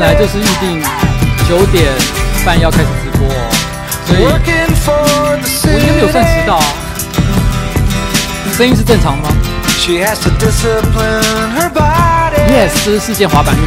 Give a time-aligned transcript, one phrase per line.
[0.00, 0.82] 本来就是预定
[1.46, 1.84] 九点
[2.42, 3.52] 半要开始直播哦，
[4.06, 6.64] 所以我应该没有算迟到啊。
[8.56, 9.36] 声音是正常的吗
[9.78, 12.40] ？She has to discipline her body.
[12.48, 13.58] Yes，这是世界滑板日.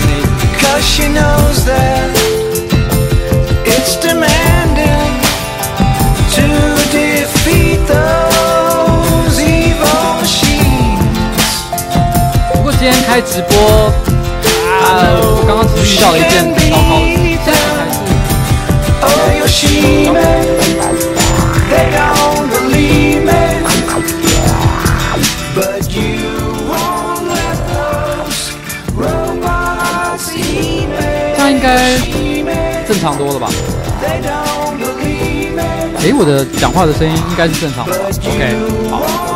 [12.54, 13.94] 不过今天开直播啊，
[15.12, 16.32] 我刚刚只是遇到了一件
[16.70, 17.00] 糟糕
[19.40, 19.74] 的事情
[31.36, 31.98] 这样应该
[32.88, 33.50] 正常多了吧？
[36.00, 38.56] 哎，我的讲话的声音应该是正常的吧？OK，
[38.90, 39.33] 好。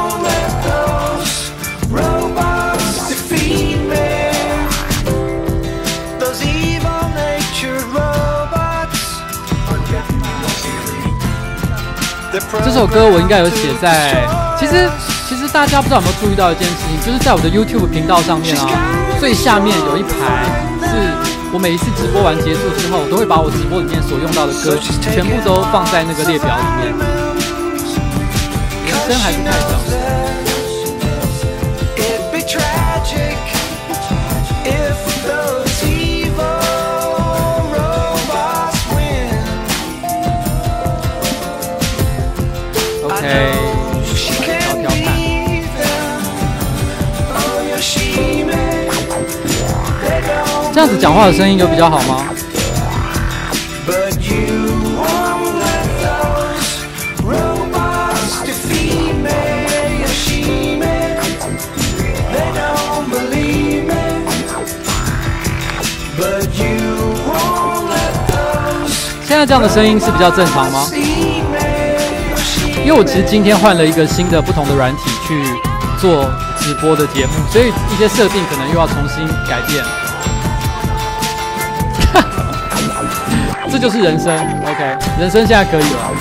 [12.63, 14.25] 这首歌我应该有写在，
[14.57, 14.89] 其实
[15.27, 18.67] 其实大家不知道有没有注意到一件事情，就是在我的 YouTube 频道上面啊，
[19.19, 20.45] 最下面有一排
[20.81, 21.11] 是
[21.51, 26.93] 我每一次直播完结束之后，我都会把我直播里面所用到的歌曲全部都放在那个列表里面。
[28.85, 30.06] 人生还是太小。
[50.99, 52.25] 讲话的声音有比较好吗？
[69.27, 70.87] 现在这样的声音是比较正常吗？
[72.83, 75.43] 因为我其实今天换了一个新的不同的软体去
[75.99, 76.25] 做
[76.59, 80.06] 直播的节目，所以一些设定可能又要重新改变。
[83.79, 86.11] 这就是人生，OK，人生现在可以了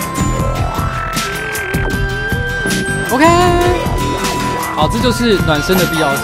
[3.11, 3.25] ，OK，
[4.75, 6.23] 好，这就是暖身的必要性。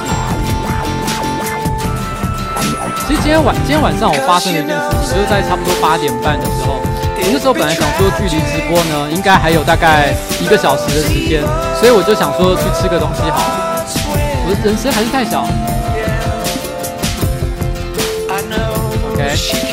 [3.09, 11.41] 其实今天晚今天晚上我发生了一件事情，就是在差不多八点半的时候，我那时候本来想说距离直播呢应该还有大概一个小时的时间，
[11.81, 13.87] 所以我就想说去吃个东西好了。
[14.45, 15.47] 我的人生还是太小
[19.15, 19.72] ，OK。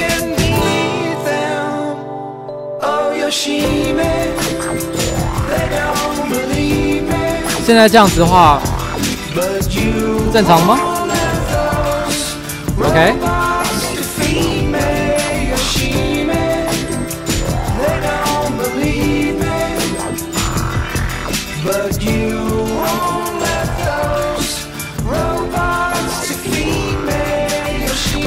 [3.31, 3.61] 现
[7.75, 8.59] 在这样子的话，
[10.33, 10.79] 正常吗
[12.79, 13.13] ？OK。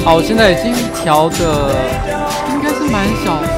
[0.05, 0.73] 好，我现在已经
[1.03, 1.75] 调的，
[2.49, 3.52] 应该是蛮小。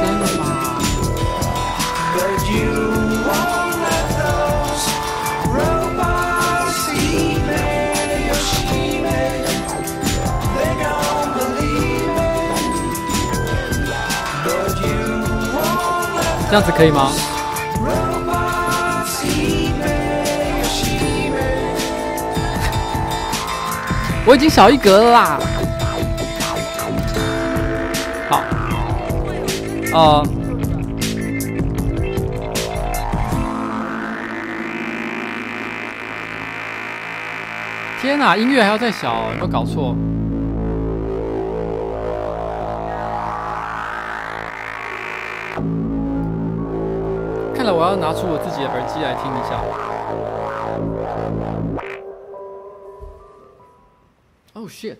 [16.47, 17.12] 这样子可以吗？
[24.27, 25.39] 我已经小一格了啦。
[28.27, 28.42] 好，
[29.94, 30.25] 呃，
[38.01, 39.95] 天哪，音乐还要再小，有没有搞错？
[48.56, 49.62] 己的耳机来听一下。
[54.54, 54.98] Oh shit！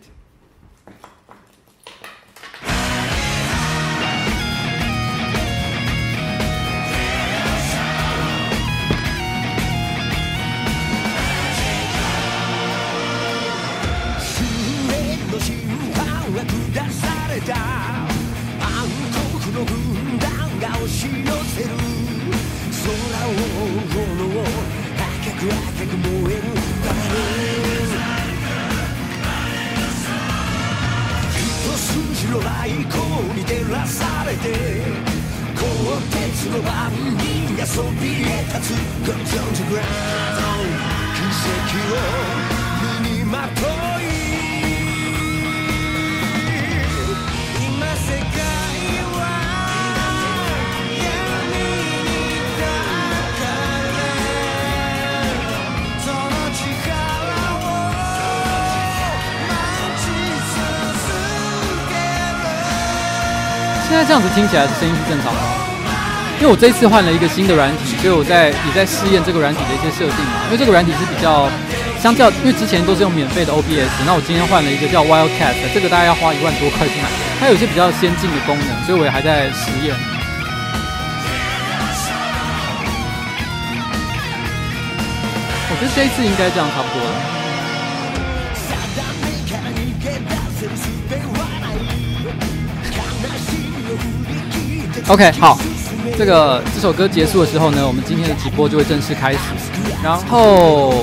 [64.36, 65.40] 听起来声音是正常的？
[66.36, 70.44] 因为我这次换了一个新的软体，所以我在也在试验这个软体的一些设定嘛。
[70.48, 71.48] 因为这个软体是比较
[72.04, 77.08] 相较，因为之前都是用免费的 OBS，那我今天换了一个叫 Wildcat，这个大概要花一万多块去买，
[77.40, 79.96] 它有一些比较先进的功能，所以我也还在实验。
[85.72, 87.45] 我觉得这一次应该这样差不多了。
[95.08, 95.56] OK，好，
[96.18, 99.38] 这个这首歌结束的时候呢，我们今天的直播就会正式开始。
[100.04, 100.96] 然后，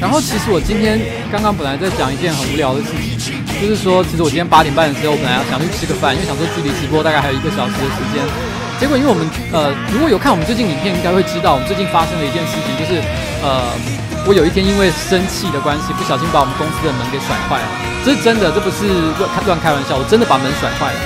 [0.00, 1.00] 然后其实我今天
[1.32, 8.22] 刚刚本来在讲一件很无聊的事情，就是说，其实我今天八点半的时候，我本来想去吃个饭，因为想说距离直播大概还有一个小时的时间。
[8.78, 13.02] 结果因为我们呃，如果有看我们最近影片，应该会知道我们最近发生的一件事情，就是
[13.42, 13.74] 呃。
[14.22, 17.66] 我有一天因为生气的关系，不小心把我们公司的门给甩坏了。
[18.06, 18.86] 这是真的，这不是
[19.18, 21.00] 乱开乱开玩笑，我真的把门甩坏了。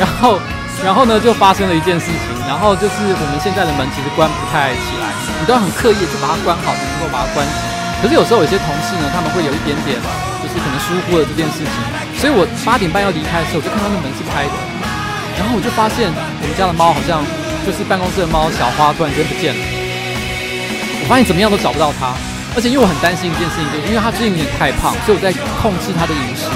[0.00, 0.40] 然后，
[0.80, 2.24] 然后呢，就发生了一件事情。
[2.48, 7.52] 然后就是我们现在的门其实关不太起来，你都要很刻意的去把它关好，才能够把它关起。
[8.00, 10.00] 可是有时候有些同事呢，他们会有一点点，
[10.40, 11.76] 就是可能疏忽了这件事情。
[12.16, 14.56] 所以我八点半要离开的时候，我就看到那门是开的。
[15.36, 17.20] 然后我就发现我们家的猫好像
[17.64, 19.60] 就是办公室的猫小花突然间不见了。
[21.04, 22.16] 我发现怎么样都找不到它。
[22.54, 26.46] 而且因为我很担心一件事情，就是因为他最近有点太胖，所以我在控制他的饮食。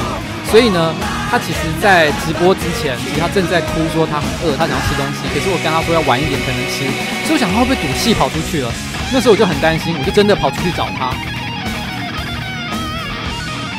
[0.49, 0.95] 所以呢，
[1.29, 5.29] 他其实，在直播之前，其实他正在哭，说他很饿，他想要吃东西。
[5.35, 6.89] 可是我跟他说要晚一点才能吃，
[7.27, 8.73] 所以我想他会不会赌气跑出去了？
[9.13, 11.13] 那时候我就很担心，我就真的跑出去找他。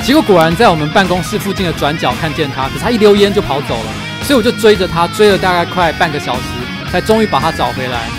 [0.03, 3.89] 结果果然在我们办公室附近的转角看见他，可是他一溜烟就跑走了。
[4.21, 6.41] 所以我就追着他，追了大概快半个小时，
[6.91, 8.18] 才终于把他找回来。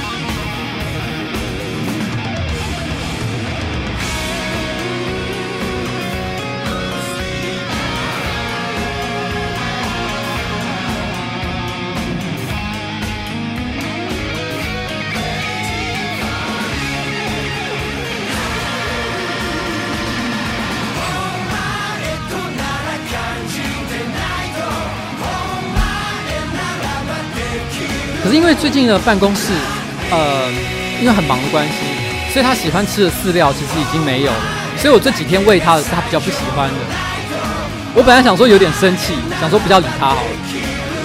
[28.30, 29.50] 是因为最近的办公室，
[30.08, 30.48] 呃，
[31.00, 34.38] 因为很忙的关系，所以他喜欢吃的饲料其实已经没有了。
[34.78, 36.74] 所以我这几天喂他的是他比较不喜欢的。
[37.92, 40.30] 我本来想说有点生气，想说不要理他好了。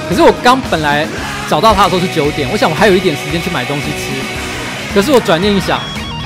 [0.08, 1.08] 可是我刚本来
[1.50, 4.14] 找到他的时候是九点，我想我还有一点时间去买东西吃。
[4.94, 5.80] 可是我转念一想，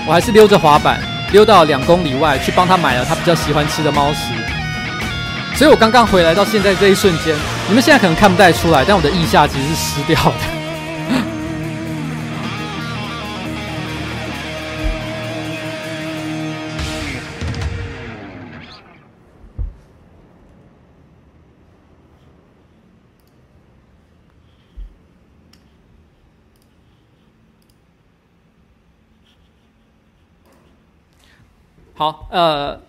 [0.06, 1.00] 我还是溜着滑板
[1.32, 4.34] 溜到两公里外去帮他买了他比较喜欢吃的猫食。
[5.56, 7.34] 所以我刚刚回来到现在这一瞬间，
[7.70, 10.59] 你们现在可能看不太出来，但我的腋下其实是湿掉的。
[32.00, 32.80] 好，呃，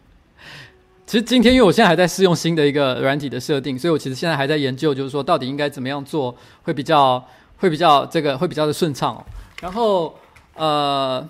[1.04, 7.22] 其实今天因为我现在还在试用新的一个软体的设定，所以我其实现在还在研究，就是说到底应该怎么样做会比较
[7.58, 9.22] 会比较这个会比较的顺畅哦。
[9.60, 10.14] 然后，
[10.54, 11.28] 呃，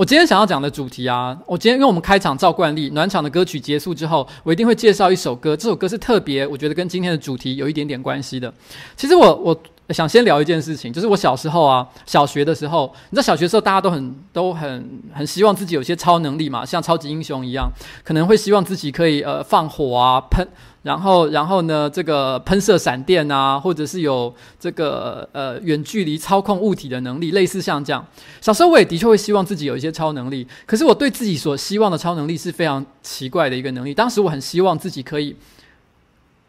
[0.00, 8.50] 我今天想要讲的主题啊，我今天因为我们开场照惯例，暖场的歌曲结束之后，我一定会介绍一首歌，这首歌是特别，我觉得跟今天的主题有一点点关系的。
[8.96, 9.60] 其实我我。
[9.90, 17.68] 想先聊一件事情，就是我小时候啊，小学的时候，你知道小学时候大家都很都很很希望自己有些超能力嘛，像超级英雄一样，
[18.04, 20.46] 可能会希望自己可以呃放火啊喷，
[20.82, 28.04] 然后然后呢这个喷射闪电啊，或者是有这个呃远距离操控物体的能力，类似像这样。
[28.40, 33.92] 小时候我也的确会希望自己有一些超能力，可是我对自己所希望的超能力是非常奇怪的一个能力。
[33.92, 35.36] 当时我很希望自己可以，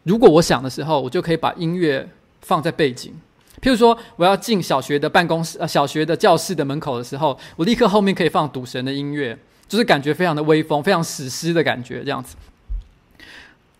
[0.04, 2.08] 如果我想的时候，我就可以把音乐
[2.40, 3.12] 放在背景。
[3.60, 12.34] 譬如说，我要进小学的办公室，呃，小学的教室的门口的时候，我立刻后面可以放赌神的音乐，就是感觉非常的威风，非常史诗的感觉，这样子。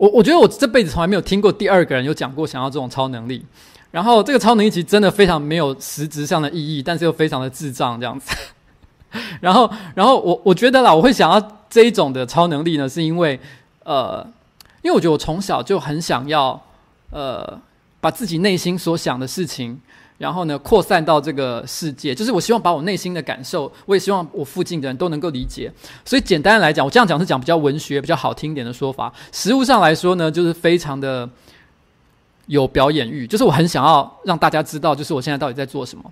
[0.03, 3.47] 我我觉得我这辈子从来没有听过第二个人有讲过想要这种超能力。
[3.93, 8.35] 然后这个超能力其实真的非常没有实质上的意义，但是又非常的智障这样子。
[9.41, 11.41] 然后，然后我我觉得啦，我会想要
[11.71, 13.39] 这一种的超能力呢，是因为
[13.85, 14.27] 呃，
[14.83, 16.61] 因为我觉得我从小就很想要
[17.11, 17.61] 呃。
[18.01, 19.81] 把自己内心所想的事情，
[20.23, 25.69] 然后呢，扩散到这个世界，就是我希望把我内心的感受，我也希望我附近的人都能够理解。
[26.05, 29.13] 所以简单来讲，我这样讲是讲比较文学、比较好听一点的说法。
[29.33, 31.29] 实物上来说呢，就是非常的
[32.47, 36.05] 有表演欲，就是我很想要让大家知道，就是我现在到底在做什么。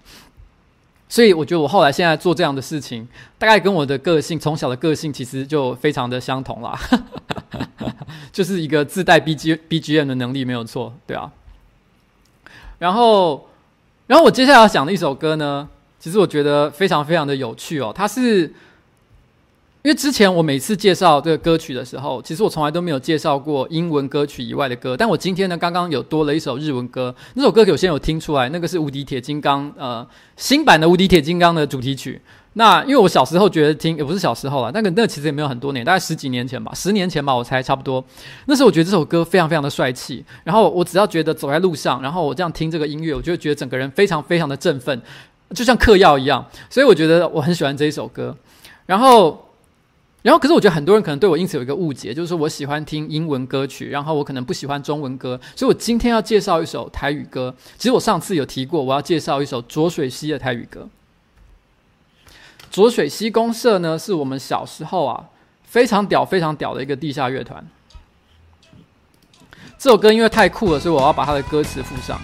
[1.08, 3.06] 所以我觉得我后来现在做这样的事情，
[3.38, 6.76] 大概跟我的个性从小的个性其实就非常的相同啦，
[8.32, 11.30] 就是一个自带 B G B G M 的能力没有错，对啊。
[12.78, 13.49] 然后，
[14.10, 15.68] 然后我接下来要讲的一首歌呢，
[16.00, 18.52] 其实我觉得非常非常的有趣哦，它是。
[19.82, 24.94] 因为之前我每次介绍这个歌曲的时候，其实我从来都没有介绍过英文歌曲以外的歌。
[24.94, 27.14] 但我今天呢，刚刚有多了一首日文歌。
[27.32, 32.20] 那首歌有些有听出来，那个是《无敌铁金刚》呃新版的《无敌铁金刚》的主题曲。
[32.54, 38.04] 那因为我小时候觉得听，也不是小时候了，那个那个其实也没有很多年，大概十几年前吧，十年前吧，我猜差不多。
[38.46, 40.24] 那时候我觉得这首歌非常非常的帅气。
[40.42, 45.00] 然后我只要觉得走在路上，然后我这样听这个音乐，我就觉得整个人非常非常的振奋，
[45.54, 46.44] 就像嗑药一样。
[46.68, 48.36] 所以我觉得我很喜欢这一首歌。
[48.86, 49.46] 然后。
[50.22, 57.54] 然后，可是我觉得很多人可能对我因此有一个误解，就是说我喜欢听英文歌曲，然后我可能不喜欢中文歌，所以我今天要介绍一首台语歌。
[57.78, 60.86] 其实我上次有提过，我要介绍一首浊水溪的台语歌。
[62.70, 65.24] 浊水溪公社呢，是我们小时候啊
[65.64, 67.66] 非常屌、非常屌的一个地下乐团。
[69.76, 72.20] 这首歌因为太酷了，所以我要把它的歌词附上。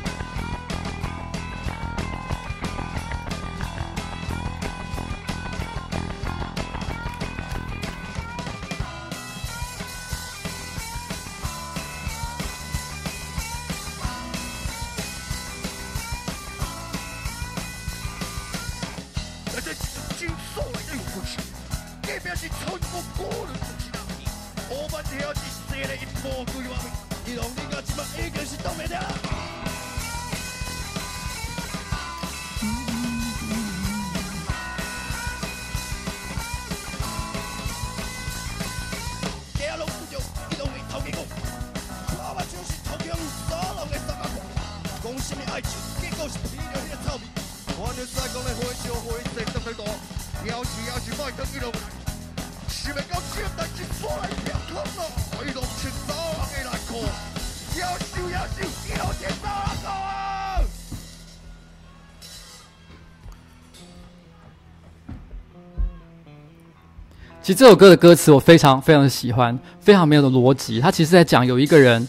[67.57, 70.79] 这首歌的歌词我非常非常的喜欢，非常没有的逻辑。
[70.79, 72.07] 他其实在讲有一个人，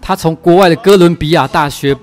[0.00, 1.96] 他从国外的哥伦比亚大学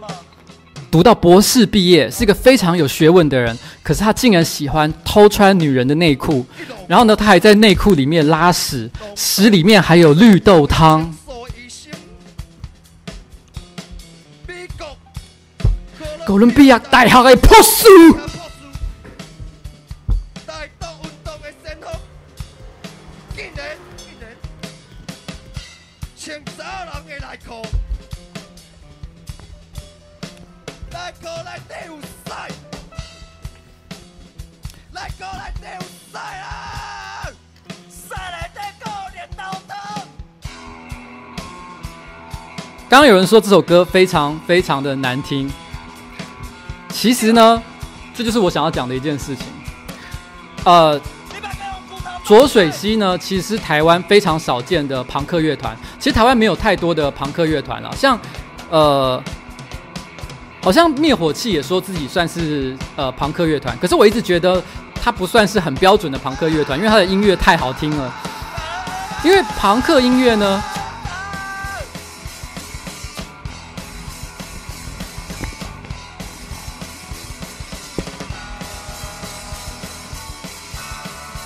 [0.92, 3.58] 读到博士毕业，是一个非常有学问的人。
[3.82, 6.46] 可是他竟然喜欢偷穿女人的内裤，
[6.86, 11.16] 然后呢，他还在内裤里面拉屎，屎里面还有绿豆汤。
[16.26, 17.36] 哥伦比亚大学的
[31.20, 31.42] 博士。
[42.90, 45.50] 刚刚有人说这首歌非常非常的难听，
[46.90, 47.64] 其实呢，
[48.14, 49.46] 这就是我想要讲的一件事情。
[50.66, 51.00] 呃，
[52.26, 55.74] 浊水溪呢，其实是台湾非常少见的朋克乐团。
[56.00, 58.20] 其实台湾没有太多的朋克乐团了，像
[58.70, 59.24] 呃，
[60.64, 64.62] 好像灭火器也说自己算是呃庞克乐团，可是我一直觉得
[65.02, 68.14] 它不算是很标准的庞克乐团，因为它的音乐太好听了。
[69.24, 70.64] 因为庞克音乐呢。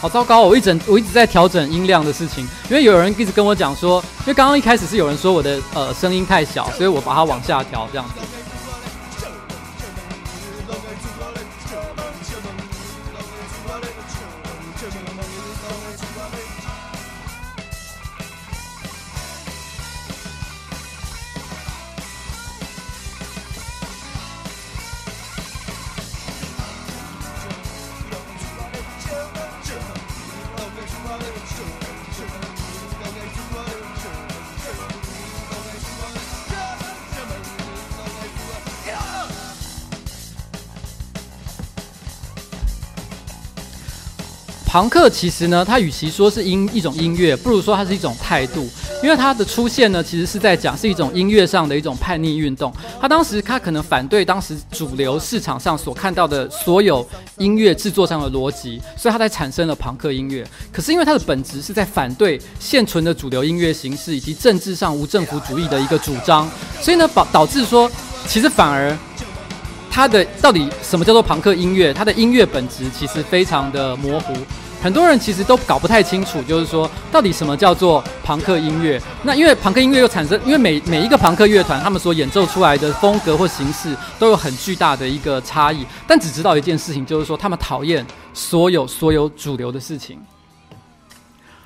[0.01, 0.41] 好糟糕！
[0.41, 8.13] 我一整我一直在调整音量的事情，因为有人一直跟我讲说，因为刚刚一开始是有人说我的呃声音太小，所以我把它往下调这样子。
[44.75, 48.67] 庞克其实呢，它与其说是音一种音乐，不如说它是一种态度。
[49.01, 52.73] 因为它的出现呢，其实是在讲是一种音乐上的一种叛逆运动。
[52.99, 60.45] 他当时他可能反对当时主流市场上所看到的所有音乐制作上的逻辑，所以他才产生了庞克音乐。
[60.73, 66.49] 可是因为它的本质是在反对现存的主流音乐形式以及政治上无政府主义的一个主张，
[66.81, 67.89] 所以呢导导致说，
[68.27, 68.93] 其实反而。
[69.89, 71.93] 它的到底什么叫做朋克音乐？
[71.93, 74.33] 它的音乐本质其实非常的模糊。
[74.85, 79.01] 很多人其实都搞不太清楚，就是说到底什么叫做朋克音乐？
[79.23, 85.83] 那因为朋克音乐又产生，因为每每一个朋克乐团，他们所演奏出来的风格或形式都有很巨大的一个差异。
[86.05, 90.19] 但只知道一件事情，就是说他们讨厌所有所有主流的事情。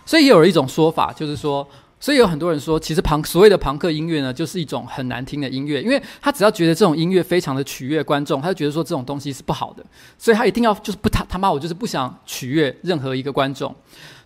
[0.05, 1.67] 所以也有一种说法，就是说。
[1.99, 9.83] 所以有很多人说，其实朋所谓的朋克音乐呢，就是一种很难听的音乐，因为他只要觉得这种音乐非常的取悦观众，他就觉得说这种东西是不好的，
[10.17, 13.75] 所以他一定要就是不他他妈我就是不想取悦任何一个观众。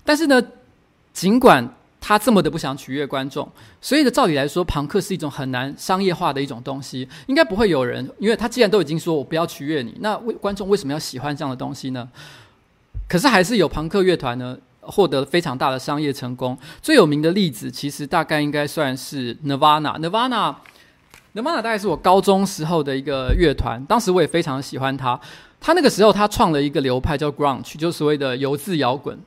[0.05, 0.39] 但是呢，
[1.13, 1.67] 尽管
[1.99, 3.51] 他这么的不想取悦观众，
[3.81, 12.07] 所以的照理来说，朋克是一种很难商业化的一种东西，应该不会有人，因为他既然都已经说我不要取悦你，那为观众为什么要喜欢这样的东西呢？
[13.09, 14.55] 可是还是有朋克乐团呢。
[14.85, 19.99] 获得了非常大的商业成功，最有名的例子其实大概应该算是 Nirvana。
[19.99, 25.19] Nirvana，Nirvana 大概是我高中时候的一个乐团，当时我也非常喜欢他。
[25.59, 29.19] 他那个时候他创了一个流派叫 Grunge，就是所谓的油渍摇滚。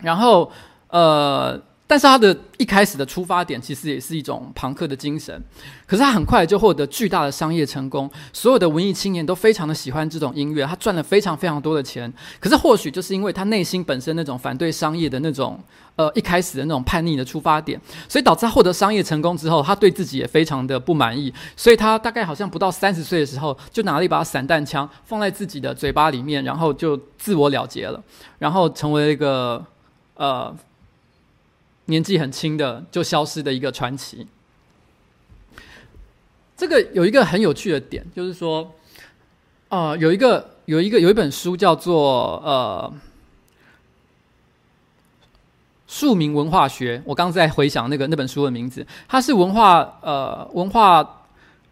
[0.00, 0.50] 然后，
[0.88, 1.60] 呃。
[1.90, 5.42] 但是他的一开始的出发点其实也是一种朋克的精神，
[5.86, 12.12] 可是他很快就获得巨大的商业成功，所有的文艺青年都非常的喜欢这种音乐，他赚了非常非常多的钱。
[12.38, 15.58] 可是或许就是因为他内心本身那种反对商业的那种，
[15.96, 27.98] 呃，一开始的那种叛逆的出发点，所以导致他获得商业成功之后，他对自己也非常的不满意，所以他大概好像不到三十岁的时候，就拿了一把散弹枪放在自己的嘴巴里面，然后就自我了结了，
[28.38, 29.64] 然后成为一个
[30.16, 30.54] 呃。
[31.88, 34.26] 年纪很轻的就消失的一个传奇。
[36.56, 38.74] 这个有一个很有趣的点，就是说，
[39.68, 42.92] 呃，有一个有一个有一本书叫做呃
[45.86, 51.16] 《庶民文化学》，我刚刚在回想那个那本书的名字，它是文化呃文化。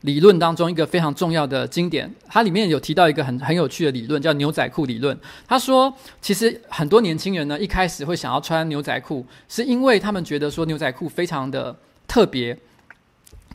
[0.06, 5.18] 理论当中一个非常重要的经典，它里面有提到一个很很有趣的理论，叫牛仔裤理论。
[5.48, 5.92] 他说，
[6.22, 12.56] 其实很多年轻人呢，一开始会想要穿牛仔裤，是因为他们觉得说牛仔裤非常的特别。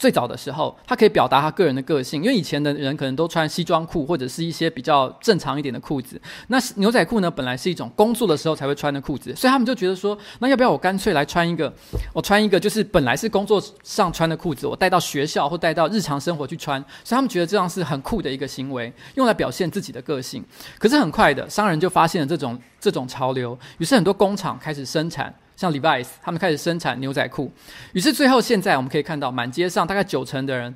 [0.01, 6.19] 最早的时候，他可以表达他个人的个性，因为以前的人可能都穿西装裤或者是一些比较正常一点的裤子。
[6.47, 11.71] 那牛仔裤呢，本来是一种工作的时候才会穿的裤子，所以他们就觉得说，那要不要我干脆来穿一个，
[12.13, 20.43] 我穿一个就是本来是工作上穿的裤子，我带到学校或带到日常生活去穿，所以他们觉得这样是很酷的一个行为，用来表现自己的个性。
[20.79, 25.31] 可是很快的，商人就发现了这种这种潮流，于是很多工厂开始生产。
[25.61, 27.51] 像 Levi's，他们开始生产牛仔裤，
[27.93, 30.73] 于是最后现在我们可以看到，满街上大概九成的人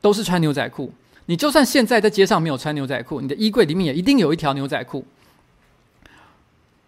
[0.00, 0.92] 都是穿牛仔裤。
[1.26, 5.06] 你就算现在在街上没有穿牛仔裤，你的衣柜里面也一定有一条牛仔裤。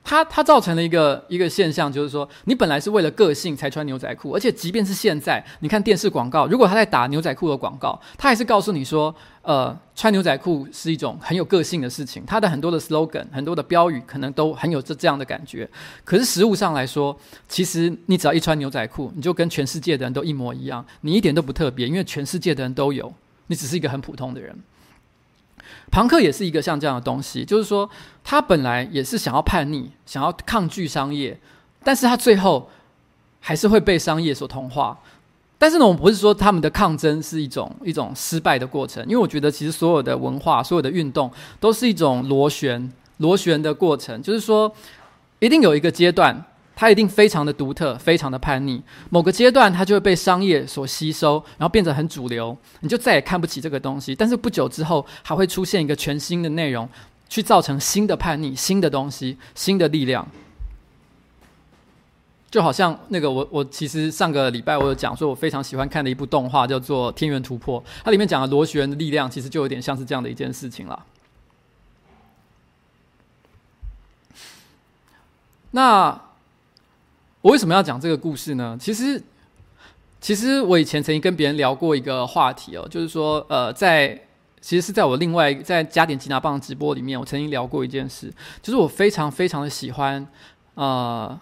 [0.08, 12.24] 它它造成了一个一个现象，就是说，你本来是为了个性才穿牛仔裤，而且即便是现在，你看电视广告，如果他在打牛仔裤的广告，他还是告诉你说，呃，穿牛仔裤是一种很有个性的事情。
[12.24, 15.68] 他的很多的 slogan、很多的标语，可能都很有这这样的感觉。
[16.06, 17.14] 可是实物上来说，
[17.46, 23.12] 其实你只要一穿牛仔裤，你就跟全世界的人都一模一样，你一点都不特别，因为全世界的人都有，
[23.48, 24.58] 你只是一个很普通的人。
[25.90, 27.88] 朋克也是一个像这样的东西，就是说，
[28.22, 31.38] 他本来也是想要叛逆，想要抗拒商业，
[31.82, 32.70] 但是他最后
[33.40, 34.98] 还是会被商业所同化。
[35.58, 44.72] 但是呢，我们不是说他们的抗争是一种 一种失败的过程，因为我觉得其实所有的文化、所有的运动都是一种螺旋、螺旋的过程，就是说，
[45.40, 46.44] 一定有一个阶段。
[46.80, 48.80] 它一定非常的独特，非常的叛逆。
[49.10, 54.14] 某个阶段，它就会被商业所吸收，然后变得很主流，你就再也看不起这个东西。
[54.14, 56.88] 但是不久之后，还会出现一个全新的内容，
[57.28, 60.24] 去造成新的叛逆、新的东西、新的力量。
[62.48, 71.04] 就好像那个我，我其实上个礼拜我有讲说，我非常喜欢看的一部动画叫做《天元突破》，它里面讲的螺旋的力量，其实就有点像是这样的一件事情了。
[75.72, 76.27] 那。
[77.40, 78.76] 我为什么要讲这个故事呢？
[78.80, 79.22] 其实，
[80.20, 84.20] 其实我以前曾经跟别人聊过一个话题哦，就是说，呃，在
[84.60, 88.28] 其实是在我另外在加点吉拿棒直播里面，我曾经聊过一件事，
[88.60, 90.26] 就是我非常非常的喜欢，
[90.74, 91.38] 呃，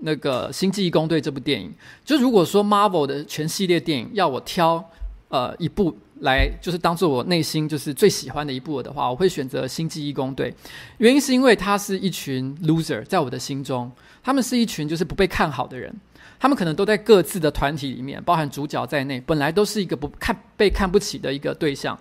[0.00, 1.72] 那个《星际异攻队》这部电影。
[2.04, 4.84] 就如果说 Marvel 的全系列电影要我挑，
[5.28, 10.50] 呃，一部来就是当做我内心就是最喜欢的一部的话，我会选择《星际异攻队》，
[10.98, 13.90] 原因是因为它是一群 loser，在我的心中。
[14.22, 15.94] 他们是一群就是不被看好的人，
[16.38, 21.98] 他们可能都在各自的团体里面，包含主角在内，本来都是一个不看被看不起的一个对象，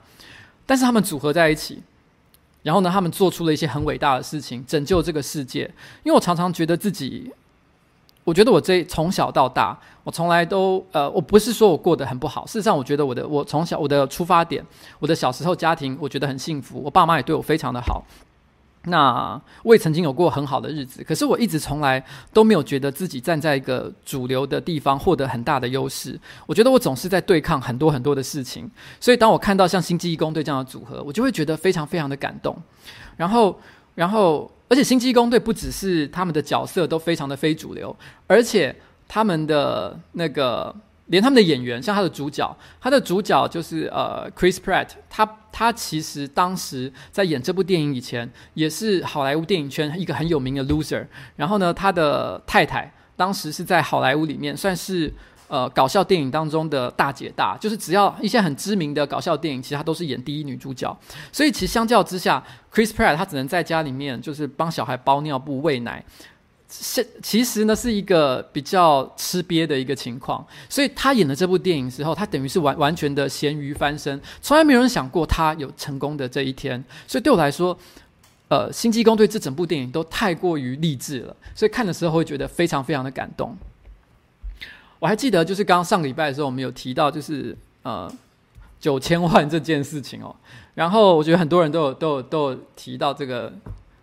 [0.65, 1.81] 但是他们组合在一起，
[2.63, 5.61] 然后呢，他们做出了一些很伟大的事情，拯救这个世界。
[6.03, 7.31] 因为我常常觉得自己
[8.25, 12.45] 我觉得我这从小到大，我从来都呃，我不是说我过得很不好。
[12.45, 14.63] 事实上，我觉得我的我从小我的出发点，
[14.99, 16.79] 我的小时候家庭，我觉得很幸福。
[16.83, 18.03] 我爸妈也对我非常的好。
[18.85, 26.19] 那我也曾经有过很好的日子，可是我一直从来都没有觉得自己站在一个主流的地方获得很大的优势。
[26.45, 28.69] 我觉得我总是在对抗很多很多的事情。
[28.99, 32.55] 所以当我看到像星际异攻队这样的组合，我就会觉得非常非常的感动。
[33.17, 33.59] 然后，
[33.95, 34.49] 然后。
[34.71, 37.95] 而且星际异攻队不只是他们的角色都非常的非主流，
[38.27, 38.75] 而且
[39.07, 40.71] 他们的那个
[41.09, 51.05] 连他们的演员，像他的主角，他的主角就是呃 Chris Pratt，他他其实当时在演这部电影以前，也是好莱坞电影圈一个很有名的 loser。
[51.35, 55.13] 然后呢，他的太太当时是在好莱坞里面算是。
[55.51, 60.95] 呃，搞笑电影当中的大姐大，就是只要一些很知名的搞笑电影，其实她都是演第一女主角。
[61.31, 66.05] 所以其实相较之下，Chris Pratt 他只能在家里面就是帮小孩包尿布、喂奶，
[66.69, 70.45] 其实呢是一个比较吃瘪的一个情况。
[70.69, 76.83] 所以他演了这部电影之后，他等于是完完全的咸鱼翻身，从来没有人想过他有成功的这一天。
[77.07, 77.75] 所以对我来说，
[78.49, 83.57] 呃，《星际异攻队》这整部电影都太过于励志了，所以看的时候会觉得非常非常的感动。
[84.99, 88.11] 我还记得，就是刚刚上个礼拜的时候，我们有提到，就是呃
[88.79, 90.35] 九千万这件事情哦。
[90.75, 93.53] 然后我觉得很多人都有都有都有提到这个，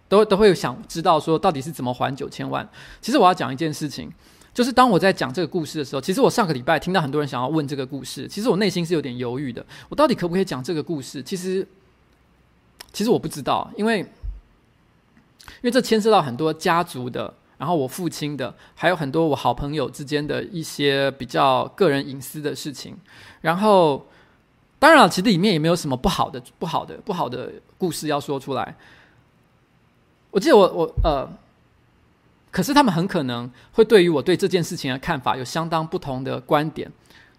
[0.08, 2.68] 都都会想知道说到底是怎么还九千万。
[3.00, 4.10] 其实我要讲一件事情，
[4.52, 9.64] 就是当我在讲这个故事的时候，其实我上个礼拜听到很多人想要问这个故事，其实我内心是有点犹豫的。
[9.88, 11.22] 我到底可不可以讲这个故事？
[11.22, 11.66] 其实
[12.92, 17.34] 其实我不知道，因为因为这牵涉到很多家族的。
[17.58, 22.94] 然后我父亲的，还有很多我好朋友之间的一些比较个人隐私的事情。
[23.40, 24.06] 然后，
[24.78, 28.76] 当然了，其实里面也没有什么不好的、不好的、不好的故事要说出来。
[30.36, 31.26] 我记得我我呃，
[32.50, 36.92] 可是他们很可能会对于我对这件事情的看法有相当不同的观点。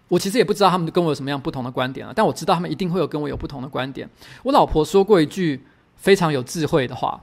[0.08, 4.10] 我其实也不知道他们跟我有什么样不同的观点啊，但我知道他们一定会有跟我有不同的观点。
[4.42, 5.64] 我老婆说过一句
[5.96, 7.22] 非常有智慧的话，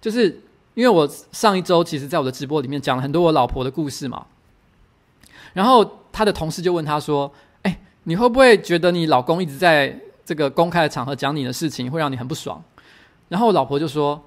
[0.00, 0.40] 就是。
[0.76, 4.26] 因为我上一周其实在我的直播里面讲了很多我老婆的故事嘛，
[5.54, 7.32] 然后他的同事就问他说
[7.64, 12.62] ：“哎，你会不会觉得你老公一直在这个公开的场合讲你的事情，会让你很不爽？”
[13.30, 14.22] 然后我老婆就说：“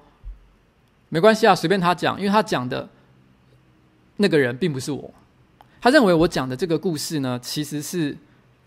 [1.10, 2.88] 没关系啊，随便他讲，因为他讲的
[4.16, 5.12] 那个人并不是我，
[5.78, 8.16] 他认为我讲的这个故事呢，其实是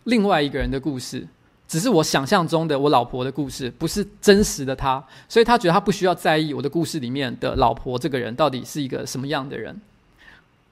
[0.03, 1.27] 另外一个人的故事。”
[1.65, 9.81] 只是我想象中的我老婆的故事，不是真实的她，所以他觉得他不需要在意我的故事里面的老婆这个人到底是一个什么样的人。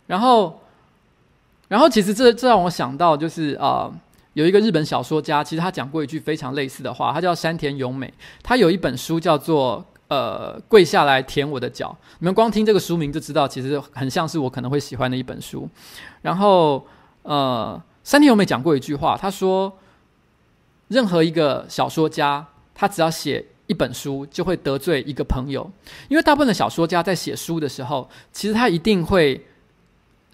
[0.05, 0.61] 然后，
[1.69, 3.91] 然后其实这这让我想到，就是啊、
[4.33, 15.67] 有一个日本小说家，其实他讲过一句非常类似的话，他叫山田勇美，他有一本书叫做呃“跪下来舔我的脚”，你们光听这个书名就知道，其实很像是我可能会喜欢的一本书。
[16.21, 16.85] 然后，
[17.23, 19.71] 呃，山田勇美讲过一句话，他说。
[20.91, 22.45] 任何一个小说家，
[22.75, 25.71] 他只要写一本书，就会得罪一个朋友。
[26.09, 29.41] 因为大部分的小说家在写书的时候，其实他一定会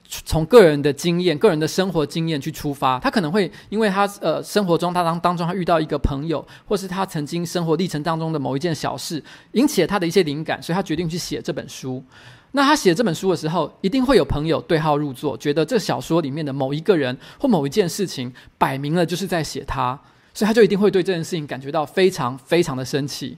[0.07, 2.99] 从个人的经验、个人的生活经验去出发。
[2.99, 12.03] 他可能会因为他呃生活中他当当中他遇到一个朋友，或是他曾经生活历程当中的某一件小事，引起他的一些灵感，所以他决定去写这本书。
[12.51, 19.99] 那他写这本书的时候，一定会有朋友对号入座，觉得这小说里面的某一个人或某一件事情，摆明了就是在写他。
[20.33, 23.37] 所以他就一定会对这件事情感觉到非常非常的生气。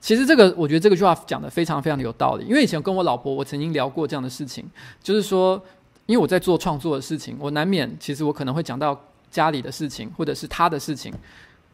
[0.00, 2.46] 其实这个，我觉得这个句话讲的非常非常的有道理。
[2.46, 4.64] 因为以前跟我老婆，我曾经聊过这样的事情，
[5.02, 5.62] 就是说，
[6.06, 8.98] 因为我在做创作的事情，我难免其实我可能会讲到
[9.30, 11.12] 家里的事情，或者是他的事情，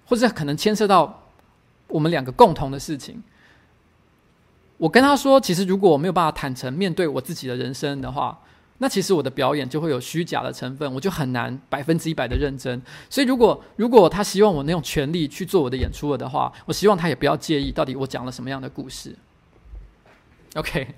[0.07, 1.23] 或者可能牵涉到
[1.87, 3.23] 我们两个共同的事情。
[4.77, 8.37] 我跟他说，其实如果我没有办法坦诚面对我自己的人生的话，
[8.79, 12.81] 那其实我的表演就会有虚假的成分，我就很难百分之一百的认真。
[13.09, 19.17] 所以如果如果他希望我能用全力去做我的演出了的话，我希望他也不要介意到底我讲了什么样的故事。
[20.55, 20.89] OK，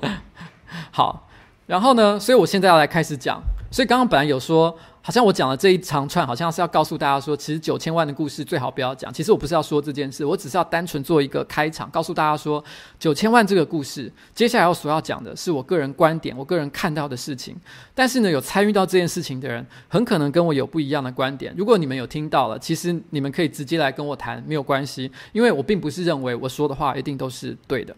[0.92, 1.28] 好，
[1.66, 3.42] 然后呢，所以我现在要来开始讲。
[3.70, 4.78] 所以刚刚本来有说。
[5.04, 9.12] 好像我讲了这一长串，好像是要告诉大家说，其实九千万的故事最好不要讲。
[9.12, 12.62] 其实我不是要说这件事，我只是要单纯做一个开场，告诉大家说，
[13.00, 17.56] 九千万这个故事，接下来我所要讲的是我个人观点，我个人看到的事情。
[17.92, 21.52] 但是呢，有参与到这件事情的人，很可能跟我有不一样的观点。
[21.56, 27.96] 如果你们有听到了，其实你们可以直接来跟我谈，没有关系，因为我并不是认为我说的话一定都是对的。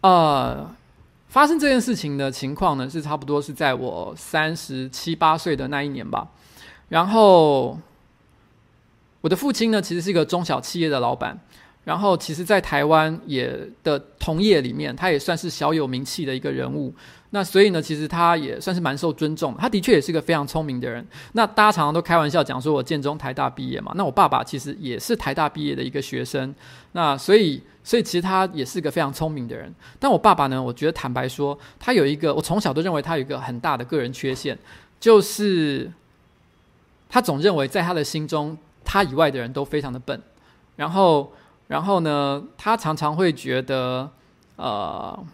[0.00, 0.77] 呃。
[1.28, 6.26] 发生这件事情的情况呢，是差不多是在我三十七八岁的那一年吧。
[6.88, 7.78] 然后，
[9.20, 11.38] 我的父亲呢，其实是一个中小企业的老板。
[11.84, 16.94] 然后其实在台湾也的同业里面，他也算是小有名气的一个人物。
[17.30, 19.54] 那所以呢，其实他也算是蛮受尊重。
[19.58, 21.06] 他的确也是个非常聪明的人。
[21.32, 23.92] 那大家常常都开玩笑讲说，我建中台大毕业嘛。
[23.96, 26.54] 那我爸爸其实也是台大毕业的一个学生。
[26.92, 29.70] 那所以，所以其实他也是个非常聪明的人。
[29.98, 34.58] 但我爸爸呢，我觉得坦白说，他有一个，我从小都认为他有一个很大的个人缺陷，
[34.98, 35.92] 就是
[37.10, 40.18] 他总认为在他的心中，他以外的人都非常的笨。
[40.76, 41.30] 然后，
[41.66, 44.10] 然后呢，他常常会觉得，
[44.56, 45.26] 呃。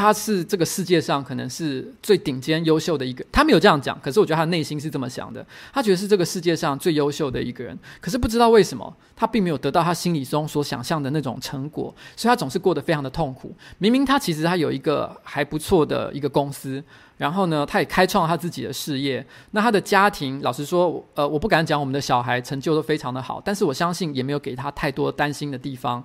[0.00, 5.46] 他是这个世界上可能是最顶尖优秀的一个，他没有这样讲，可是我觉得他内心是这么想的。
[5.74, 13.54] 他觉得是这个世界上最优秀的一个人，可是不知道为什么，他并没有得到他心里中所想象的那种成果，所以他总是过得非常的痛苦。
[13.76, 16.82] 明明他其实他有一个还不错的一个公司，
[17.18, 19.22] 然后呢，他也开创了他自己的事业。
[19.50, 26.02] 那他的家庭，老实说，呃，我不敢讲我们的小孩成就都非常的好，但是我相信也没有给他太多担心的地方，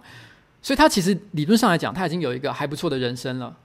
[0.61, 3.55] 所以他其实理论上来讲，他已经有一个还不错的人生了。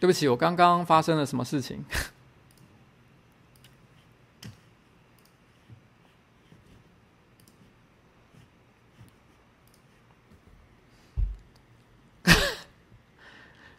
[0.00, 1.84] 对不起，我刚刚发生了什么事情？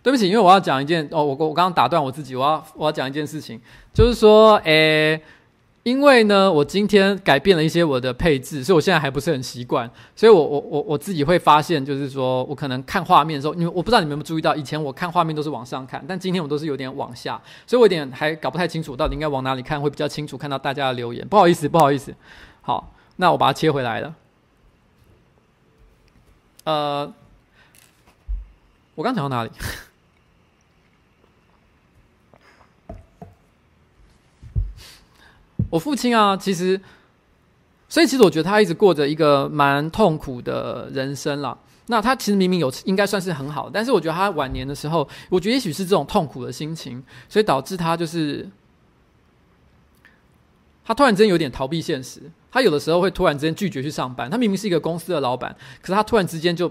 [0.04, 3.60] 对不起，因为我要讲一件哦，我我刚刚打断我自己，我要我要讲一件事情，
[3.94, 5.22] 就是说，诶。
[5.84, 9.90] 因为呢，我今天改变了一些我的配置，所以我现在还不是很习惯。
[10.16, 21.28] 所以我我我我自己会发现，就是说我可能看画面的时候，因为我不知道你们有没有注意到，以前我看画面都是往上看，但今天我都是有点往下，所以我有点还搞不太清楚，到底应该往哪里看会比较清楚，看到大家的留言。
[21.28, 22.14] 不好意思，不好意思。
[22.62, 24.16] 好，那我把它切回来了。
[26.64, 27.12] 呃，
[28.94, 29.50] 我刚讲到哪里？
[35.72, 36.80] 我父亲啊，其实，
[37.88, 41.58] 所以其实我觉得他一直过着一个蛮痛苦的人生啦。
[41.88, 48.48] 那他其实明明有应该算是很好，但是我觉得他晚年的时候，我觉得也许是这种痛苦的心情，所以导致他就是
[50.84, 52.22] 他突然间有点逃避现实。
[52.52, 54.30] 他有的时候会突然之间拒绝去上班。
[54.30, 56.70] 他明明是一个公司的老板，可是他突然之间就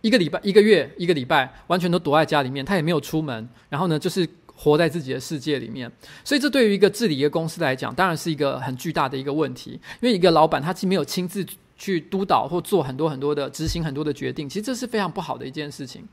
[0.00, 3.48] 一个礼拜、一个月、一个礼拜，完全都躲在家里面，他也没有出门。
[3.68, 4.28] 然后呢，就是。
[4.62, 5.90] 活在自己的世界里面，
[6.22, 9.72] 所以这对于一个治理一个公司来讲，当然是一个很巨大的一个问题。
[10.00, 11.44] 因为一个老板他既没有亲自
[11.76, 16.06] 去督导或做很多很多的执行很多的决定，其实这是非常不好的一件事情。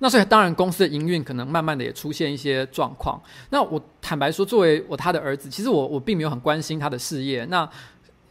[0.00, 3.20] 那所以当然公司的营运可能慢慢的也出现一些状况。
[3.48, 7.44] 那我坦白说，作为我他的儿子，其实我我并没有很关心他的事业。
[7.46, 7.68] 那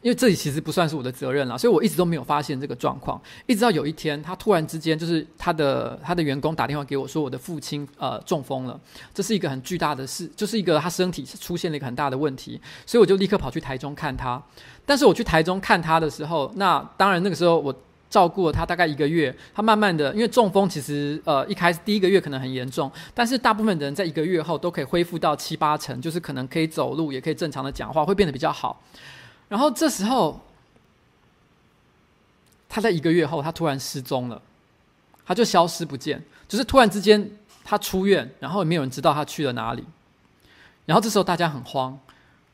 [0.07, 3.21] 因为这里其实不算是我的责任了，所以我一直都没有发现这个状况。
[3.45, 8.79] 一直到有一天，他突然之间就是他的他的员工打电话给我说，我的父亲呃中风了，
[9.13, 14.41] 这是一个很巨大的事，就是一个他身体出现了一个很大的问题，所以我就立刻跑去台中看他。
[14.85, 17.75] 但是我去台中看他的时候，那当然那个时候我
[18.09, 28.81] 照顾了他大概一个月，他慢慢的因为中风其实呃一开始第一个月可能很严重，但是大部分的人在一个月后都可以恢复到七八成，就是可能可以走路，也可以正常的讲话，会变得比较好。
[29.49, 30.41] 然后这时候，
[32.67, 34.41] 他在一个月后，他突然失踪了，
[35.25, 37.31] 他就消失不见，就是突然之间
[37.63, 39.83] 他出院，然后也没有人知道他去了哪里。
[40.86, 41.97] 然后这时候大家很慌，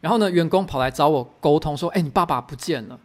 [0.01, 2.99] 然后呢，员工跑来找我沟通说：“哎，你爸爸不见了。”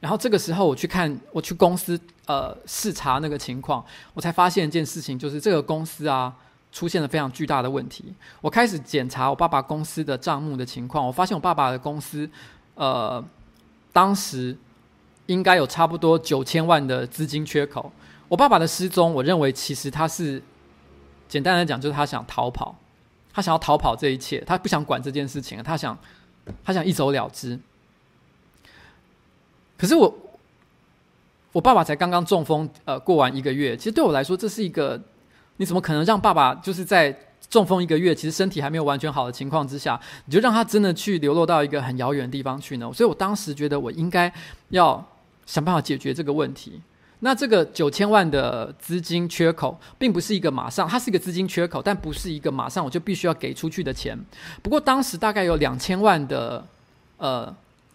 [0.00, 6.32] 然后这个时候我去看，我去公司呃视察那个情况，我才发现一件事情，就是这个公司啊
[6.70, 8.14] 出现了非常巨大的问题。
[8.40, 12.30] 我开始检查我爸爸公司的账目的情况，我发现我爸爸的公司。
[12.74, 13.24] 呃，
[13.92, 14.56] 当时
[15.26, 17.92] 应该有差不多九千万的资金缺口。
[18.28, 20.42] 我爸爸的失踪，我认为其实他是
[21.28, 22.76] 简单来讲，就是他想逃跑，
[23.32, 25.98] 他想要逃跑这一切，他不想管这件事情，他想
[26.64, 27.58] 他想一走了之。
[29.76, 30.14] 可是我
[31.52, 35.00] 我爸爸才刚刚中风，呃，过完一个月，其实对我来说，这是一个
[35.58, 37.16] 你怎么可能让爸爸就是在。
[37.54, 42.90] 中风一个月，其实身体还没有完全好的情况之下，你就让他真的去流落到一个很遥远的地方去呢？
[42.92, 44.32] 所以我当时觉得我应该
[44.70, 45.00] 要
[45.46, 46.80] 想办法解决这个问题。
[47.20, 54.18] 那这个九千万的资金缺口，并不是一个马上，它是一个资金缺口，但不是一个马上我就必须要给出去的钱。
[54.60, 56.66] 不过当时大概有两千万的
[57.18, 57.54] 呃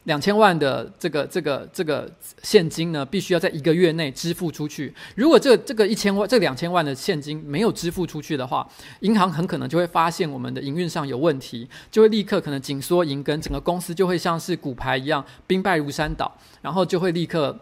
[0.10, 2.10] 两千万的这个这个这个
[2.42, 4.92] 现金呢，必须要在一个月内支付出去。
[5.14, 8.68] 如果这这个一千万、这两千万的现金没有支付出去的话，
[9.02, 17.56] 银行很可能就会发现我们的营运上有问题，就会立刻可能紧缩银根，整个公司就会像是骨牌一样兵败如山倒，然后就会立刻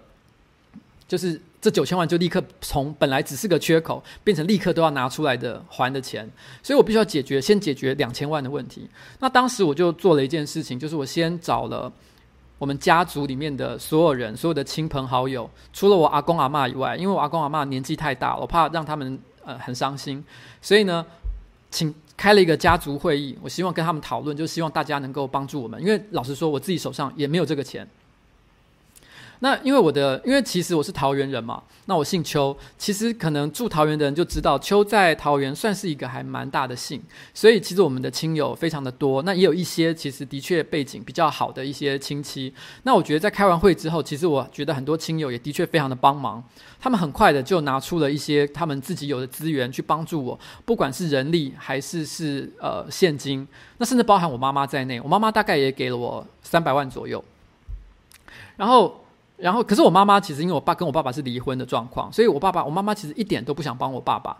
[1.05, 6.25] 就是这九千万就立刻从本来只是个缺口，变成立刻都要拿出来的还的钱。
[6.63, 8.87] 所以我必须要解决，先解决两千万的问题。
[9.19, 11.91] 那当时我就做了一件事情，就是我先找了。
[12.57, 20.23] 我们家族里面的所有人，所有的亲朋好友，除了我阿公阿嬷以外，因为我阿公阿嬷年纪太大，我怕让他们呃很伤心，
[20.61, 21.05] 所以呢，
[21.69, 27.87] 请开了一个家族会议，我希望跟他们讨论，就希望大家能够帮助我们，因为老实说，我自己手上也没有这个钱。
[29.39, 36.99] 那因为我的，因为其实我是桃园人嘛，那我姓邱，其实可能住桃园的人就知道，邱在桃园算是一个还蛮大的姓，
[37.35, 42.51] 所以其实我们的亲友非常的多，那也有一些其实的确背景比较好的一些亲戚。
[42.81, 46.43] 那我觉得在开完会之后，其实我觉得很多亲友也的确非常的帮忙，
[46.79, 53.47] 他们很快的就拿出了一些他们自己有的资源去帮助我，不管是人力还是是呃现金，
[53.77, 57.23] 那甚至包含我妈妈在内，我妈妈大概也给了我三百万左右，
[58.55, 59.03] 然后。
[59.37, 64.35] 然后，可是我妈妈其实因为我爸跟我爸爸是离婚的状况，所以我爸爸、我妈妈其实一点都不想帮我爸爸。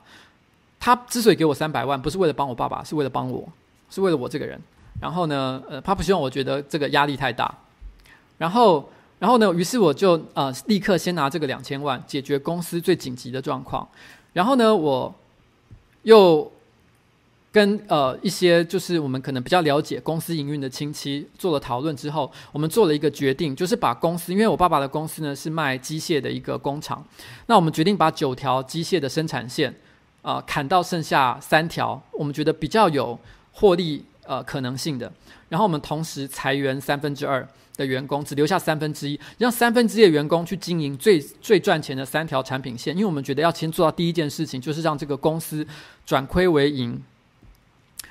[0.79, 3.47] 他之所以给我三百万，不是为了帮我爸爸，是为了帮我，
[3.89, 4.60] 是为了我这个人。
[4.99, 7.53] 然后呢，呃，他不希望我觉得这个压力太大。
[8.38, 13.88] 然后，然后呢，于是我就呃立刻先拿这个两千万解决公司最紧急的状况。
[14.33, 15.13] 然后呢，我
[16.03, 16.51] 又。
[17.58, 27.04] 跟呃一些就是我们可能比较了解公司营运的亲戚做了讨论之后，我们做了一个决定，就是把公司，因为我爸爸的公司呢是卖机械的一个工厂，
[27.48, 29.74] 那我们决定把九条机械的生产线
[30.22, 33.17] 啊、砍到剩下三条，我们觉得比较有
[33.54, 35.12] 获利呃可能性的，
[35.50, 45.65] 然后我们同时裁员三分之二的员工，只留下三分之一，让三分之一的员工去经营最最赚钱的三条产品线，因为我们觉得要先做到第一件事情，就是让这个公司
[46.06, 47.02] 转亏为盈。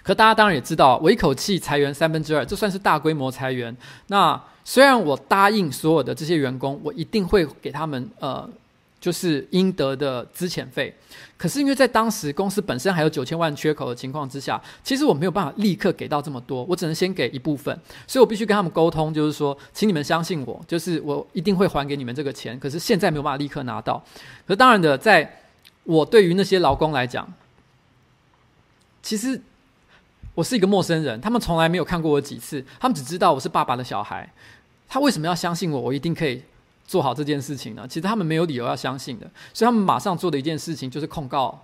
[0.07, 3.77] 可大家当然也知道，我一口气裁员三分之二，这算是大规模裁员。
[4.07, 8.49] 那虽然我答应所有的这些员工，我一定会给他们呃，
[9.01, 10.95] 就是应得的资遣费。
[11.37, 17.77] 可是因为在当时公司本身还有九千万缺口的情况之下，其实我没有办法立刻给到这么多，我只能先给一部分。
[18.07, 22.57] 所以我必须跟他们沟通，就是说，请你们相信我，就是我一定会还给你们这个钱。
[22.61, 24.01] 可是现在没有办法立刻拿到。
[24.47, 25.43] 可是当然的，在
[25.83, 27.29] 我对于那些劳工来讲，
[29.03, 29.43] 其实。
[30.37, 34.31] 我是一个陌生人，他们从来没有看过我几次，他们只知道我是爸爸的小孩。
[34.87, 35.81] 他为什么要相信我？
[35.81, 36.43] 我一定可以
[36.87, 37.87] 做好这件事情呢？
[37.89, 41.59] 其实他们没有理由要相信的，所以他们马上做的一件事情就是控告，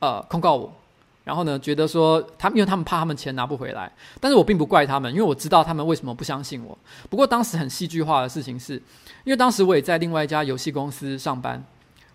[0.00, 0.70] 呃，控告我。
[1.24, 6.76] 然后呢，觉得说他们，因为他们怕他们钱拿不回来，但是我并不怪他们，因为我知道他们为什么不相信我。
[7.08, 8.74] 不过当时很戏剧化的事情是，
[9.24, 11.64] 因为当时我也在另外一家游戏公司上班，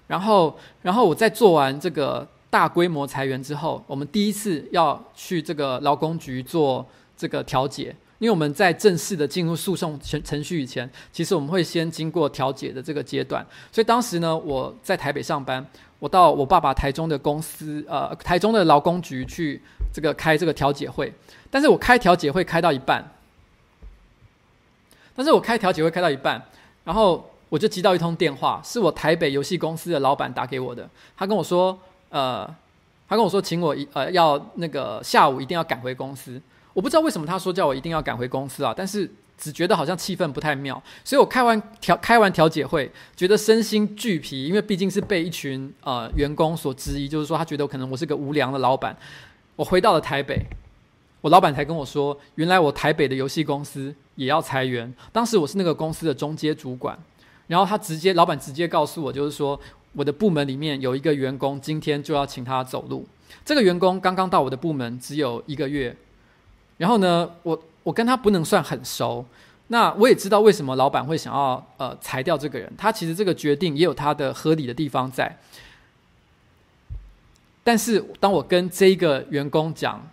[0.06, 2.28] 然后，然后我在做完这个。
[2.54, 6.86] 大规模裁员之后，我们第一次要去这个劳工局做
[7.18, 7.86] 这个调解，
[8.20, 13.44] 因为我们在正式的进入诉讼程程序以前，其实我们会先经过调解的这个阶段。
[13.72, 15.66] 所以当时呢，我在台北上班，
[15.98, 19.60] 我到我爸爸台中的公司，呃，台中的劳工局去
[19.92, 21.12] 这个开这个调解会。
[21.50, 23.04] 但是我开调解会开到一半，
[25.16, 26.40] 但是我开调解会开到一半，
[26.84, 30.88] 然后我就接到一通电话，是我台北游戏公司的老板打给我的，
[31.18, 31.76] 他跟我说。
[32.14, 32.46] 呃，
[33.10, 36.40] 他跟我说，请我一呃要那个下午一定要赶回公司。
[36.76, 48.96] 我不知道为什么他说叫我一定要赶回公司啊，但是只觉得好像气氛不太妙，所以我开完调开完调解会，觉得身心俱疲，因为毕竟是被一群呃员工所质疑，就是说他觉得可能我是个无良的老板。
[49.56, 50.40] 我回到了台北，
[51.22, 54.94] 我老板才跟我说，原来我台北的游戏公司也要裁员。
[55.12, 56.96] 当时我是那个公司的中阶主管，
[57.48, 59.60] 然后他直接老板直接告诉我，就是说。
[59.94, 63.08] 我的部门里面有一个员工，今天就要请他走路。
[63.46, 65.96] 这个员工刚刚到我的部门只有一个月，
[66.78, 69.26] 然后呢，我我跟他不能算很熟。
[69.68, 75.38] 那我也知道为什么老板会想要呃裁掉这个人，他其实这个决定也有他的合理的地方在。
[77.64, 80.06] 但是当我跟这一个员工讲，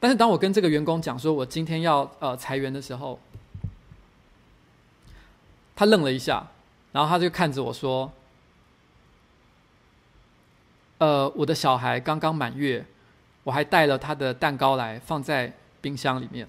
[0.00, 3.18] 但是当我跟这个员工讲说我今天要呃裁员的时候，
[5.76, 6.48] 他愣了一下。
[6.94, 8.12] 然后他就看着我说
[10.98, 12.86] ：“呃，我的小孩刚刚满月，
[13.42, 16.46] 我还带了他的蛋糕来放在冰箱里面。”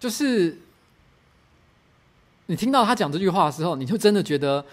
[0.00, 0.56] 就是
[2.46, 4.64] 你听到他讲这句话的时候，你就真的觉得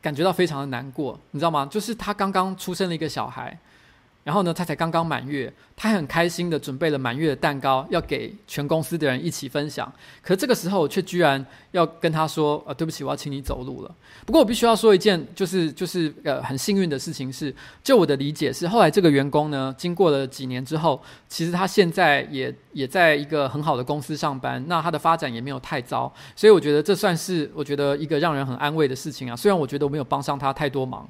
[0.00, 1.64] 感觉到非常的难过，你知道吗？
[1.66, 3.56] 就是他刚刚出生了一个小孩。
[4.24, 9.92] 然后呢，他才刚刚满月，他很开心的准备了满月的蛋糕，要给全公司的人一起分享。
[10.20, 13.92] 可这个时候，却居然要跟他说：“呃，对不起，我要请你走路了。”
[14.24, 17.52] 不过我必须要说一件，就是就是呃很幸运的事情是，
[17.82, 29.34] 就我的理解是，后来这个员工呢，经过了几年之后，其实他现在也也在一个很好的公司上班，那他的发展也没有太糟，所以我觉得这算是我觉得一个让人很安慰的事情啊。
[29.34, 31.08] 虽然我觉得我没有帮上他太多忙。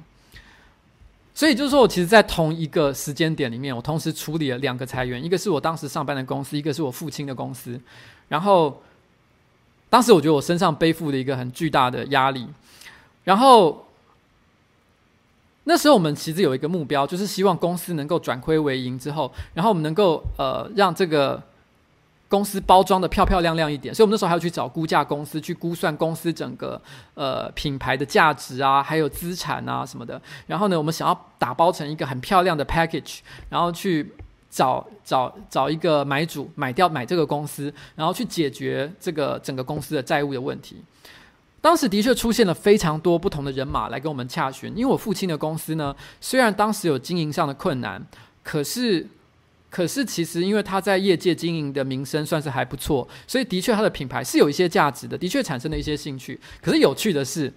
[1.35, 7.79] 所以就是说，我其实，在同一个时间点里面，我同时处理了两个裁员，一个是我当时上班的公司，一个是我父亲的公司。
[8.27, 8.81] 然后，
[9.89, 12.47] 当时我觉得我身上背负了一个很巨大的压力。
[13.23, 13.87] 然后，
[15.63, 21.41] 那时候我们其实有一个目标，就是希望公司能够转亏为盈之后，然后我们能够呃让这个。
[22.33, 26.81] 公司包装的漂漂亮亮一点，所以我们那时候还要去找估价公司去估算公司整个
[27.13, 30.19] 呃品牌的价值啊，还有资产啊什么的。
[30.47, 33.19] 然后呢，我们想要打包成一个很漂亮的 package，
[33.49, 34.11] 然后去
[34.49, 40.83] 找找找一个买主买掉买这个公司，然后去解决这个整个公司的债务的问题。
[41.61, 48.03] 当时的确出现了非常多不同的人马来跟我们洽询，因为我父亲的公司呢，虽然当时有经营上的困难，
[48.41, 49.07] 可是。
[49.73, 56.39] 可是，其实因为他在业界经营的名声算是还不错，所以的确他的品牌是有一些价值的，的确产生了一些兴趣。
[56.61, 57.51] 可是有趣的是，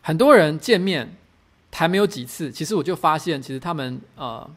[0.00, 1.14] 很多人见面
[1.72, 4.50] 还没有几次，其实我就发现，其实他们呃，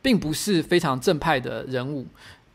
[0.00, 2.06] 并不是非常正派的人物。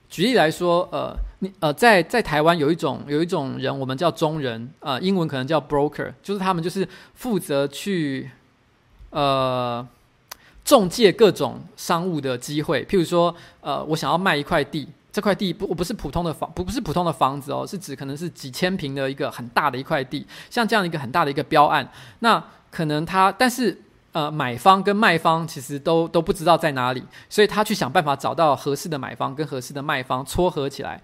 [0.10, 8.32] 举例来说，呃，你呃，在在台湾有一种有一种人，我们叫中人，呃，英文可能叫 broker，就是他们就是负责去
[9.12, 9.88] 呃。
[10.64, 23.82] 中介各种商务的机会，譬如说，呃，我想要卖一块地，这块地不，我不是普通的房，不不是普通的房子哦，是指可能是几千平的一个很大的一块地，像这样一个很大的一个标案，那可能他，但是
[24.14, 31.02] 呃，买方跟卖方其实都都不知道在哪里，所以他去想办法找到合适的买方跟合适的卖方撮合起来。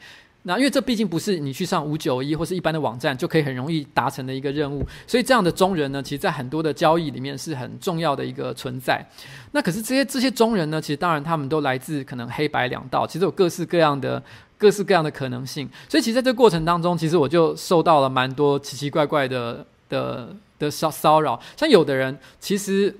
[0.47, 9.05] 那因为这毕竟不是你去上五九一或是一般的网站就可以很容易达成的一个任务，所以这样的中人呢，其实在很多的交易里面是很重要的一个存在。
[9.51, 14.23] 那可是这些这些中人呢，其实当然他们都来自可能黑白两道，其实有各式各样的
[14.57, 15.69] 各式各样的可能性。
[15.89, 21.37] 所以其实在这个过程当中，其实我就受到了蛮多奇奇怪怪的的的骚骚扰。
[21.57, 22.95] 像有的人，其实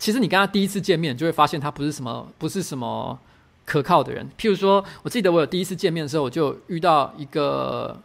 [0.00, 3.16] 其实你跟他第一次见面，就会发现他不是什么不是什么。
[3.68, 8.00] 可靠的人，譬如说，我记得我有第一次见面的时候，我就遇到一个，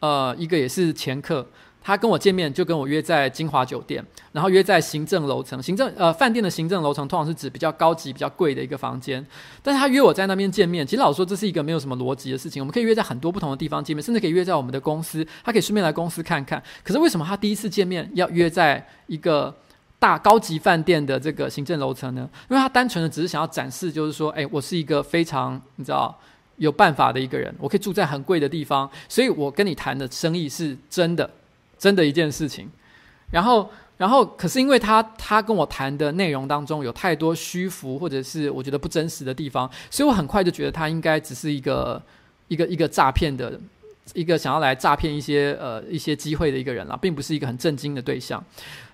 [0.00, 1.46] 呃，一个也是前客，
[1.80, 9.24] 他跟我见面就跟我约在金华酒店，然后约在行政楼层，行政呃饭店的行政楼层通常是指比较高级、比较贵的一个房间，
[9.62, 19.54] 但是他约我在那边见面，其实老说这是一个没有什么逻辑的事情，我们可以约在很多不同的地方见面，甚至可以约在我们的公司，他可以顺便来公司看看，可是为什么他第一次见面要约在一个？
[19.98, 26.16] 大高级饭店的这个行政楼层呢，因为他单纯的只是想要展示，就是说，哎，我是一个非常你知道
[26.56, 31.28] 有办法的一个人，我可以住在很贵的地方，所以我跟你谈的生意是真的，
[31.78, 32.68] 真的一件事情。
[33.30, 42.00] 然后，然后，可是因为他他跟我谈的内容当中有太多虚浮或者是我觉得不真实的地方，所以我很快就觉得他应该只是一个
[42.46, 43.58] 一个一个诈骗的，
[44.14, 48.42] 一个想要来诈骗一些呃一些机会的一个人啦，并不是一个很正经的对象。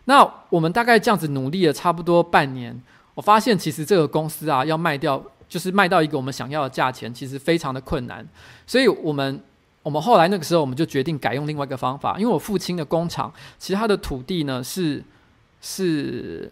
[0.07, 2.79] 那我们大概这样子努力了差不多半年，
[3.15, 8.27] 我发现其实这个公司啊要卖掉，就是卖到一个我们想要的价钱，其实非常的困难。
[8.67, 9.41] 所以我们
[9.83, 15.03] 我们后来那个时候我们就决定改用另外一个方法，因为我父亲的工厂其实他的土地呢是
[15.61, 16.51] 是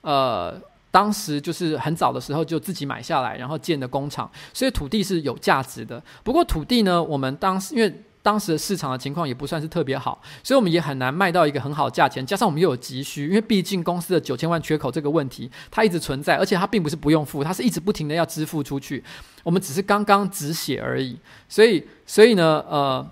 [0.00, 0.60] 呃
[0.90, 6.02] 当时就是很早的时候就自己买下来，然后建的工厂，所以土地是有价值的。
[6.24, 12.26] 不过土地呢，我们当时因为当时的市场的情况也不算是特别好，所以我们也很难卖到一个很好的价钱。
[12.26, 19.04] 加上我们又有急需，因为毕竟公司的九千万缺口这个问题它一直存在，而且它并不是不用付，它是一直不停的要支付出去。
[19.44, 21.16] 我们只是刚刚止血而已。
[21.48, 23.08] 所以，所以呢，呃，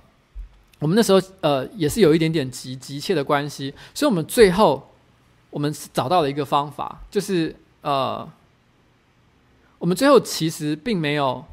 [0.81, 4.91] 我们那时候呃也是有一点点急急切的关系，所以我们最后
[5.51, 8.29] 我们找到了一个方法，就是呃，
[9.79, 11.45] 我们最后其实并没有。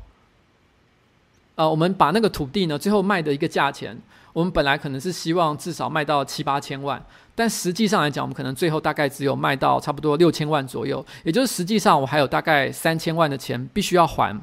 [1.62, 3.95] 呃，我们把那个土地呢，最后卖的一个价钱，
[4.34, 6.99] 我们本来可能是希望至少卖到七八千万，
[7.36, 14.36] 但实际上来讲，我们可能最后大概只有卖到差不多六千万左右，也就是实际上我还有大概三千万的钱必须要还。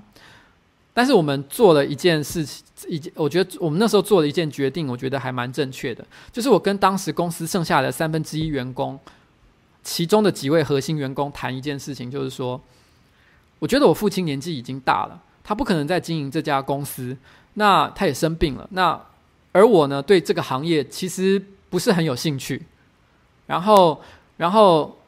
[0.95, 8.97] 但是我们做了一件事情，一我觉得我们那时候做了一件决定，我觉得还蛮正确的，就是我跟当时公司剩下的三分之一员工，
[9.83, 12.61] 其中的几位核心员工谈一件事情，就是说，
[13.59, 15.21] 我觉得我父亲年纪已经大了。
[15.49, 17.17] 他不可能再经营这家公司，
[17.55, 18.69] 那他也生病了。
[18.73, 19.01] 那
[19.51, 22.61] 而我呢，对这个行业其实不是很有兴趣。
[23.47, 23.99] 然后，
[24.37, 24.99] 然后，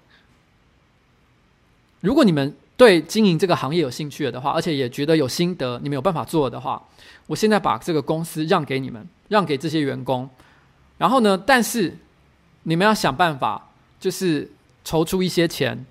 [2.01, 6.82] 如果你们对经营这个行业有兴趣了的话，而且也觉得有心得，你们有办法做的话，
[7.26, 10.26] 我现在把这个公司让给你们，让给这些员工。
[10.97, 11.95] 然后呢，但是
[12.62, 13.68] 你们要想办法，
[14.01, 14.51] 就是
[14.84, 15.84] 筹出一些钱。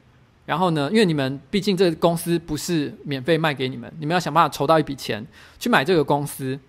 [0.50, 5.24] 然后呢，因为你们毕竟这个公司不是免费卖给你们，你们要想办法筹到一笔钱
[5.60, 6.60] 去买这个公司。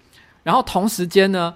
[0.43, 1.55] 然后同时间呢，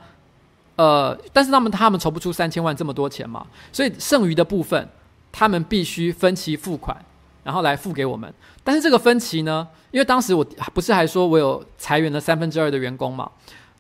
[0.77, 4.89] 呃，但是他们他们筹不出三千万这么多钱嘛，所以剩余的部分
[5.31, 6.97] 他们必须分期付款，
[7.43, 8.33] 然后来付给我们。
[8.65, 13.31] 但是这个分期呢，因为当时我不是还说我有裁员了三分之二的员工嘛，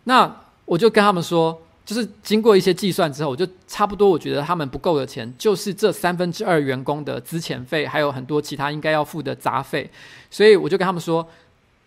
[0.05, 0.31] 那
[0.67, 1.59] 我就跟他们说。
[1.85, 9.91] 就是经过一些计算之后，我就差不多，我觉得他们不够的钱，就是这三分之二员工的资遣费，还有很多其他应该要付的杂费，
[10.31, 11.29] 所以我就跟他们说，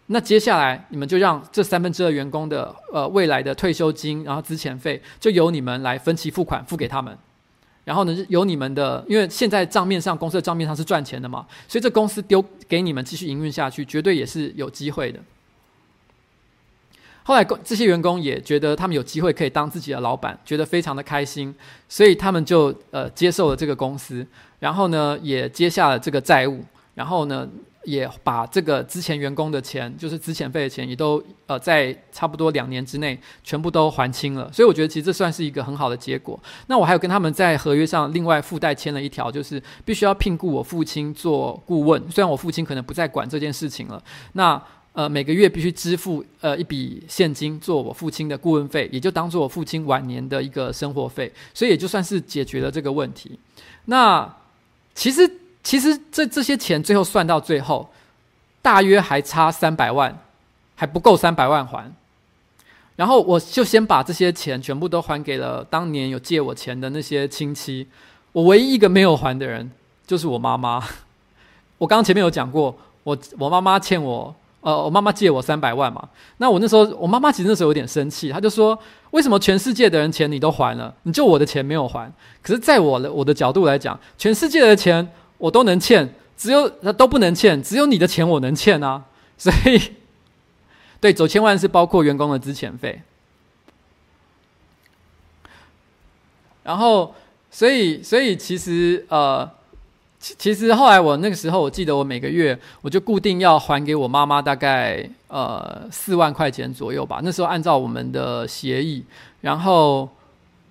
[0.07, 7.17] 那接下来你们就让这三分之二员工的呃未来的退休金，然后资遣费，就由你们来分期付款付给他们，
[7.83, 15.19] 然后呢，由你们的，因为现在账面上公司的账面上是赚钱的嘛，所以这公司丢给你们继续营运下去，绝对也是有机会的。
[17.27, 21.53] 后来，这些员工也觉得他们有机会可以当自己的老板，觉得非常的开心，
[21.89, 24.25] 所以他们就呃接受了这个公司，
[24.59, 26.63] 然后呢也接下了这个债务，
[26.95, 27.45] 然后呢
[27.83, 34.49] 也把这个之前员工的钱，就是资遣费的钱，也都呃在差不多两年之内全部都还清了。
[34.53, 36.39] 所以我觉得其实这算是一个很好的结果。
[36.67, 44.01] 那我还有跟他们在合约上另外附带签了一条，就是必须要聘雇我父亲做顾问，虽然我父亲可能不再管这件事情了。
[44.31, 44.61] 那
[44.97, 53.37] 呃，每个月必须支付呃一笔现金做我父亲的顾问费，也就当做我父亲晚年的一个生活费，所以也就算是解决了这个问题。
[53.85, 54.27] 那
[54.95, 55.31] 其实
[55.61, 57.87] 其实这这些钱最后算到最后，
[58.63, 60.19] 大约还差三百万，
[60.73, 61.93] 还不够三百万还。
[62.95, 67.85] 然后我就先把这些钱全部都还给了当年有借我钱的那些亲戚。
[68.31, 69.69] 我唯一一个没有还的人
[70.07, 70.83] 就是我妈妈。
[71.77, 74.35] 我刚刚前面有讲过，我我妈妈欠我。
[74.67, 76.09] 呃，我妈妈借我三百万嘛，
[76.39, 78.77] 那我那时候，我妈妈其实那时候有点生气，她就说
[79.11, 82.11] ：“为什么全世界的人钱你都还了，你就我的钱没有还？”
[82.43, 89.05] 可是，在我的我的角度来讲，全世界的钱我都能欠，只有都不能欠，只有你的钱我能欠啊。
[89.37, 89.81] 所以，
[90.99, 93.01] 对，九千万是包括员工的资遣费。
[96.63, 97.15] 然后，
[97.49, 99.49] 所以，所以其实呃。
[100.37, 107.19] 其实后来我那个时候，我记得我每个月我就固定要还给我妈妈大概呃四万块钱左右吧。
[107.23, 109.03] 那时候按照我们的协议，
[109.41, 110.09] 然后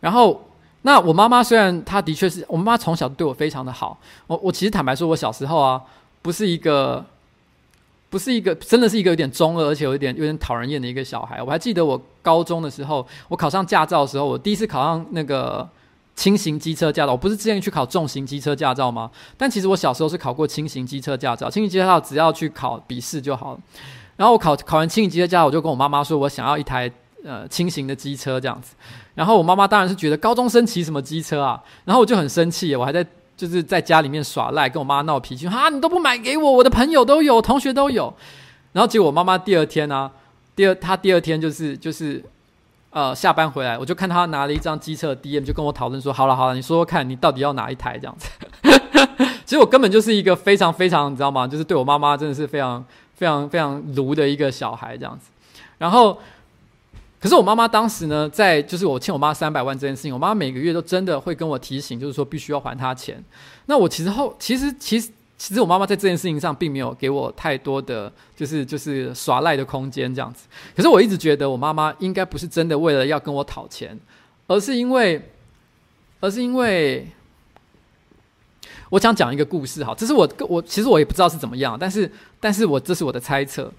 [0.01, 0.49] 然后
[0.83, 5.81] 那我妈妈虽然她的确是我妈妈从小对我非常的好，我我其实坦白说，我小时候啊
[6.23, 7.05] 不是一个
[8.11, 11.43] 不是一个真的是一个有点中二而且有点有点讨人厌的一个小孩。
[11.43, 15.69] 我还记得我高中的时候，我考上驾照的时候，我第一次考上那个。
[16.17, 19.11] 轻型机车驾照，我不是之前去考重型机车驾照吗？
[19.37, 23.61] 但其实我小时候是考过轻型机车驾照，轻型机车驾照只要去考笔试就好了。
[24.17, 26.91] 然后我考考完轻型机车驾照，我就跟我妈妈说，我想要一台
[27.23, 28.75] 呃轻型的机车这样子。
[29.14, 31.62] 然后我妈妈当然是觉得高中生骑什么机车啊？
[31.85, 33.07] 然后我就很生气，我还在
[33.37, 38.14] 就是在家里面耍赖，跟我妈闹脾气，哈，你都不买给我，我的朋友都有，同学都有。
[38.73, 40.12] 然后结果我妈妈第二天呢、啊，
[40.55, 42.25] 第二她第二天就是就是。
[42.97, 48.26] 呃，下班回来，我就看他拿了一张机车的 DM，就跟我讨论说：“好了好了，你说说看，你到底要哪一台？”这样子。
[49.44, 51.47] 其实我根本就是一个非常非常，你知道吗？
[51.47, 52.82] 就是对我妈妈真的是非常
[53.14, 55.28] 非常非常奴的一个小孩这样子。
[55.76, 56.18] 然后，
[57.20, 63.22] 可是我妈妈当时呢，在就是我欠我妈三百万这件事情，我妈每个月都真的会跟我提醒，就是说必须要还她钱。
[63.66, 65.11] 那我其实后其实其实。
[65.39, 73.99] 其实我妈妈在这件事情上并没有给我太多的就是就是耍赖的空间这样子，可是我一直觉得我妈妈应该不是真的为了要跟我讨钱，
[74.47, 75.30] 而是因为，
[76.20, 77.07] 而是因为，
[78.89, 82.11] 我想讲一个故事哈，这是我我其实我也不知道是怎么样，但是
[82.41, 83.70] 但是我这是我的猜测，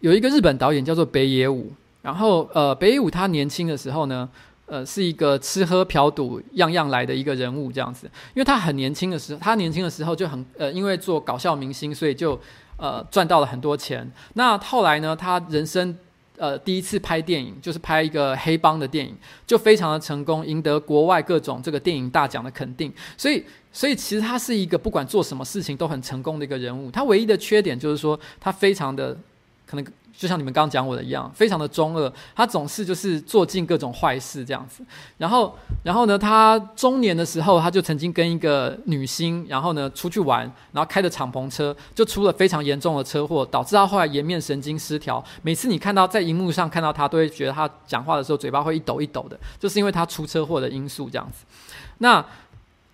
[0.00, 4.28] 有一个日本导演叫做北野武，然后呃北野武他年轻的时候呢。
[4.66, 8.06] 呃，是一个吃喝嫖赌样样来的一个人物，这样子。
[8.34, 12.40] 因为他很年轻的时候，他年轻的时候就很呃，因为做搞笑明星，所以就
[12.78, 14.10] 呃赚到了很多钱。
[14.32, 15.94] 那后来呢，他人生
[16.38, 19.14] 呃第一次拍电影，就是拍一个黑帮的电影，
[19.46, 22.92] 就非常的成功，赢得国外各种这个电影大奖的肯定。
[23.16, 26.90] 所以，所以其实他是一个不管做什么事情都很成功的一个人物。
[26.90, 29.16] 他唯一的缺点就是说，他非常的。
[29.74, 32.12] 可能就像你们刚刚讲我的一样，非常的中二。
[32.36, 34.84] 他总是就是做尽各种坏事这样子。
[35.18, 35.52] 然后，
[35.82, 45.22] 然后呢，他中年的时候，他就曾经跟一个女星，然后呢出去玩，然后开着敞篷车就出了非常严重的车祸，导致他后来颜面神经失调。
[45.42, 51.44] 每次你看到在荧幕上看到他，都会觉得他讲话的时候嘴巴会一抖一抖的，就是因为他出车祸的因素这样子。
[51.98, 52.24] 那。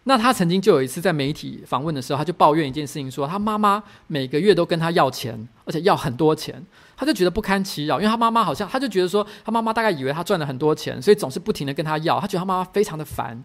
[0.04, 6.64] 那他曾经就有一次在媒体访问的时候，他就抱怨一件事情，说他妈妈每个月都跟他要钱，而且要很多钱，
[6.96, 13.42] 他就觉得不堪其扰，因为他妈妈好像他就觉得说他妈妈大概以为他赚了很多钱，所以总是不停地跟他要，他觉得他妈妈非常的烦。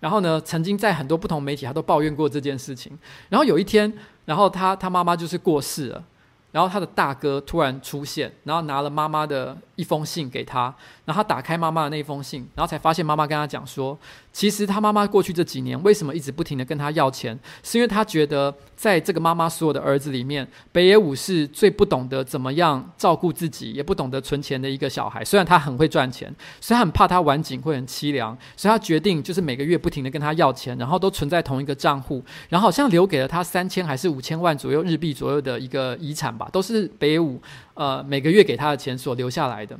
[0.00, 2.96] 然后呢，曾经在很多不同媒体他都抱怨过这件事情。
[3.30, 3.90] 然后有一天，
[4.26, 6.04] 然后他他妈妈就是过世了。
[6.52, 13.98] 然后他的大哥突然出现，然后拿了妈妈的一封信给他，然后他打开妈妈的那封信，然后才发现妈妈跟他讲说，
[14.32, 25.24] 其实他妈妈过去这几年为什么一直不停地跟他要钱，是因为他觉得在这个妈妈所有的儿子里面，北野武是最不懂得怎么样照顾自己，也不懂得存钱的一个小孩。
[25.24, 36.48] 虽然他很会赚钱，所以他很怕他晚景会很凄凉，所以他决定就是每个月不停地跟他要钱，然后都存在同一个账户，然后好像留给了他三千还是五千万左右日币左右的一个遗产吧。
[36.52, 37.40] 都是北野武
[37.74, 39.78] 呃每个月给他的钱所留下来的，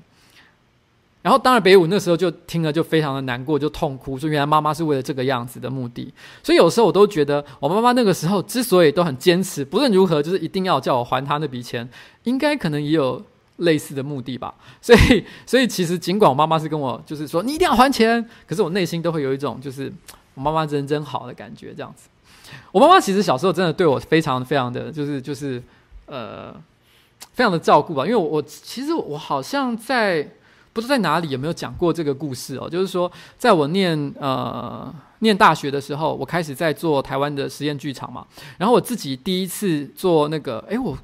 [1.23, 11.89] 然后当然北野武那时候就听了就非常的难过，就痛哭说原来妈妈是为了这个样子的目的，所以有时候我都觉得我妈妈那个时候之所以都很坚持，不论如何就是一定要叫我还她那笔钱，
[12.25, 13.23] 应该可能也有
[13.57, 14.55] 类似的目的吧。
[14.83, 19.91] 所以所以其实尽管我妈妈是跟我就是说你一定要还钱，可是我内心都会有一种就是
[20.35, 22.09] 我妈妈人真好的感觉这样子。
[22.71, 25.63] 我妈妈其实小时候真的对我非常非常的就是就是。
[26.07, 26.55] 呃，
[27.33, 30.23] 非常的照顾吧，因为我我其实我好像在
[30.73, 38.27] 不知道在哪里有没有讲过这个故事哦，就是说在我念呃念大学的时候，我开始在做台湾的实验剧场嘛，
[38.59, 40.97] 然后我自己第一次做那个，诶，我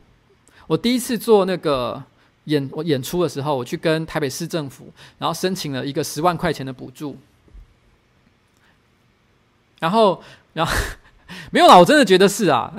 [0.66, 2.02] 我第一次做那个
[2.44, 7.16] 演我演出的时候，我去跟台北市政府，然后申请了一个十万块钱的补助，
[9.80, 10.72] 然后然后
[11.50, 12.72] 没有啦，我真的觉得是啊。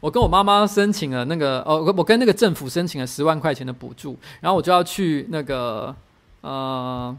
[0.00, 5.94] 我跟我妈妈申请了那个，哦，我跟那个政府申请了十万块钱的补助，然后我就要去那个，
[6.40, 7.16] 呃，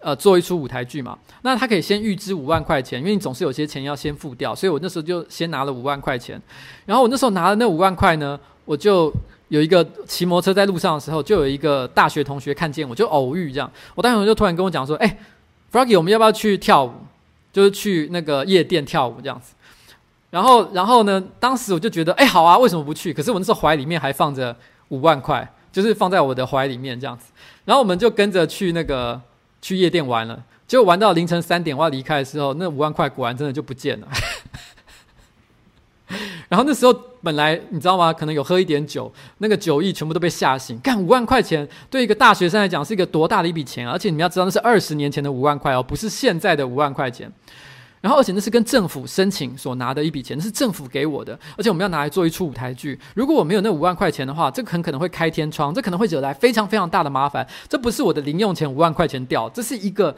[0.00, 1.16] 呃，做一出舞台剧嘛。
[1.42, 6.40] 那他可以先预支五万块钱，因为你总是有些钱要先付掉，所以我那时候就先拿了五万块钱。
[6.86, 9.12] 然后我那时候拿了那五万块呢，我就
[9.48, 13.70] 有一个骑摩托车在路上的时候，就有一个大学同学看见我，就偶遇这样。
[13.94, 15.18] 我大学同学就突然跟我讲说：“哎
[15.70, 16.92] ，Froggy，我们要不要去跳舞？
[17.52, 19.54] 就是去那个夜店跳舞这样子。”
[20.28, 21.22] 然后，然后呢？
[21.38, 23.14] 当时我就觉得，哎，好啊，为什么不去？
[23.14, 24.54] 可是我那时候怀里面还放着
[24.88, 27.26] 五万块，就是放在我的怀里面这样子。
[27.64, 29.20] 然后我们就跟着去那个
[29.62, 30.42] 去夜店玩了。
[30.66, 34.08] 结果玩到凌晨三点，我要离开的时候，那五万块果然真的就不见了。
[36.48, 38.12] 然后那时候本来你知道吗？
[38.12, 40.78] 可能有喝一点酒，那个酒意全部都被吓醒。
[40.80, 43.92] 干五万块钱，对一个大学生来讲是一个多大的一笔钱啊！
[43.92, 47.32] 而且你们要知道，那是二十年前的五万块哦，不是现在的五万块钱。
[48.00, 52.98] 然后，而且那是跟政府申请所拿的一笔钱，那是政府给我的，而且我们要拿来做一出舞台剧。
[53.14, 57.46] 如果我没有那五万块钱的话，这很可能会开天窗，这可能会惹来非常非常大的麻烦。
[57.68, 60.14] 这不是我的零用钱五万块钱掉，这是一个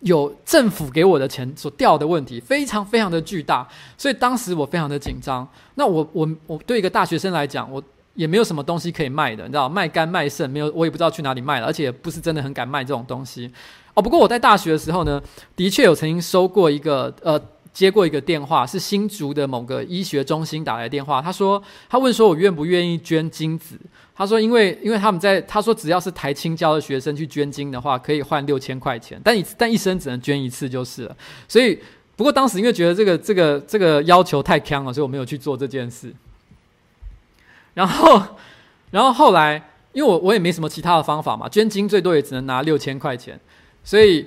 [0.00, 3.68] 有政府给我的钱所掉的问题，非常非常的巨大。
[3.98, 5.46] 所以当时我非常的紧张。
[5.74, 7.82] 那我我我对一个大学生来讲，我
[8.14, 13.50] 也没有什么东西可以卖的，你知道，卖肝卖肾没有，我也不知道去哪里卖了，而且不是真的很敢卖这种东西。
[13.94, 15.22] 哦，不过我在大学的时候呢，
[15.54, 17.40] 的确有曾经收过一个呃，
[17.72, 21.20] 接过一个电话，是新竹的某个医学中心打来电话。
[21.20, 23.76] 他说，他问说我愿不愿意捐精子？
[24.14, 31.16] 他说，因为因为他们在，他说只要是台青交的学生去捐精的话，可以换六千块钱，但一但一生只能捐一次就是了。
[31.48, 31.76] 所以，
[32.14, 36.14] 不过当时因为觉得这个这个这个要求太坑了，所以我没有去做这件事。
[37.74, 38.22] 然后，
[38.90, 39.62] 然后后来，
[39.92, 43.38] 因为我我也没什么其他的方法嘛，捐精最多也只能拿六千块钱。
[43.82, 44.26] 所以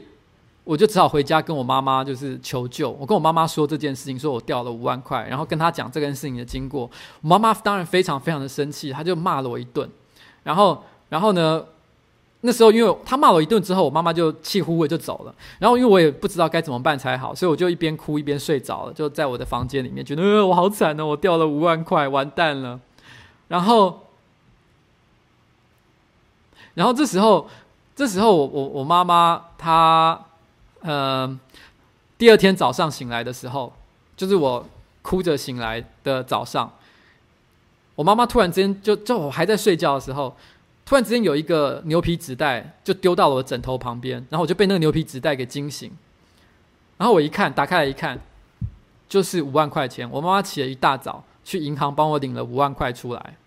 [0.64, 2.92] 我就只好回家跟我妈妈就是求救。
[2.92, 6.90] 我跟我妈妈说这件事情，说我掉了五万块，然后跟她讲这件事情的经过。
[7.22, 9.90] 我妈妈当然非常非常的生气，她就骂了我一顿。
[10.44, 11.64] 然后，然后呢，
[12.42, 15.34] 那时候因为她骂我一顿之后，我妈妈就气呼呼的就走了。
[15.58, 22.80] 然后因为我也不知道该怎么办才好，所以我就一边哭一边睡着了，就在我的房间里面，觉得呃我好惨哦，我掉了五万块，完蛋了。
[23.48, 24.08] 然后，
[26.74, 27.50] 然后这时候。
[27.98, 30.24] 这时候我，我我妈妈她，
[30.82, 31.40] 呃，
[32.16, 33.74] 第二天早上醒来的时候，
[34.16, 34.64] 就是我
[35.02, 36.72] 哭着醒来的早上，
[37.96, 40.38] 我妈妈突然之间就就我还在睡觉的时候，
[40.86, 45.92] 突然之间有一个牛皮纸袋就丢到了我枕头旁边，然后我就被那个牛皮纸袋给惊醒，
[46.98, 48.20] 然后我一看，打开来一看，
[49.10, 53.38] 就是五万块钱，我妈妈起了一大早去银行帮我领了五万块出来。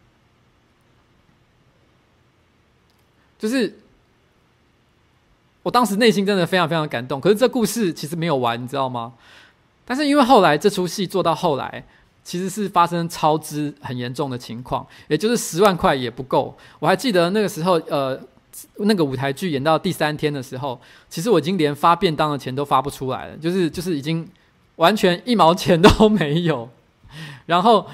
[3.38, 3.78] 就是
[5.62, 9.12] 我当时内心真的非常非常感动可是这故事其实没有完你知道吗？
[9.84, 11.84] 但是因为后来这出戏做到后来
[12.24, 16.56] 其实是发生超支很严重的情况也就是十万块也不够。
[16.78, 18.18] 我还记得那个时候呃
[18.76, 20.80] 那个舞台剧演到第三天的时候
[21.10, 24.26] 其实我已经连发便当的钱都发不出来了就是就是已经
[24.76, 26.66] 完全一毛钱都没有。
[27.46, 27.86] 然后，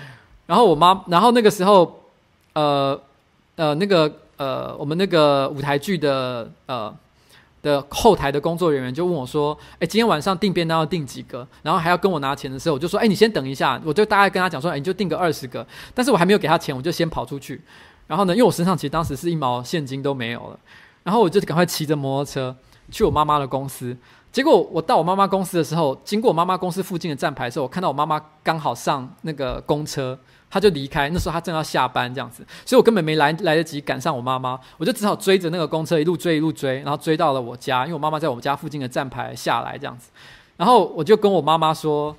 [0.47, 2.03] 然后我妈，然后那个时候，
[2.53, 3.01] 呃
[3.57, 6.95] 呃，那个呃，我们那个舞台剧的呃
[7.62, 17.61] 的后台的工作人员就问我说：“哎，今天晚上订便当要订几个？”然后还要跟我拿钱的时候，我就说：“哎，你先等一下。”我就大概跟他讲说：“哎，你就订个二十个。”但是我还没有给他钱，我就先跑出去。
[18.07, 20.59] 然后呢，因为我身上其实当时是一毛现金都没有了，
[21.03, 22.55] 然后我就赶快骑着摩托车
[22.91, 23.97] 去我妈妈的公司。
[24.37, 30.18] 结果我到我妈妈公司的时候，经过我妈妈公司附近的站牌的时候，我看到我妈妈刚好上那个公车，
[30.51, 31.09] 她就离开。
[31.09, 40.11] 那时候她正要下班这样子，所以我根本没来来得及赶上我妈妈，我就只好追着那个公车一路追一路追，然后追到了我家，因为我妈妈在我们家附近的站牌下来这样子。
[40.59, 42.14] 然后我就跟我妈妈说：“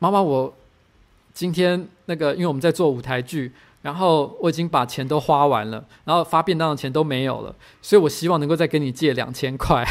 [0.00, 0.52] 妈妈，我
[1.32, 3.52] 今天那个因为我们在做舞台剧，
[3.82, 9.86] 然后我已经把钱都花完了，然后发便当的钱都没有了，所以我希望能够再跟你借两千块。”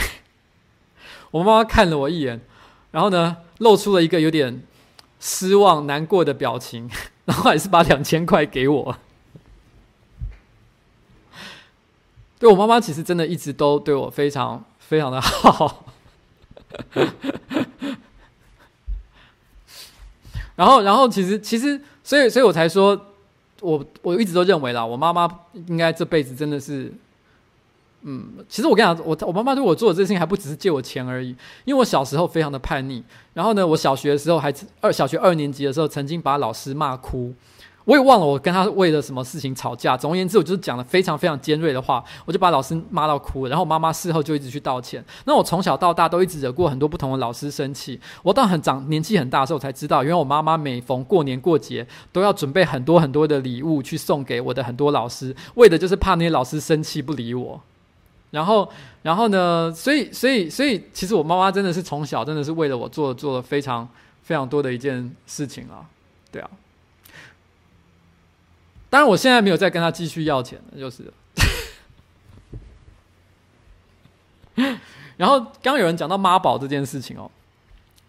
[1.34, 2.40] 我妈妈看了我一眼，
[2.92, 4.62] 然后呢，露出了一个有点
[5.20, 6.88] 失望、难过的表情，
[7.26, 8.96] 然后还是把两千块给我。
[12.38, 15.86] 对，我妈妈其实真的一直都对我非常非常的好。
[20.56, 23.08] 然后，然后其实其实，所以所以我才说，
[23.62, 26.94] 我我一直都认为啦，我妈妈应该这辈子真的是。
[28.04, 31.30] 嗯，其实我跟你讲，我我妈妈对我做的这事情还不只是借我钱而已。
[31.66, 33.02] 因为我小时候非常的叛逆，
[33.34, 37.34] 然后呢，我小学的时候还二小学二年级的时候，曾经把老师骂哭。
[37.86, 39.98] 我也忘了我跟他为了什么事情吵架。
[39.98, 43.46] 总而言之，我就是讲了非常非常尖锐的话，我就把老师骂到哭。
[43.48, 45.04] 然后我妈妈事后就一直去道歉。
[45.26, 48.00] 那我从小到大都一直惹过很多不同的老师生气。
[48.22, 57.62] 我到很长年纪很大的时候才知道，因为我妈妈每逢过年过节都要准备很多很多的礼物去送给我的很多老师，为的就是怕那些老师生气不理我。
[58.34, 58.68] 然后，
[59.04, 59.72] 然后呢？
[59.72, 63.88] 所以，所以，所以，其实我妈妈真的是从小真的是为了我做做了非常
[64.24, 65.86] 非常多的一件事情啊，
[66.32, 66.50] 对啊。
[68.90, 71.14] 当然，我现在没有再跟她继续要钱了，就是。
[75.16, 77.30] 然后，刚刚有人讲到妈宝这件事情哦，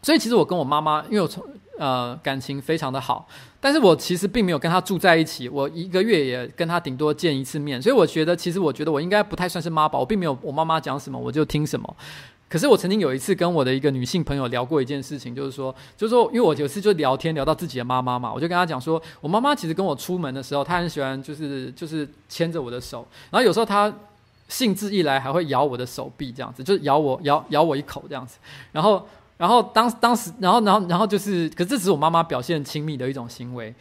[0.01, 1.47] 所以其实我跟我妈妈，因为我从。
[1.77, 3.27] 呃，感情非常的好，
[3.61, 11.97] 但是我其实并没有跟他住在一起，我一个月也跟他顶多见一次面，所以我觉得，其实我觉得我应该不太算是妈宝，我并没有我妈妈讲什么我就听什么。
[12.49, 23.93] 可是我曾经有一次跟我的一个女性朋友聊过一件事情，就是说，就是说，因为我有一次就聊天聊到自己的妈妈嘛，我就跟她讲说，我妈妈其实跟我出门的时候，她很喜欢就是就是牵着我的手，然后有时候她
[24.47, 28.39] 兴致一来还会咬我的手臂这样子，就是咬我咬咬我一口这样子，
[28.70, 29.05] 然后。
[29.37, 33.74] 然后当当时，然后然后然后就是，可是这只是我妈妈表现亲密的一种行为，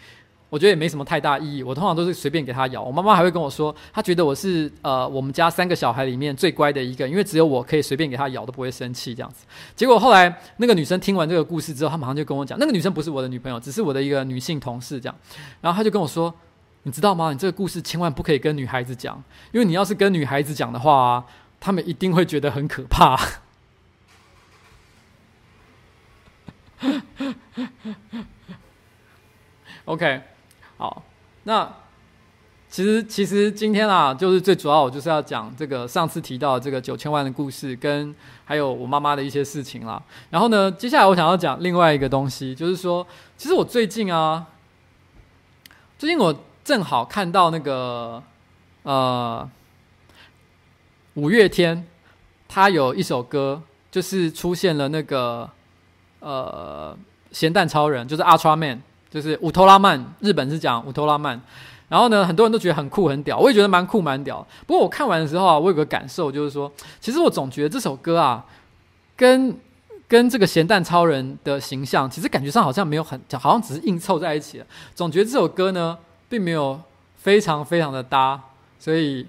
[0.49, 1.63] 我觉得也没什么太大意义。
[1.63, 2.81] 我通常都是随便给她咬。
[2.81, 9.45] 我妈妈还会跟我说，她觉得我是呃我们家三个小孩里面最乖的一个，因为只有我可以随便给她咬都不会生气这样子。
[9.75, 15.15] 结果后来那个女生听完这个故事之后，她马上就跟我讲，那个女生不是我的女朋友，只是我的一个女性同事这样。
[15.61, 16.33] 然后她就跟我说，
[16.81, 17.31] 你知道吗？
[17.31, 21.23] 你这个故事千万不可以跟女孩子讲，因为你要是跟女孩子讲的话，
[21.59, 23.17] 她们一定会觉得很可怕。
[29.86, 30.21] OK，
[30.77, 31.03] 好，
[31.43, 31.69] 那
[32.69, 38.15] 其实其实今天啊，就是最主要我就是要讲这个上次提到这个九千万的故事，跟
[38.45, 40.01] 还有我妈妈的一些事情啦。
[40.29, 43.05] 然后呢，接下来我想要讲另外一个东西，就是说，
[43.38, 44.47] 其实我最近啊，
[45.97, 48.23] 最近我正好看到那个
[48.84, 49.49] 呃
[51.15, 51.86] 五月天，
[52.47, 53.61] 他有一首歌，
[53.91, 55.49] 就是出现了那个。
[56.24, 56.97] 呃，
[57.34, 61.41] 咸蛋超人就是 Ultra Man，就是乌托拉曼，日本是讲乌托拉曼。
[61.89, 64.43] 然后呢，很多人都觉得很酷很屌，我也觉得蛮酷蛮屌。
[64.65, 66.71] 不过我看完的时候啊，我有个感受，就是说，
[67.01, 68.43] 其实我总觉得这首歌啊，
[69.17, 69.55] 跟
[70.07, 74.65] 跟这个咸蛋超人的形象，其实感觉上好像没有很，好像只是硬凑在一起了。
[74.95, 75.97] 总觉得这首歌呢，
[76.30, 76.82] 并没有
[77.17, 78.41] 非常非常的搭，
[78.80, 79.28] 所以，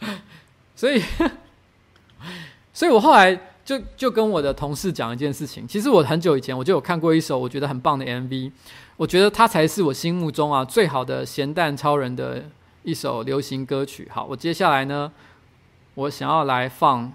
[0.76, 1.02] 所以，
[2.72, 3.38] 所以我后来。
[3.64, 8.52] 就就跟我的同事讲一件事情，其实我很久以前我就有看过一首我觉得很棒的 MV，
[8.96, 12.44] 我觉得它才是我心目中啊最好的咸蛋超人的
[12.82, 14.08] 一首流行歌曲。
[14.12, 15.10] 好，我接下来呢，
[15.94, 17.12] 我想要来放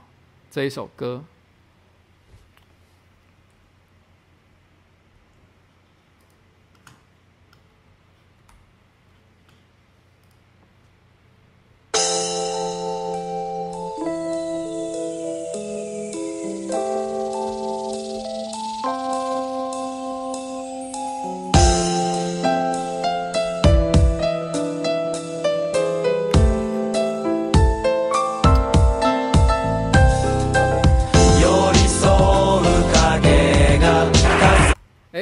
[0.49, 1.23] 这一首歌。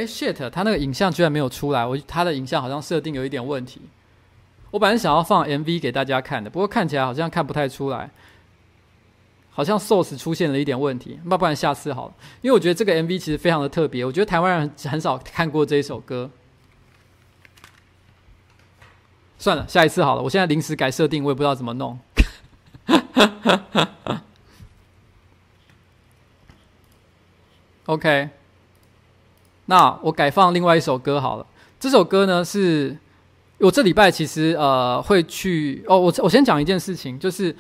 [0.08, 3.82] ，shit，他那个影像居然没有出来，我他的影像好像设定有一点问题。
[4.72, 8.10] 我本来想要放 MV 给大家看的，不过看起来好像看不太出来，
[9.51, 11.20] 好像 source 出现了一点问题。
[11.26, 16.30] 那不然下次好了，因为我觉得这个 MV 其实非常的特别，我觉得台湾人很少看过这一首歌。
[19.39, 20.22] 算了，下一次好了。
[20.22, 21.97] 我现在临时改设定，我也不知道怎么弄。
[27.86, 28.30] OK，
[29.68, 31.45] 那我改放另外一首歌好了。
[31.80, 32.97] 这首歌呢是。
[33.59, 37.55] 我这礼拜其实呃会去哦，我我先讲一件事情，就是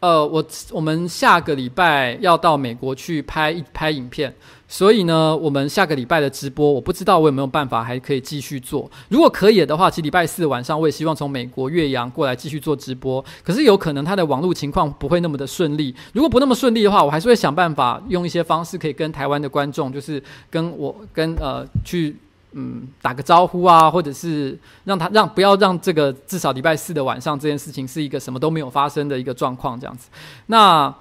[0.00, 4.32] 呃我我们下个礼拜要到美国去拍一拍影片，
[4.68, 8.88] 所以呢，我们下个礼拜的直播我不知道我有没有办法还可以继续做。
[9.08, 15.94] 如果可以的话，其实礼拜四晚上我也希望从美国越洋过来继续做直播，可是有可能他的网络情况不会那么的顺利。
[16.12, 22.16] 如果不那么顺利的话，我还是会想办法用一些方式可以跟台湾的观众，就是跟我跟呃去。
[22.52, 30.08] 嗯，打个招呼啊，或者是让他让不要让这个至少礼拜四的晚上这件事情是一个什么都没有发生的一个状况，这样子。
[30.46, 30.92] 那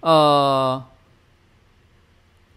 [0.00, 0.82] 呃，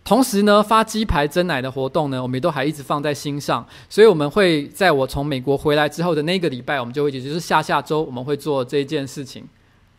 [0.04, 9.48] 同时呢，发鸡排蒸奶的活动呢，我们也都还一直放在心上，所以我们会在我从美国回来之后的那个礼拜，我们就会也就是下下周我们会做这件事情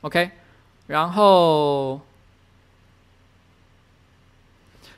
[0.02, 0.30] ，OK，
[0.86, 2.00] 然后。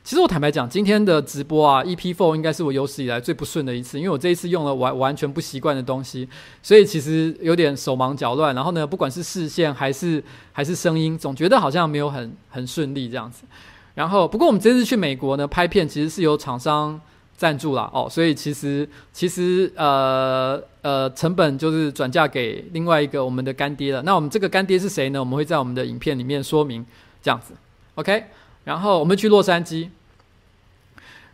[0.06, 6.28] 其实我坦白讲，今天的直播啊，EP4 应该是我有史以来最不顺的一次，因为我这一次用了完完全不习惯的东西，
[6.62, 8.54] 所以其实有点手忙脚乱。
[8.54, 13.42] 然后呢，不管是视线还是还是声音，总觉得好像没有很很顺利这样子。
[13.96, 17.00] 然后，不过我们这次去美国呢，拍片其实是由厂商
[17.36, 24.00] 赞助啦，哦，所以其实其实呃呃成本就是转嫁给另外一个我们的干爹了。
[24.02, 25.18] 那我们这个干爹是谁呢？
[25.18, 26.86] 我们会在我们的影片里面说明
[27.20, 27.54] 这样子
[27.96, 28.22] ，OK。
[28.66, 29.88] 然后我们去洛杉矶，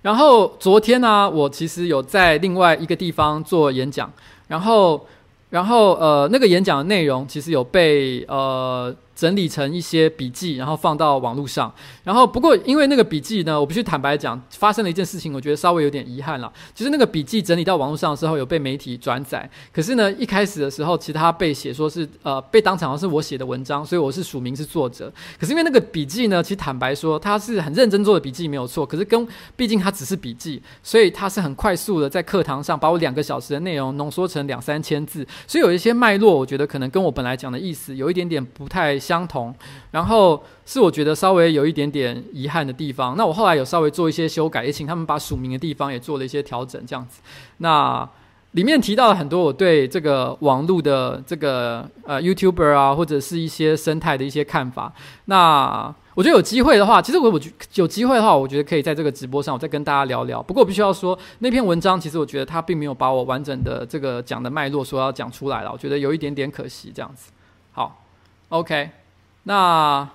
[0.03, 4.09] 然后昨天呢，我其实有在另外一个地方做演讲，
[4.47, 5.05] 然后，
[5.51, 8.95] 然后呃，那个演讲的内容其实有被呃。
[9.23, 11.73] 整理成一些笔记，然后放到网络上。
[12.03, 16.53] 然后不过因为那个笔记呢，我必须坦白讲，发生了一件事情，我觉得稍微有点遗憾了。
[16.75, 19.49] 就是那个笔记整理到网络上的时候，有被媒体转载。
[19.73, 25.13] 可是呢，一开始的时候，其实它被写说是呃被当场是我写的文章，所以我是署名是作者。
[25.39, 28.85] 可是因为那个笔记呢，其实坦白说，它是很认真做的笔记，没有错。
[28.85, 39.12] 可是跟毕竟它只是笔记，所以它是很快速的在课堂上把我两个小时的内容浓缩成两三千字，所以有一些脉络，我觉得可能跟我本来讲的意思有一点点不太像。
[39.13, 39.55] 相同，
[39.91, 43.15] 然后是我觉得稍微有一点点遗憾的地方。
[43.15, 47.21] 那我后来有稍微做一些修改，也请他们把署名的地方也做了一些调整，这样子。
[47.59, 48.09] 那
[48.53, 54.91] 里面提到了很多我对这个网络的这个呃 YouTuber 啊，或者是一些生态的一些看法。
[55.27, 57.41] 那我觉得有机会的话，其实我我
[57.75, 60.43] 有机会的话，我觉得可以在这个直播上我再跟大家聊聊。
[60.43, 67.33] 不过我必须要说，那篇文章其实我觉得他并没有把我完整的这个讲的脉络说要讲出来了，我觉得有一点点可惜，这样子。
[67.73, 68.05] 好
[68.51, 69.02] ，OK。
[69.45, 70.09] 那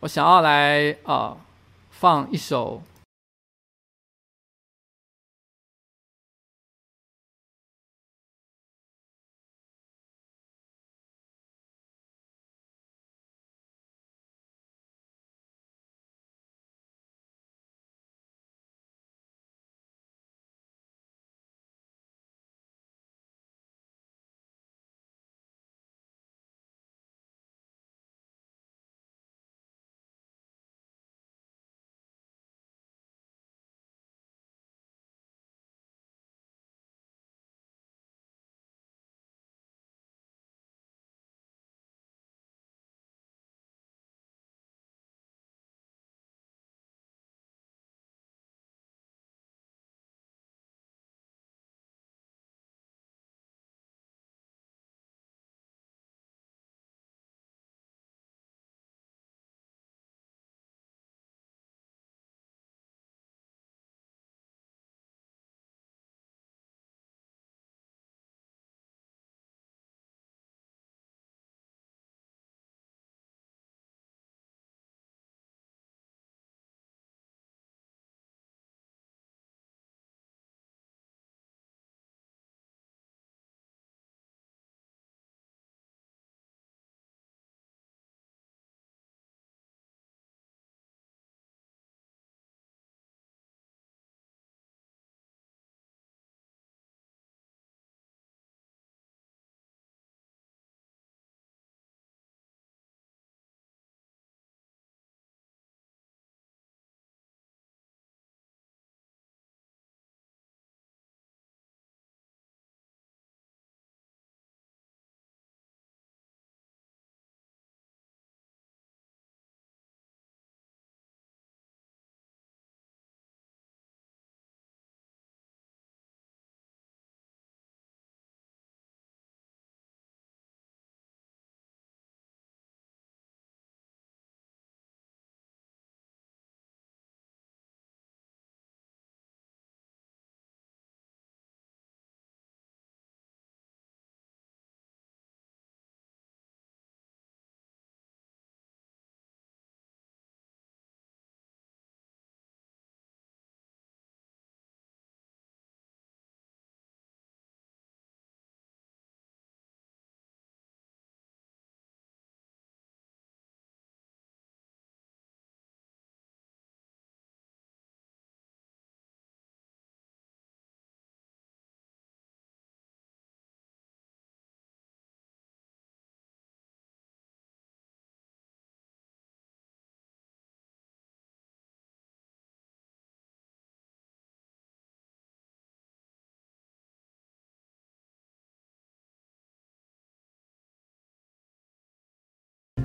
[0.00, 1.36] 我想要来啊、
[1.90, 2.82] 放一首。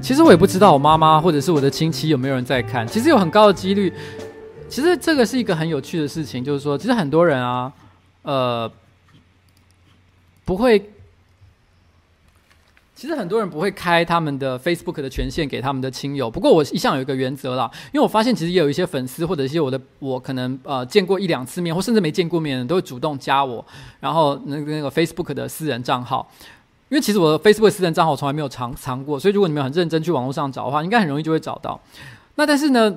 [0.05, 2.87] 其实我也不知道我妈妈或者是我的亲戚有没有人在看。
[2.87, 3.91] 其实有很高的几率。
[4.69, 7.73] 其实这个是一个很有趣的事情，就是说，其实很多人啊，
[8.21, 8.71] 呃，
[10.45, 10.91] 不会。
[12.95, 16.29] 其实很多人不会开他们的 Facebook 的权限给他们的亲友。
[16.29, 23.65] 不过我一向有一个原则啦，因为我发现其实也有一些粉丝或者一些我的我可能呃见过一两次面，或甚至没见过面的都会主动加我，
[23.99, 26.31] 然后那个那个 Facebook 的私人账号。
[26.89, 31.79] 因为其实我的 Facebook 私人账号从来没有藏藏过，所以如果你们很认真去网络上找的话，应该很容易就会找到。
[32.35, 32.95] 那但是呢，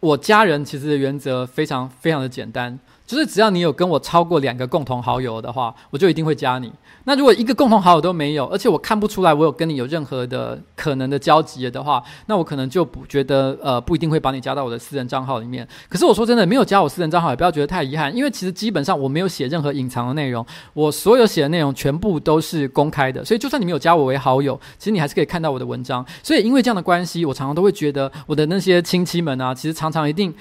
[0.00, 2.78] 我家人其实的原则非常非常的简单，
[3.08, 6.70] 就是只要你有跟我超过两个共同好友的话，我就一定会加你。
[7.04, 15.66] 那如果一个共同好友都没有，而且我看不出来我有跟你有任何的可能的交集的话，那我可能就不觉得呃不一定会把你加到我的私人账号里面。
[15.88, 20.44] 可是我说真的，没有加我私人账号也不要觉得太遗憾，因为其实基本上我没有写任何隐藏的内容，
[20.74, 26.04] 我所有写的内容全部都是公开的，所以就算你没有加我为好友，其实你还是可以看到我的文章。
[26.22, 30.34] 所以因为这样的关系，我常常都会觉得我的那些亲戚们啊，其实常常一定。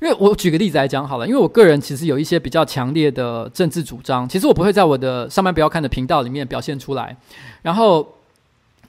[0.00, 7.16] 因为我举个例子来讲好了，因为我个人其实有一些比较强烈的政治主张，其实我不会在我的上班不要看的频道里面表现出来，
[7.62, 8.06] 然后，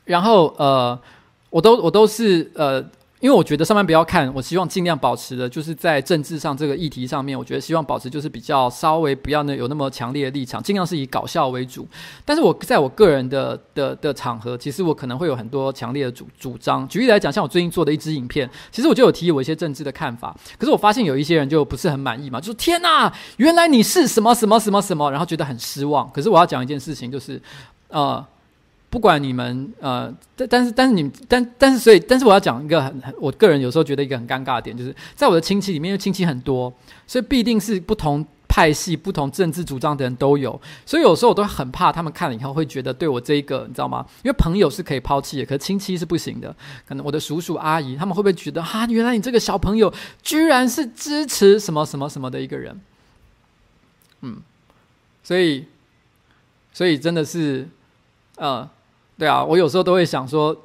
[0.06, 1.00] 然后呃，
[1.50, 2.84] 我都我都是呃。
[3.20, 11.88] 因为我觉得上班不要看，我希望尽量保持的，就是在政治上这个议题上面，我觉得希望保持就是比较稍微不要呢有那么强烈的立场，尽量是以搞笑为主。
[12.24, 16.88] 但是我在我个人的的的场合，其实我可能会有很多强烈的主主张。
[16.88, 20.36] 举例来讲，像我最近做的一支影片，其实我就有提我一些政治的看法。
[20.60, 26.08] 可是我发现有一些人就不是很满意嘛，就说天哪，原来你是什么什么什么什么，然后觉得很失望。
[26.12, 27.42] 可是我要讲一件事情，就是
[27.88, 28.24] 呃。
[28.90, 36.74] 不管你们呃，但但是但是你但但是所以，但是我要讲一个很很，我个人有时候觉得一个很尴尬的点，就是在我的亲戚里面，因为亲戚很多，
[37.06, 44.06] 所以必定是不同派系、不同政治主张的人都有，所以有时候我都很怕他们看了以后会觉得对我这一个，你知道吗？
[44.24, 46.56] 因为朋友是可以抛弃的，可是亲戚是不行的。
[46.88, 52.80] 可能我的叔叔阿姨他们会不会觉得哈，原来你这个小朋友居然是支持什么什么什么的一个人？
[54.22, 54.42] 嗯，
[55.24, 55.66] 所以
[56.72, 57.68] 所以真的是
[58.38, 58.70] 呃。
[59.18, 60.56] 对啊，我有时候都会想说，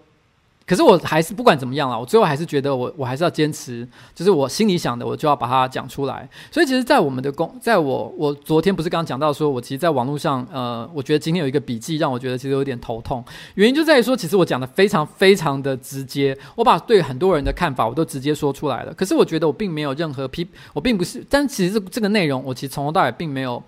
[0.66, 6.28] 可是我还是不管怎么样啦，我最后还是觉得我我还是要坚持，就是我心里想的，我就要把它讲出来。
[6.50, 13.24] 所以其实，在我们的公，在我我昨天不是刚刚讲到说，我其实在网络上，呃，我觉得今天有一个笔记让我觉得其实有点头痛，
[13.54, 18.92] 原因就在于说，其实我讲的非常非常的直接，我把对很多人的看法我都直接说出来了。
[18.94, 23.62] 可是我觉得我并没有任何批，我并不是，但其实这个内容我其实从头到尾并没有。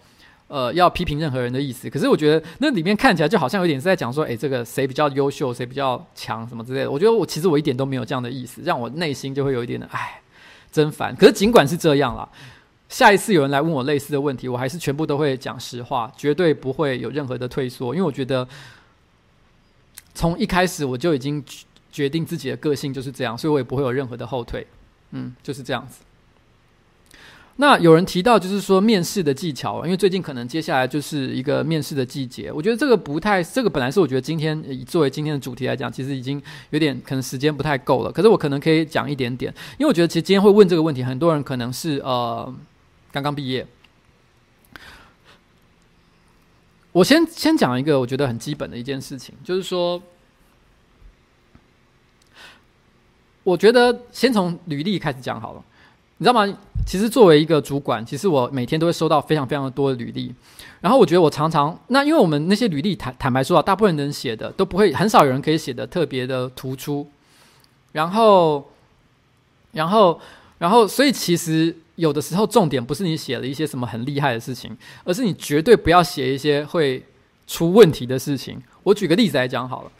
[0.46, 6.90] 呃，要批评任何人的意思，可是我觉得那里面看起来就好像有点是在讲说，哎，这个谁比较优秀，谁比较强，什么之类的。
[6.90, 10.20] 我觉得我其实我一点都没有这样的意思，让我内心就会有一点的，哎，
[10.70, 11.16] 真烦。
[11.16, 12.28] 可是尽管是这样啦，
[12.88, 18.46] 下一次有人来问我类似的问题，我还是全部都会讲实话，绝对不会有任何的退缩，因为我觉得
[20.14, 21.42] 从一开始我就已经
[21.90, 24.66] 决定自己的个性就是这样，所以我也不会有任何的后退。
[25.12, 26.00] 嗯，就是这样子。
[27.56, 32.50] 那有人提到，就是说面试的技巧，因为最近可能接下来就是一个面试的季节。
[32.50, 38.10] 我觉得这个不太，这个本来是我觉得今天以作为今天的主题来讲，其实已经有点可能时间不太够了。
[38.10, 42.52] 可是我可能可以讲一点点，因为我觉得其实今天会问这个问题，很多人可能是呃
[43.12, 43.64] 刚刚毕业。
[46.90, 50.02] 我先先讲一个我觉得很基本的一件事情，就是说，
[53.44, 55.64] 我觉得先从履历开始讲好了。
[56.18, 56.58] 你知道吗？
[56.86, 60.32] 其实作为一个主管，其实我每天都会收到非常非常多的履历，
[60.80, 67.08] 然后我觉得我常常那因为我们那些履历坦坦白说啊，大部分人写的都不会，很少有人可以写的特别的突出，
[67.92, 68.70] 然后，
[69.72, 70.20] 然后，
[70.58, 77.02] 然后，所以其实有的时候重点不是你写了一些什么很厉害的事情，而是你绝对不要写一些会
[77.46, 78.62] 出问题的事情。
[78.82, 79.90] 我举个例子来讲好了。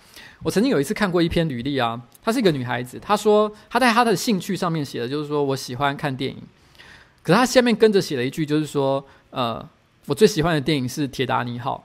[0.45, 6.37] 我曾经有一次看过一篇履历啊，她是一个女孩子，她说她在她的兴趣上面写的就是说我喜欢看电影，
[7.23, 9.67] 可是她下面跟着写了一句就是说，呃，
[10.05, 11.83] 我最喜欢的电影是《铁达尼号》。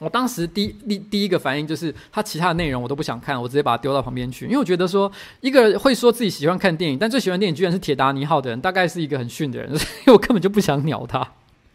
[0.00, 5.10] 我当时第第第一个反应就是，她其他的内容我都不想看，我直接把它丢到旁边去，因为我觉得说
[5.40, 11.24] 一个会说自己喜欢看电影，但最喜欢电影居然是《铁达尼号》的人，大概是一个很逊的人，所以我根本就不想鸟他。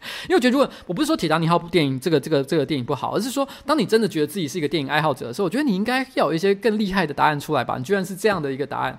[0.28, 7.76] 因为我觉得，如果我不是说《铁达尼号》部电影这个这个这个电影不好，而是说，当你真的觉得自己是一个电影爱好者的时候，我觉得你应该要有一些更厉害的答案出来吧。
[7.78, 8.98] 你居然是这样的一个答案，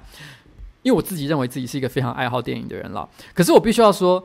[0.84, 3.10] 因为我自己认为自己是一个非常爱好电影的人了。
[3.34, 4.24] 可是我必须要说，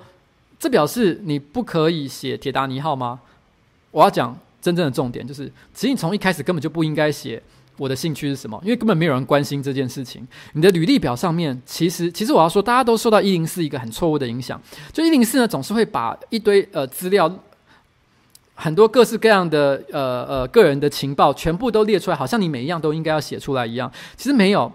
[0.58, 3.20] 这表示你不可以写《铁达尼号》吗？
[3.90, 7.40] 我要讲真正的重点，就是其实你从一开始根本就不应该写。
[7.76, 8.60] 我的兴趣是什么？
[8.62, 10.26] 因为根本没有人关心这件事情。
[10.52, 14.60] 你的履历表上面，其实其实我要说，大家都受到一零四一个很错误的影响。
[14.92, 17.30] 就一零四呢，总是会把一堆呃资料，
[18.54, 23.90] 很多各式各样的呃呃个人的情报全部都列出来，好像你每一样都应该要写出来一样。
[24.16, 24.72] 其实没有，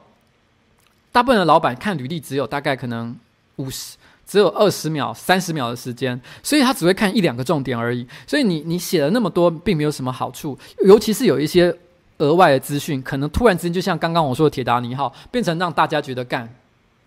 [1.12, 3.16] 大部分的老板看履历只有大概可能
[3.56, 3.96] 五十，
[4.28, 8.06] 只有二十秒、三十秒的时间，所以他只会看一两个重点而已。
[8.28, 11.74] 所以你你写了那么多，并没有什么好处，尤其是有一些
[12.20, 16.48] 额外的资讯，可能突然之间就像刚刚我说的铁达尼号，变成让大家觉得干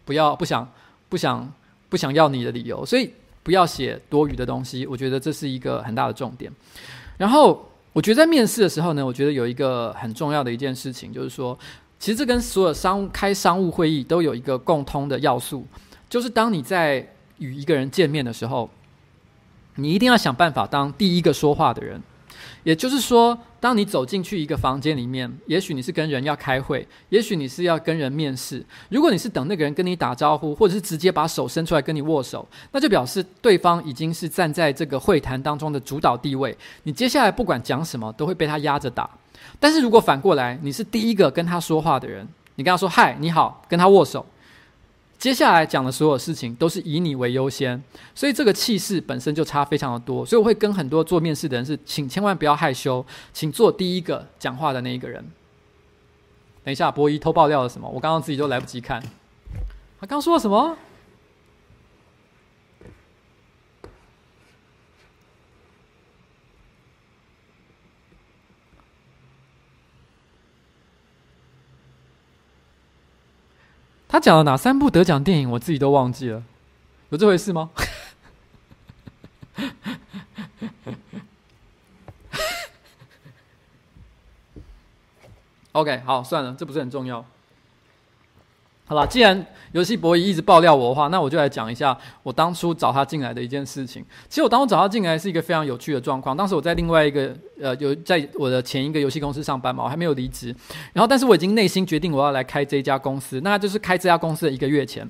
[0.05, 0.69] 不要不想
[1.09, 1.51] 不想
[1.89, 3.11] 不想要你的理由，所以。
[3.45, 6.49] 不要写多余的东西，我觉得这是一个很大的重点。
[7.19, 11.59] 然后，我觉得在面试的时候呢，我觉得有一个很重要的一件事情，就是说，
[11.99, 15.67] 其实这跟所有商开商务会议都有一个共通的要素，
[16.09, 17.05] 就是当你在
[17.39, 18.71] 与一个人见面的时候，
[19.75, 22.01] 你一定要想办法当第一个说话的人。
[22.63, 28.65] 也就是说，当你走进去一个房间里面，也许你是跟人要开会，也许你是要跟人面试。
[28.89, 36.57] 如果你是等那个人跟你打招呼，或者是直接把手伸出来跟你握手，那就表示对方已经是站在这个会谈当中的主导地位。
[36.85, 39.09] 你接下来不管讲什么，都会被他压着打。
[39.59, 44.25] 但是如果反过来，你是第一个跟他说话的人，你跟他说“嗨，你好”，跟他握手。
[45.23, 47.81] 接下来讲的所有事情都是以你为优先，
[48.13, 50.27] 所以这个气势本身就差非常的多。
[50.27, 55.25] 所以我会跟很多做面试的人是，请千万不要害羞，请做第一个讲话的那一个人。
[56.65, 57.89] 等一下，博一偷爆料了什么？
[57.89, 59.01] 我刚刚自己都来不及看，
[60.01, 60.77] 他刚说了什么？
[74.13, 75.51] 他讲了哪三部得奖电影？
[75.51, 76.43] 我自己都忘记了，
[77.09, 77.71] 有这回事吗？
[85.73, 87.25] OK，好，算了，这不是很重要。
[88.93, 94.05] 好了，既然游戏博弈一直爆料我的话，那我就来讲一下我当初找他进来的一件事情。
[94.29, 96.37] 其实我当初找他进来是一个非常有趣的状况。
[96.37, 100.55] 当时我在另外一个呃，有在我的前一个游戏公司上班嘛，我还没有离职。
[100.93, 105.09] 然后，但是我已经内心决定我要来开这家公司，那就是开这家公司的一个月前。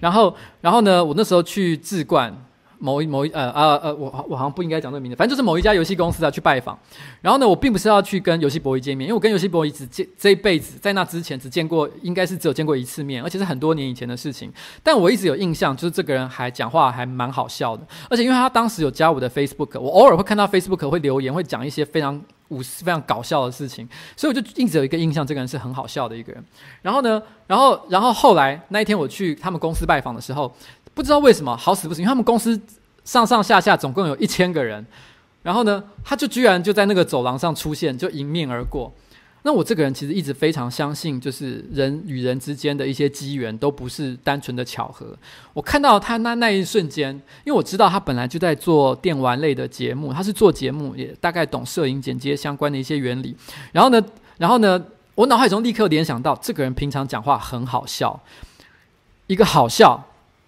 [0.00, 2.34] 然后，然后呢，我那时候去智冠。
[2.82, 6.76] 某一某一呃啊呃，我我好像不应该讲这个名字，反正就是某一家游戏公司啊，去拜访。
[7.20, 14.52] 然后呢，我并不是要去跟游戏博弈见面，因为我跟游戏博弈只见这一辈子，在那之前只见过，应该是只有见过一次面，而且是很多年以前的事情。
[14.82, 26.44] 但我一直有印象，就是这个人还讲话还蛮好笑的，而且因为他当时有加我的 Facebook，我偶尔会看到 Facebook 会留言，会讲一些非常五非常搞笑的事情，所以我就一直有一个印象，这个人是很好笑的一个人。
[26.82, 30.52] 然后呢，然后然后后来那一天我去他们公司拜访的时候，
[30.94, 32.60] 不知道为什么好死不死，因为他们公司。
[33.04, 34.86] 上上下下总共有一千个人，
[35.42, 38.92] 然后呢，他就居然就在那个走廊上出现，就迎面而过。
[39.42, 45.18] 那我这个人其实一直非常相信，就是人与人之间的一些机缘都不是单纯的巧合。
[45.52, 47.12] 我看到他那那一瞬间，
[47.42, 53.36] 因为我知道他本来就在做电玩类的节目，他是做节目，也大概懂摄影剪接相关的一些原理。
[53.72, 54.00] 然后呢，
[54.38, 54.80] 然后呢，
[55.16, 58.22] 我脑海中立刻联想到，这个人平常讲话很好笑，
[59.26, 60.06] 一个好笑，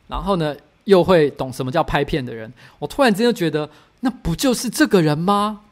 [0.09, 0.57] 然后呢。
[0.85, 3.67] 又会懂什么叫拍片的人，我突然之间就觉得，
[4.01, 5.63] 那不就是这个人吗？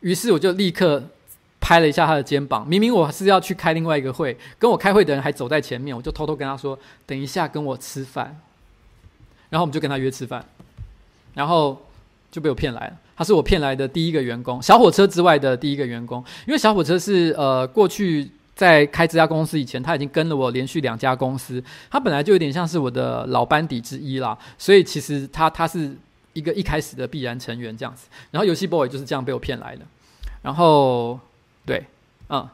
[0.00, 1.00] 于是我就立刻
[1.60, 2.66] 拍了一下他的肩膀。
[2.66, 6.76] 明明我是要去开另外一个会，跟我开会的人还走在前面，我就偷偷跟他说
[7.06, 8.36] ：“等一下跟我吃饭。”
[9.50, 10.44] 然后我们就跟他约吃饭，
[11.34, 11.80] 然后
[12.32, 12.96] 就被我骗来了。
[13.16, 18.28] 他是我骗来的第一个员工，小火车之外的第一个员工，因为小火车是呃过去。
[18.60, 25.96] 在开这家公司以前，他已经跟了我连续两家公司，他本来就有点像是我的老班底之一啦，所以其实他他是
[26.34, 28.06] 一个一开始的必然成员这样子。
[28.30, 29.86] 然后游戏 boy 就是这样被我骗来的，
[30.42, 31.18] 然后
[31.64, 31.82] 对，
[32.28, 32.46] 嗯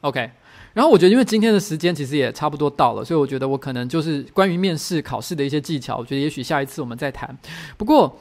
[0.00, 0.28] ，OK，
[0.72, 7.38] 然后我觉得因为今天的时间其实也差不多到了，所以我觉得我可能就是关于面试考试的一些技巧，我觉得也许下一次我们再谈。
[7.76, 8.18] 不过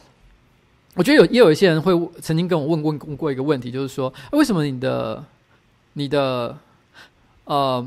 [0.94, 1.91] 我觉得有也有一些人会
[2.22, 5.24] 曾经跟我问问问过一个问题，就是说为什么你的
[5.94, 6.56] 你的
[7.45, 7.86] 呃，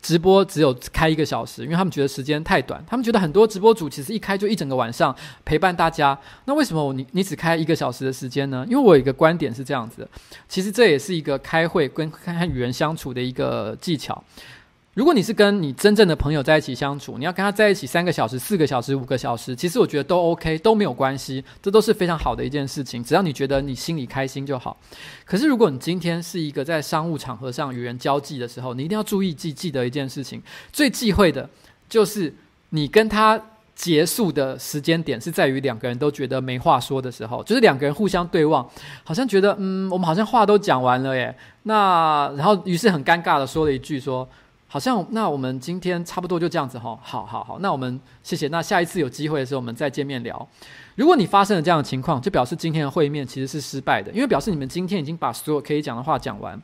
[0.00, 2.84] 直播只有开一个小时，因为他们觉得时间太短。
[2.86, 5.14] 他们觉得很多直播主其实一开就一整个晚上
[5.44, 6.18] 陪伴大家。
[6.44, 8.66] 那为什么我你你只开一个小时的时间呢？
[8.68, 10.08] 因为我有一个观点是这样子，
[10.48, 14.22] 其实这也是一个开会跟看看与人相处的一个技巧。
[14.94, 23.02] 如果你是跟你真正的朋友在一起相处，你要跟他在一起三个小时、四个小时、五个小时，其实我觉得都 OK，都没有关系，这都是非常好的一件事情。
[23.02, 24.78] 只要你觉得你心里开心就好。
[25.24, 30.42] 可是如果你今天是一个在商务场合上与人交际的时候，你一定要注意记记得一件事情，
[30.74, 31.48] 最忌讳的
[31.88, 32.34] 就是
[32.68, 33.40] 你跟他
[33.74, 38.68] 结束的时间点是在于两个人都觉得没话说的时候，就是两个人互相对望，
[39.04, 41.34] 好像觉得嗯，我们好像话都讲完了耶。
[41.62, 44.28] 那然后于是很尴尬的说了一句说。
[44.72, 48.48] 好像那我们今天差不多就这样子哈，好好好，那我们谢谢。
[48.48, 50.48] 那下一次有机会的时候，我们再见面聊。
[50.94, 56.58] 如果你发生了这样的情况，就表示今天的会面其实是失败的，因为表示你们今天已经把所有可以讲的话讲完。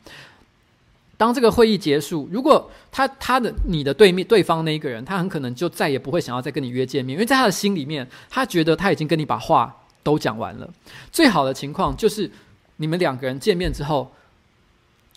[1.18, 10.66] 当这个会议结束，如果他他的你的对面对方那一个人，他很可能就再也不会想要再跟你约见面，因为在他的心里面，他觉得他已经跟你把话都讲完了。
[11.12, 12.30] 最好的情况就是
[12.76, 14.10] 你们两个人见面之后。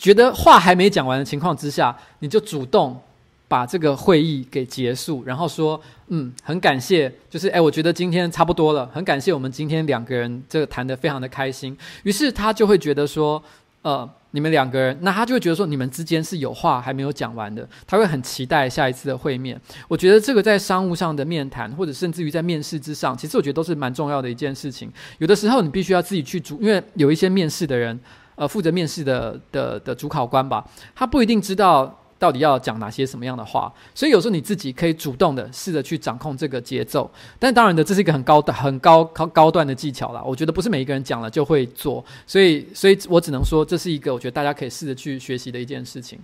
[0.02, 3.00] 觉得话还没讲完的情况之下，你就主动
[3.48, 5.80] 把这个会议给结束，然后说
[6.10, 13.40] ：“嗯，很感谢，就是哎，我觉得今天差不多了，很感谢我们今天两个人这个谈得非常的开心。”于是他就会觉得说
[13.84, 24.92] ：“呃，你们两个人，那他就会觉得说你们之间是有话还没有讲完的，他会很期待下一次的会面。”我觉得这个在商务上的面谈，或者甚至于在面试之上，其实我觉得都是蛮重要的一件事情。
[25.20, 28.00] 有的时候你必须要自己去主，因为有一些面试的人。
[28.42, 37.08] 呃，负责面试的的的主考官吧，他不一定知道到底要讲哪些什么样的话，所以有时候你自己可以主动的试着去掌控这个节奏。
[37.38, 40.24] 但当然的，这是一个很高的、很高高高段的技巧啦。
[40.26, 46.18] 我觉得不是每一个人讲了就会做，所以，所以我只能说，这是一个我觉得大家可以试着去学习的一件事情。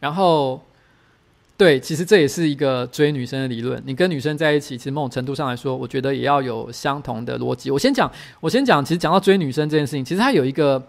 [0.00, 0.62] 然后。
[1.58, 3.82] 对，其实这也是一个追女生的理论。
[3.84, 7.68] 你跟女生在一起，其实某种程度上来说，我觉得也要有相同的逻辑。
[7.68, 8.08] 我先讲，
[8.38, 10.80] 我先讲，其实讲到追女生这件事情，其实它有一个，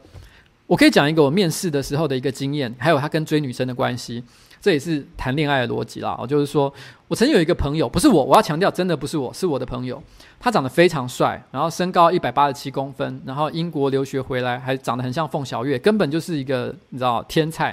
[0.67, 4.23] 我可以讲一个我面试的时候的一个经验，还有他跟追女生的关系。
[4.61, 6.15] 这也是谈恋爱的逻辑啦。
[6.21, 6.71] 我就是说，
[7.07, 9.99] 我曾经有一个朋友，不是我，我要强调，真的不是我，是我的朋友。
[10.39, 17.71] 他长得非常帅，然后身高一百八十七公分，然后英国留学回来，还长得很像凤小月，根本就是一个你知道天才，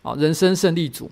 [0.00, 1.10] 啊，人生胜利组。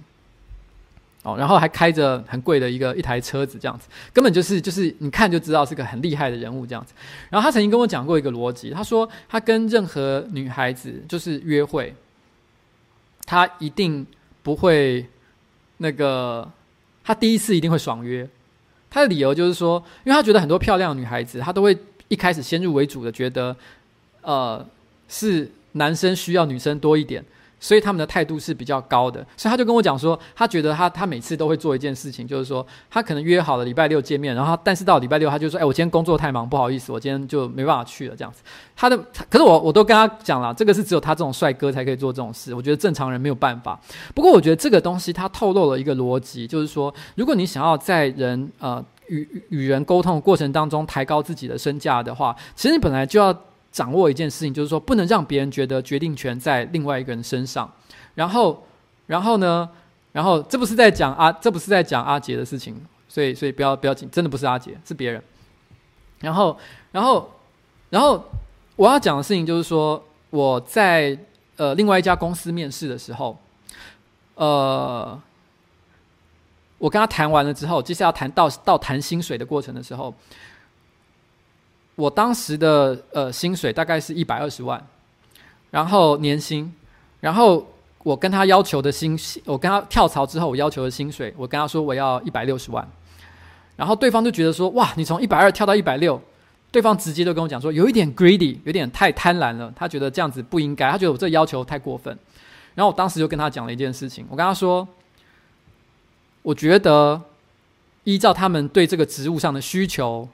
[1.25, 6.93] 哦，然后还开着很贵的一个一台车子，这样子根本就是就是你看就知道是个很厉害的人物这样子。
[7.31, 11.95] 然后他曾经跟我讲过一个逻辑，他说他跟任何女孩子就是约会，
[13.25, 14.07] 他一定
[14.43, 15.07] 不会
[15.79, 16.47] 那个，
[17.03, 18.29] 他第一次一定会爽约。
[18.91, 21.77] 他的理由就是说，因为他觉得很多漂亮的女孩子，他都会
[22.09, 23.57] 一开始先入为主的觉得，
[24.21, 24.65] 呃，
[25.09, 27.25] 是男生需要女生多一点。
[27.65, 38.43] 所以他们的态度是比较高的，所以他就跟我讲说，他觉得他他每次都会做一件事情，就是说他可能约好了礼拜六见面，然后但是到礼拜六他就说，哎，我今天工作太忙，不好意思，我今天就没办法去了这样子。
[38.77, 38.95] 他的
[39.31, 43.81] 可是我我都跟他讲了，这个是只有他这种帅哥才可以做这种事，我觉得正常人没有办法。
[44.15, 53.35] 不过我觉得这个东西它透露了一个逻辑，就是说，如果你想要在人呃与与人沟通的过程当中抬高自己的身价的话，其实你本来就要。
[53.75, 57.69] 掌握一件事情，就是说不能让别人觉得决定权在另外一个人身上。
[58.15, 58.65] 然后，
[59.09, 59.69] 然后呢？
[60.13, 65.21] 然后这不是在讲阿，这不是在讲阿杰的事情，所以，所以不要不要紧，真的不是阿杰，是别人。
[66.21, 66.57] 然后，
[66.93, 67.29] 然后，
[67.91, 68.25] 然后
[68.77, 71.19] 我要讲的事情就是说，我在
[71.57, 73.37] 呃另外一家公司面试的时候，
[74.37, 75.21] 呃，
[76.79, 80.15] 我跟他谈完了之后，接下来要谈到到谈薪水的过程的时候。
[81.97, 84.85] 我当时的呃薪水大概是一百二十万，
[85.71, 86.75] 然后年薪，
[87.21, 87.65] 然后
[88.03, 92.85] 我跟他要求的薪，我跟他跳槽之后我要求的薪水，我跟他说我要一百六十万，
[93.77, 96.21] 然后对方就觉得说哇，你从一百二跳到一百六，
[96.73, 102.19] 对方直接就跟我讲说有一点 greedy，有点太贪婪了，他觉得这样子不应该，他觉得我这要求太过分，
[102.75, 104.87] 然后我当时就跟他讲了一件事情，我跟他说，
[106.43, 107.23] 我觉得
[108.03, 110.29] 依照他们对这个职务上的需求，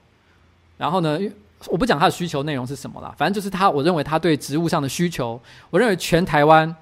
[0.78, 1.18] 然后呢。
[1.66, 5.38] 我不讲他的需求内容是什么了，反正就是他，我认为他对职务上的需求，
[5.68, 6.74] 我认为全台湾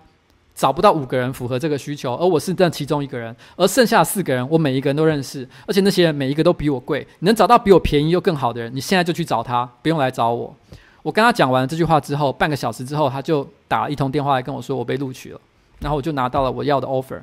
[0.55, 10.55] 找不到五个人符合这个需求，而我是这其中一个人，而剩下四个人，我每一个人都认识，而且那些人每一个都比我贵，你能找到比我便宜又更好的人，你现在就去找他，不用来找我。
[11.03, 15.41] 我跟他讲完这句话之后，半个小时之后，他就打一通电话来跟我说我被录取了，
[15.81, 17.21] 然后我就拿到了我要的 offer。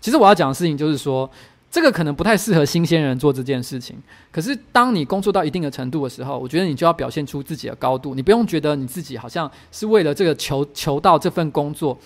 [0.00, 1.28] 其实我要讲的事情就是说。
[1.72, 3.96] 这个可能不太适合新鲜人做这件事情，
[4.30, 8.14] 可是当你工作到一定的程度的时候，我觉得你就要表现出自己的高度。
[8.14, 11.98] 你不用觉得你自己好像是为了这个求求到这份工作，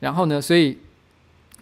[0.00, 0.76] 然后呢，所以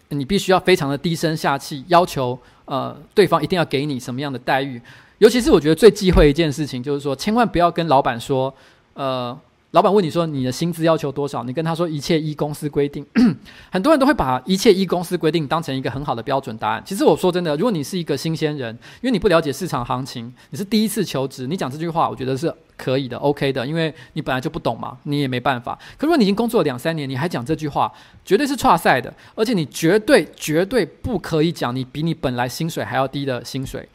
[0.09, 4.81] 你必须要非常的低声下气，要求呃对方一定要给你什么样的待遇。
[5.19, 8.53] 尤其是我觉得最忌讳一件事情，就是说千万不要跟老板说
[8.95, 9.39] 呃。
[9.73, 11.43] 老板问你说你的薪资要求多少？
[11.43, 13.03] 你跟他说一切依公司规定。
[13.71, 16.83] 很多人都会把一切依公司规定当成一个很好的标准答案。
[16.85, 18.71] 其实我说真的，如果你是一个新鲜人，
[19.01, 25.73] 因为你不了解市场行情，你是第一次求职，你讲这句话，我觉得是可以的，OK 的，因为你本来就不懂嘛，你也没办法。
[25.97, 27.91] 可如果你已经工作了两三年，你还讲这句话，
[28.23, 33.89] 绝对是差赛的，而且你绝对绝对不可以讲你比你本来薪水还要低的薪水。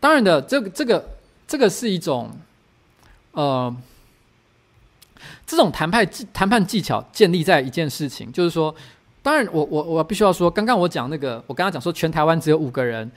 [0.00, 1.10] 当然的，这个这个
[1.46, 2.30] 这个是一种，
[3.32, 3.76] 呃。
[5.52, 8.74] 这种谈判技谈判技巧建立在一件事情，就是说，
[9.22, 13.10] 当然我，我我必须要说，刚刚我讲那个，我刚刚讲说全台湾只有五个人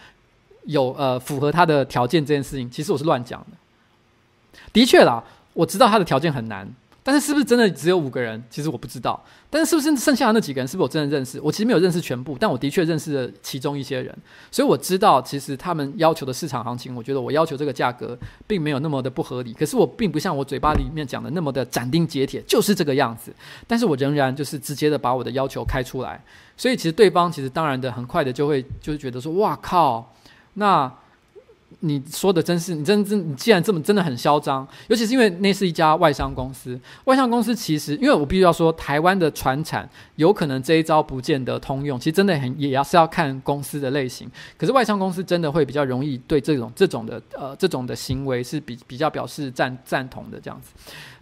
[0.65, 4.59] 有呃符合他的条件这件事情，其实我是乱讲的。
[4.73, 6.69] 的确啦，我知道他的条件很难。
[7.07, 8.43] 但是是不是真的只有五个人？
[8.49, 9.23] 其实我不知道。
[9.47, 11.39] 但是是不是剩下的那几个人，是不是我真的认识？
[11.39, 14.11] 我其实没有认识全部，但我的确认识了其中一些人，
[14.49, 18.17] 所以我知道其实他们要求的市场行情，我觉得我要求这个价格
[18.47, 19.53] 并没有那么的不合理。
[19.53, 23.31] 可是我并不像我嘴巴里面讲的那么的斩钉截铁，就是这个样子。
[23.67, 26.19] 但是我仍然就是直接的把我的要求开出来，
[26.57, 30.11] 所以其实对方其实当然的很快的就会就是觉得说，哇靠，
[30.55, 30.91] 那。
[31.87, 36.79] 你说的真是，你真真，你既然这么真的很嚣张，尤其是因为那是一家外商公司。
[37.05, 44.29] 外商公司其实，因为我必须要说，台湾的传产有可能这一招不见得通用，其实真的很也要是要看公司的类型。
[44.57, 50.73] 可是外商公司真的会比较容易对这种这种的呃这种的行为是比比较表示赞赞同的这样子。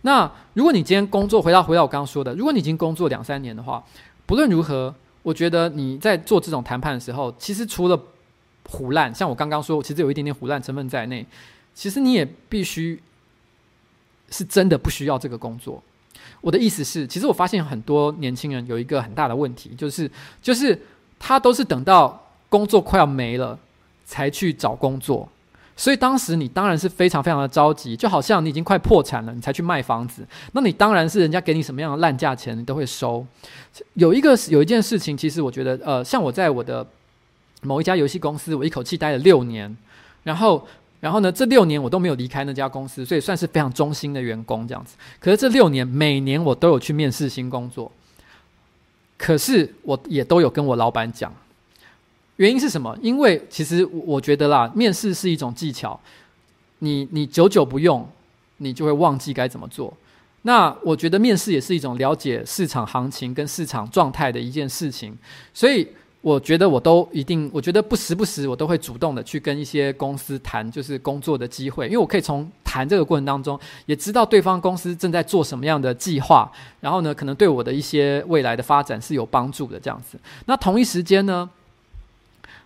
[0.01, 3.83] 那如果你今天工作回到回到我刚刚说的，如果你已经工作两三年的话，
[4.25, 7.97] 不论如何，我觉得你在做这种谈判的时候，其实除了
[8.71, 11.25] 唬烂，像我刚刚说，其实有一点点唬烂成分在内。
[11.75, 13.01] 其实你也必须
[14.29, 15.81] 是真的不需要这个工作。
[16.39, 20.09] 我的意思是，其实我发现很多年轻人有一个很大的问题，就是
[20.41, 20.79] 就是
[21.17, 23.57] 他都是等到工作快要没了
[24.05, 25.27] 才去找工作。
[25.75, 30.23] 所以当时你当然是非常非常的着急，就好像你已经快破产了，你才去卖房子。
[30.51, 33.25] 那你当然是人家给你什么样的烂价钱，你都会收。
[33.95, 36.85] 有一个有一件事情，其实我觉得，呃，像我在我的。
[37.63, 39.75] 某一家游戏公司，我一口气待了六年，
[40.23, 40.67] 然后，
[40.99, 44.95] 然后呢，这六年我都没有离开那家公司，所以算是非常忠心的员工这样子。
[45.19, 47.91] 可是这六年，每年我都有去面试新工作，
[49.17, 51.33] 可是我也都有跟我老板讲，
[52.37, 52.97] 原因是什么？
[53.01, 55.99] 因为其实我觉得啦，面试是一种技巧，
[56.79, 58.07] 你你久久不用，
[58.57, 59.93] 你就会忘记该怎么做。
[60.43, 65.17] 那我觉得面试也是一种了解市场行情跟市场状态的一件事情，
[65.53, 65.87] 所以。
[66.23, 80.17] 我觉得我都一定，我觉得不时不时我都会主动的去跟一些公司谈，就是工作的机会，因为我可以从谈这个过程当中，也知道对方公司正在做什么样的计划，然后呢，可能对我的一些未来的发展是有帮助的这样子。
[80.45, 81.49] 那同一时间呢，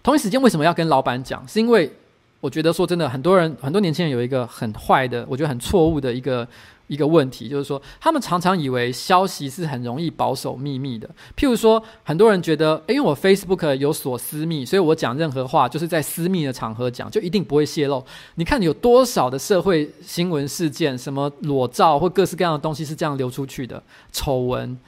[0.03, 1.45] 同一时间为什么要跟老板讲？
[1.47, 1.91] 是因为
[2.39, 6.47] 我觉得说真的，很多人很多年轻人有一个很坏的，我觉得很错误的一个。
[6.87, 11.05] 一个问题就是说，他们常常以为消息是很容易保守秘密的。
[11.35, 18.01] 譬如说，很多人觉得，诶，因为我 Facebook 有所私密，所以我讲任何话就是在私密的场合讲，就一定不会泄露。
[18.35, 23.83] 你看有多少的社会新闻事件，什么裸照或各式各样的东西是这样流出去的
[24.13, 24.79] 丑闻。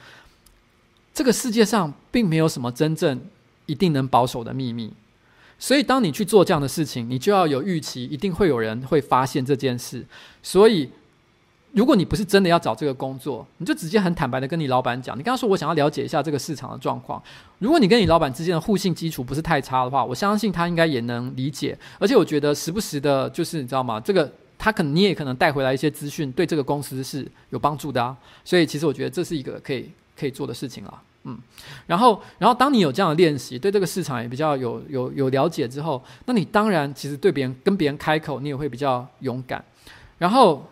[1.12, 3.20] 这个世界上并没有什么真正
[3.66, 4.90] 一定能保守的秘密。
[5.60, 10.04] 所以，当你去做这样的事情，你就要有预期，一定会有人会发现这件事。
[10.42, 10.90] 所以。
[11.72, 15.16] 如果你不是真的要找这个工作，你就直接很坦白的跟你老板讲。
[15.16, 17.22] 你刚刚说我想要了解一下这个市场的状况。
[17.60, 21.78] 如果你跟你老板之间的互信基础不是太差的话，我相信他应该也能理解。
[22.00, 24.00] 而且我觉得时不时的，就是你知道吗？
[24.00, 24.28] 这个
[24.58, 28.16] 他可能你也可能带回来一些资讯，对这个公司是有帮助的啊。
[28.44, 29.88] 所以其实我觉得这是一个可以
[30.18, 31.00] 可以做的事情啊。
[31.24, 31.38] 嗯，
[31.86, 39.64] 然后然后当你有这样的练习，对这个市场也比较有有有了解之后，那你当然其实对别人跟别人开口，你也会比较勇敢。
[40.18, 40.66] 然后。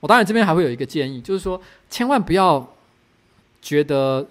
[0.00, 1.58] 我当然这边还会有一个建议，就是说，
[1.88, 2.74] 千万不要
[3.62, 4.26] 觉得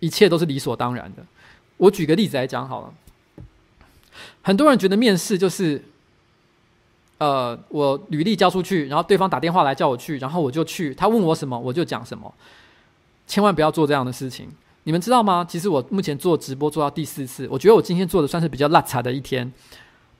[0.00, 1.24] 一切都是理所当然的。
[1.76, 2.92] 我举个例子来讲好了，
[4.42, 5.80] 很多人觉得面试就是，
[7.18, 12.34] 呃，我履历交出去，然后对方打电话来叫我去，然后我就去，他问我什么我就讲什么。
[13.28, 14.48] 千万不要做这样的事情，
[14.84, 15.46] 你们知道吗？
[15.48, 19.52] 其实我目前做直播做到第四次，我觉得我今天做的算是比较邋遢的一天。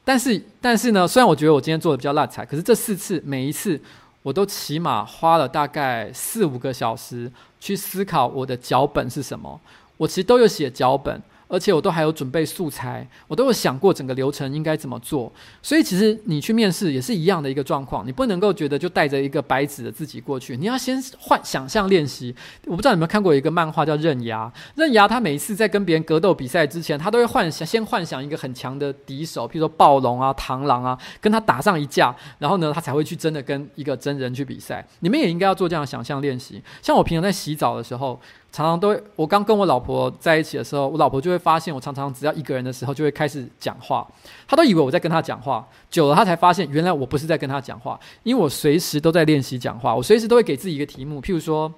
[0.05, 3.80] 但是，但是呢，虽然我觉得我今天做的比较烂彩，可是这四次每一次
[4.22, 9.59] 我都起码花了大概四五个小时去思考我的脚本是什么，
[9.97, 11.20] 我其实都有写脚本。
[11.48, 15.32] 而且我都还有准备素材，我都有想过整个流程应该怎么做。
[15.62, 22.34] 所以其实你去面试也是一样的一个状况，你不能够觉得就带着一个白纸的自己过去，你要先幻想象练习。
[22.66, 24.46] 我不知道你们看过一个漫画叫《刃牙》，
[24.76, 34.86] 刃牙他每一次在跟别人格斗比赛之前，他都会幻想先幻想一个很强的敌手，譬如说暴龙啊、螳螂啊，跟他打上一架，然后呢，他才会去真的跟一个真人去比赛。
[35.00, 36.62] 你们也应该要做这样想象练习。
[36.82, 38.20] 像我平常在洗澡的时候。
[38.50, 44.06] 常常都会，我刚跟我老婆在一起的时候，我老婆就会发现我常常只要一个人的时候就会开始讲话，
[44.48, 51.72] 她都以为我在跟她讲话，久了她才发现原来我不是在跟她讲话，因为我随时都在练习讲话，我随时都会给自己一个题目，譬如说，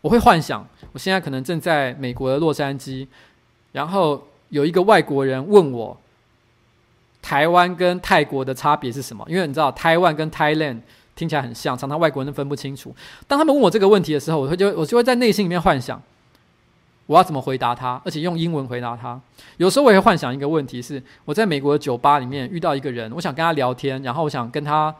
[0.00, 3.06] 我会幻想我现在可能正在美国的洛杉矶，
[3.72, 5.96] 然后有一个外国人问我，
[7.20, 9.24] 台湾跟泰国的差别是什么？
[9.28, 10.80] 因为你知道台湾跟 Thailand。
[11.14, 12.94] 听起来很像，常常外国人都分不清楚。
[13.26, 16.00] 当他们问我这个问题的时候，我会就我就会在内心里面幻想，
[17.06, 19.20] 我要怎么回答他，而且用英文回答他。
[19.58, 24.94] 有时候我也会幻想一个问题是：我在美国的酒吧里面遇到一个人，我想跟他聊天，然后我想跟他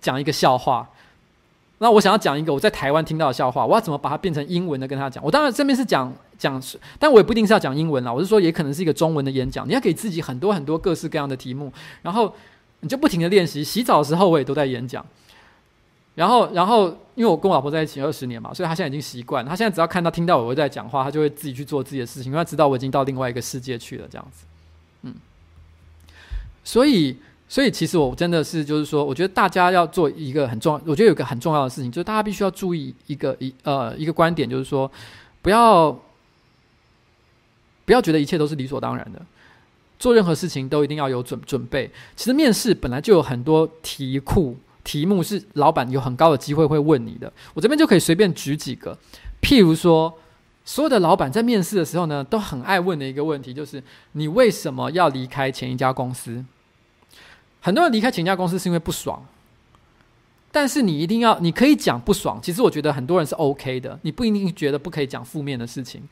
[0.00, 0.88] 讲一个笑话。
[1.78, 5.22] 那我想要讲一个我在台湾听到的笑话，我要怎么把它变成英文的跟他讲？
[5.22, 6.62] 我当然这边是讲讲，
[6.98, 8.12] 但我也不一定是要讲英文啦。
[8.12, 9.68] 我是说，也可能是一个中文的演讲。
[9.68, 11.70] 你要给自己很多很多各式各样的题目，
[12.02, 12.32] 然后
[12.80, 13.62] 你就不停的练习。
[13.62, 15.04] 洗澡的时候我也都在演讲。
[16.14, 16.86] 然后，然后，
[17.16, 19.44] 因为我跟我老婆在一起二十年嘛，所以她现在已经习惯。
[19.44, 24.44] 她现在只要看到听到我在讲话，她就会自己去做自己的事情，因为她知道我已经到另外一个世界去了，这样子。
[25.02, 25.12] 嗯，
[26.62, 27.16] 所以，
[27.48, 34.88] 所以其实我真的是就是说，我觉得大家要做一个很重要，我觉得有个很重要的事情，就是大家必须要注意一个一呃一个观点，就是说，
[35.42, 35.90] 不要
[37.84, 39.20] 不要觉得一切都是理所当然的，
[39.98, 41.90] 做任何事情都一定要有准准备。
[42.14, 44.56] 其实面试本来就有很多题库。
[44.84, 48.96] 题目是老板有很高的机会会问你的，我这边就可以随便举几个，
[49.40, 50.12] 譬如说，
[50.62, 53.82] 所有的老板在面试的时候呢，都很爱问的一个问题就是：
[54.12, 56.44] 你为什么要离开前一家公司？
[57.60, 59.26] 很多人离开前一家公司是因为不爽，
[60.52, 62.38] 但是你一定要，你可以讲不爽。
[62.42, 66.06] 其实我觉得很多人是 OK 的，你不一定觉得不可以讲负面的事情，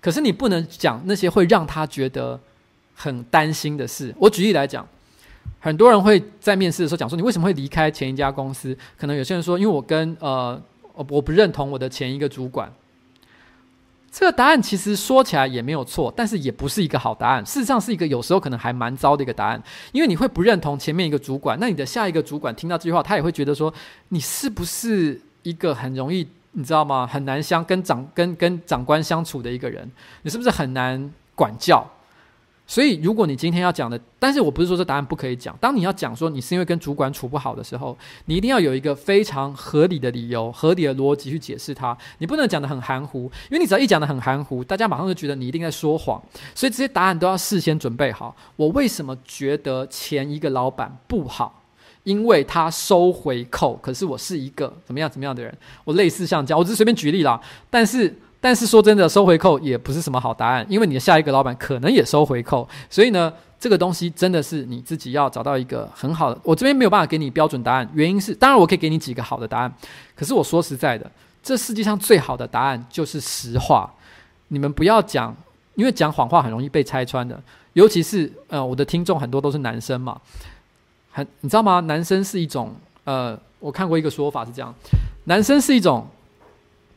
[0.00, 2.40] 可是你不能讲那些会让他觉得
[2.94, 4.14] 很担心的事。
[4.18, 4.88] 我举例来讲。
[5.58, 10.60] 很多人会在面试的时候讲说：“你为什么会离开前一家公司？”可能有些人说：“因为我跟呃，
[10.94, 12.72] 我不认同我的前一个主管。”
[14.10, 17.44] 这个答案其实说起来也没有错，但是也不是一个好答案。
[17.44, 19.62] 事实上是一个有时候可能还蛮糟的一个答案，
[19.92, 23.72] 因为你会不认同前面一个主管，那你的下一个主管听到这句话，他也会觉得说
[24.08, 27.06] ：“你是不是一个很容易，你知道吗？
[27.06, 29.90] 很难相跟长跟跟长官相处的一个人？
[30.22, 31.86] 你是不是很难管教？”
[32.68, 35.56] 所以，如果你今天要讲的，但是我不是说这答案不可以讲。
[35.60, 41.96] 当你要讲说你是因为跟主管处不好的时候，你一定要有一个非常合理的理由、合理的逻辑去解释它。
[42.18, 46.20] 你不能讲得很含糊，因为你只要一讲得很含糊，大家马上就觉得你一定在说谎。
[46.56, 48.34] 所以这些答案都要事先准备好。
[48.56, 51.62] 我为什么觉得前一个老板不好？
[52.02, 55.56] 因为他收回扣，可是我是一个怎么样怎么样的人？
[55.84, 57.40] 我类似像这样，我只是随便举例啦。
[57.70, 58.12] 但是。
[58.46, 66.40] 但是说真的，收回扣也不是什么好答案，因为你的下一个老板可能也收回扣，所以呢，这个东西真的是你自己要找到一个很好的。
[66.44, 69.74] 我这边没有办法给你标准答案，原因是，当然我可以给你几个好的答案，
[70.14, 71.10] 可是我说实在的，
[71.42, 73.92] 这世界上最好的答案就是实话。
[74.46, 75.34] 你们不要讲，
[75.74, 77.42] 因为讲谎话很容易被拆穿的，
[77.72, 80.20] 尤其是呃，我的听众很多都是男生嘛，
[81.10, 81.80] 很你知道吗？
[81.80, 84.72] 男生是一种呃，我看过一个说法是这样，
[85.24, 86.06] 男生是一种。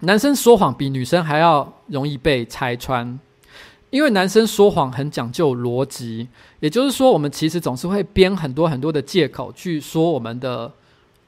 [0.01, 3.19] 男生说谎比女生还要容易被拆穿，
[3.89, 6.27] 因为男生说谎很讲究逻辑，
[6.59, 10.71] 也就是说，我们其实总是会编很多很多的借口去说我们的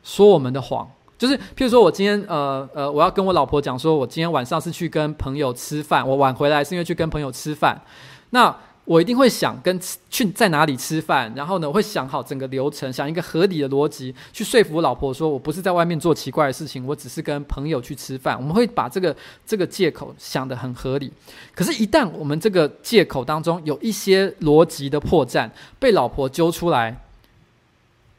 [0.03, 7.81] 说我们的谎，就是譬如说我今天呃呃，我要跟我老婆讲说，我今天晚上是去跟朋友吃饭，我晚回来是因为去跟朋友吃饭，
[8.29, 8.55] 那。
[8.85, 9.79] 我一定会想跟
[10.09, 18.35] 去在哪里吃饭，然后呢，我会想好整个流程，想一个合理的逻辑去说服我老婆，说我不是在外面做奇怪的事情，我只是跟朋友去吃饭。
[18.37, 21.13] 我们会把这个这个借口想得很合理，
[21.53, 25.49] 可是，一旦我们这个借口当中有一些逻辑的破绽，
[25.79, 27.01] 被老婆揪出来。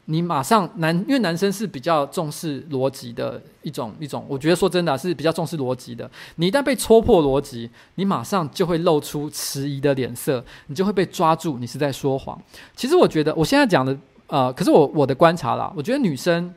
[0.07, 6.11] 你马上男，因为男生是比较重视逻辑的一种一种，我觉得说真的是比较重视逻辑的。
[6.37, 12.37] 你一旦被戳破逻辑，你马上就会露出迟疑的脸色，你就会被抓住，你是在说谎。
[12.75, 13.97] 其实我觉得我现在讲的，
[14.27, 16.53] 呃，可是我我的观察啦，我觉得女生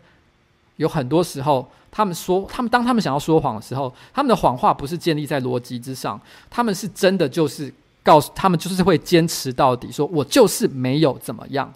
[0.77, 6.19] 有很多时候，他们说，他们当他们想要说谎的时候，他们的谎话不是建立在逻辑之上，
[6.49, 11.71] 他们是真的就是告诉他们就是会坚持到底，说我就是没有怎么样。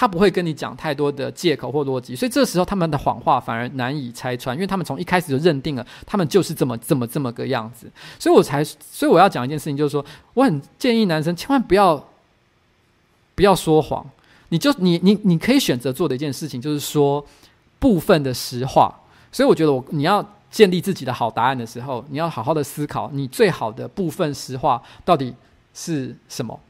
[0.00, 10.04] 他不会跟你讲太多的借口或逻辑，所以这时候他们的谎话反而难以拆穿，因为他们从一开始就认定了他们就是这么这么这么个样子，所以我才所以我要讲一件事情，就是说
[10.34, 12.08] 我很建议男生千万不要
[13.34, 14.06] 不要说谎，
[14.50, 17.26] 你就你你你可以选择做的一件事情就是说
[17.80, 19.00] 部分的实话，
[19.32, 25.34] 所以我觉得我你要建立自己的好答案的时候，你要好好的思考你最好的部分实话到底
[25.74, 26.60] 是什么，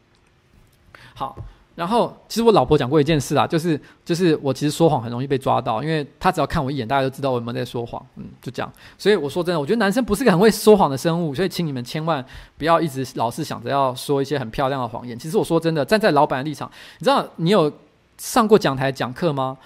[1.14, 1.36] 好。
[1.78, 8.72] 然后，其实我老婆讲过一件事啊，就是就是我其实说谎很容易被抓到，因为她只要看我一眼，大家就知道我有没有在说谎，嗯，就这样。
[8.98, 12.24] 所以我说真的，我觉得男生不是个很会说谎的生物，所以请你们千万
[12.56, 15.16] 不要一直老是想着要说一些很漂亮的谎言。
[15.16, 16.68] 其实我说真的，站在老板的立场，
[16.98, 17.72] 你知道你有
[18.16, 19.56] 上过讲台讲课吗？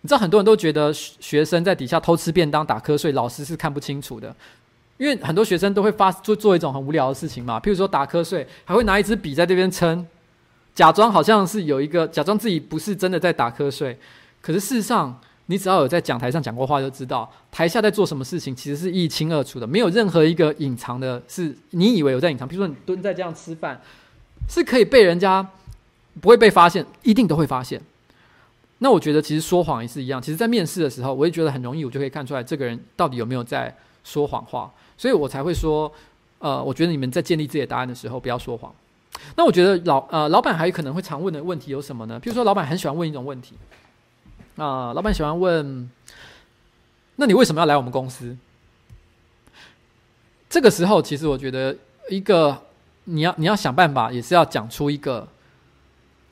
[0.00, 4.34] 你知道很多人都觉得学生在底下偷吃便当、打瞌睡，老师是看不清楚的，
[4.96, 10.06] 因为很多学生都会发做做一种很无聊的事情嘛，譬如说打瞌睡，还会拿一支笔在这边撑。
[10.78, 13.98] 假装好像是有一个，假装自己不是真的在打瞌睡，
[14.40, 22.46] 可是事实上，你只要有在讲台上讲过话，就知道台下在做什么事情，其实是一清二楚的，没有任何一个隐藏的，是你以为有在隐藏。
[22.46, 23.80] 比如说你蹲在这样吃饭，
[24.48, 25.44] 是可以被人家
[26.20, 27.82] 不会被发现，一定都会发现。
[28.78, 30.22] 那我觉得其实说谎也是一样。
[30.22, 35.92] 其实，在面试的时候，我也觉得很容易，我就可以看出来这个人到底有没有在说谎话，所以我才会说，
[36.38, 38.72] 呃，我觉得你们在建立自己的答案的时候，不要说谎。
[39.36, 42.20] 那我觉得老呃老板还有可能会常问的问题有什么呢？
[42.20, 43.54] 譬如说，老板很喜欢问一种问题。
[44.56, 45.88] 啊、老板喜欢问，
[47.14, 48.36] 那你为什么要来我们公司？
[50.50, 51.76] 这个时候，其实我觉得
[52.10, 52.60] 一个
[53.04, 55.28] 你要你要想办法，也是要讲出一个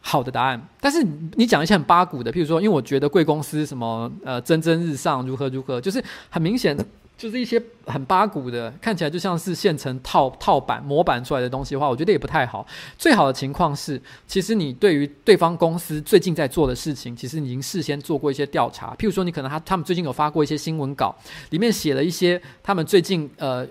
[0.00, 0.60] 好的答案。
[0.80, 6.76] 但是你讲一些很八股的，譬如说，因为我觉得贵公司什么呃蒸蒸日上，如何如何，就是很明显。
[7.16, 12.66] 就是一些很八股的，看起来就像是现成套套版模板出来的东西的话，我觉得也不太好。
[12.98, 18.94] 最好的情况是，其实你对于对方公司最近在做的事情，其实你已经事先做过一些调查。
[18.96, 21.16] 譬如说，你可能他他们最近有发过一些新闻稿，
[21.50, 23.66] 里面写了一些他们最近呃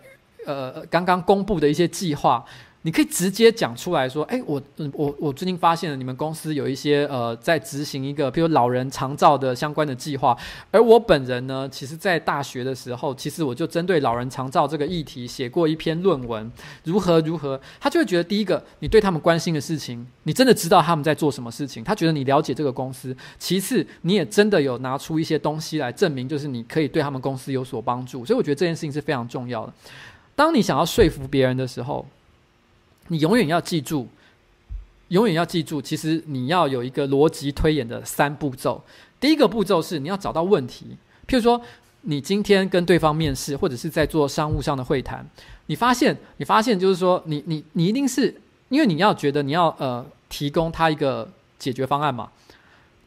[0.45, 2.43] 呃刚刚公布的一些计划。
[2.85, 4.61] 你可以直接讲出来说，哎，我
[4.93, 10.37] 我我最近发现了你们公司有一些呃在执行一个，比如老人长照的相关的计划，
[10.69, 16.51] 而我本人呢，其实在大学的时候，其实我就针对老人长照这个议题写过一篇论文，
[16.83, 29.73] 如何如何，他就会觉得第一个，你对他们关心的事情，你真的知道他们在做什么事情，他觉得你了解这个公司，其次你也真的有拿出一些东西来证明，就是你可以对他们公司有所帮助，所以我觉得这件事情是非常重要的。
[30.35, 32.05] 当你想要说服别人的时候，
[33.07, 34.07] 你永远要记住，
[35.09, 38.83] 永远要记住，其实你要有一个逻辑推演的三步骤。
[39.19, 41.61] 第一个步骤是你要找到问题，譬如说，
[42.01, 45.25] 你今天跟对方面试，或者是在做商务上的会谈，
[45.67, 52.29] 你发现，你发现就是说，你你你一定是因为你要觉得你要呃提供他一个解决方案嘛，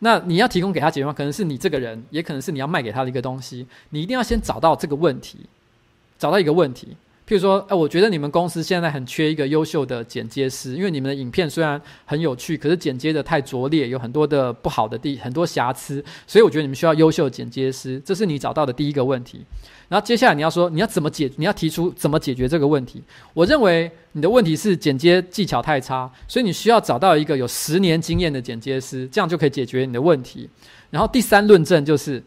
[0.00, 5.38] 那你要提供给他解决方案，可能是你这个人，也可能是你要卖给他的一个东西，你一定要先找到这个问题，
[6.18, 6.96] 找到一个问题。
[7.28, 19.44] 譬如说，哎，我觉得你们公司现在很缺一个优秀的剪接师，因为你们的影片虽然很有趣，可是剪接的太拙劣，有很多的不好的地，很多瑕疵，所以我觉得你们需要优秀的剪接师，这是你找到的第一个问题。
[19.90, 23.02] 然后接下来你要说你要怎么解，你要提出怎么解决这个问题。
[23.34, 30.48] 我认为你的问题是剪接技巧太差，所以你需要找到一个有十年经验的剪接师，这样就可以解决你的问题。
[30.88, 32.24] 然后第三论证就是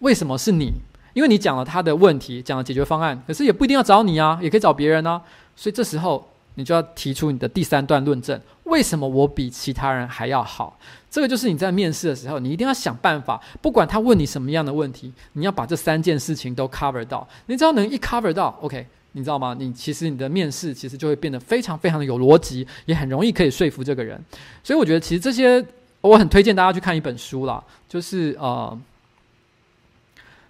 [0.00, 0.70] 为什么是你？
[1.14, 5.22] 因为你讲了他的问题，讲了解决方案，可是也不一定要找你啊，也可以找别人啊。
[5.56, 10.76] 所以这时候你就要提出你的第三段论证：为什么我比其他人还要好？
[11.08, 17.26] 这个就是你在面试的时候，你一定要想办法，不管他问你什么样的问题，你要把这三件事情都 cover 到。
[17.46, 19.54] 你只要能一 cover 到，OK，你知道吗？
[19.56, 24.20] 你其实你的面试其实就会变得非常非常的有逻辑，也很容易可以说服这个人。
[24.64, 25.64] 所以我觉得其实这些
[26.00, 28.76] 我很推荐大家去看一本书啦，就是呃。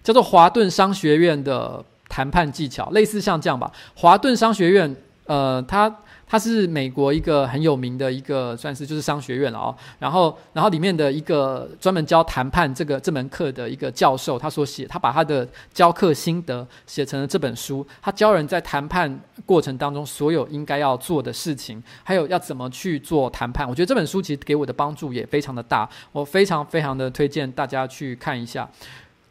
[0.05, 3.71] 叫做华顿商学院的谈判技巧，类似像这样吧。
[3.95, 4.95] 华顿商学院，
[5.25, 5.93] 呃，它
[6.27, 9.75] 它是美国一个很有名的一个，算是就是商学院了哦。
[9.97, 17.85] 然后，然后里面的一个专门教谈判这个这门课的一个教授，他所写，他把他的教课心得写成了这本书。
[17.99, 23.67] 他教人在谈判过程当中所有应该要做的事情，还有要怎么去做谈判。
[23.67, 28.69] 我觉得这本书其实给我的帮助也非常的大，我非常非常的推荐大家去看一下。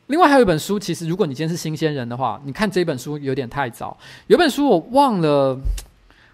[0.08, 3.96] 另外还有一本书，其实如果你今天是新鲜人的话，你看这本书有点太早。
[4.26, 5.58] 有本书我忘了，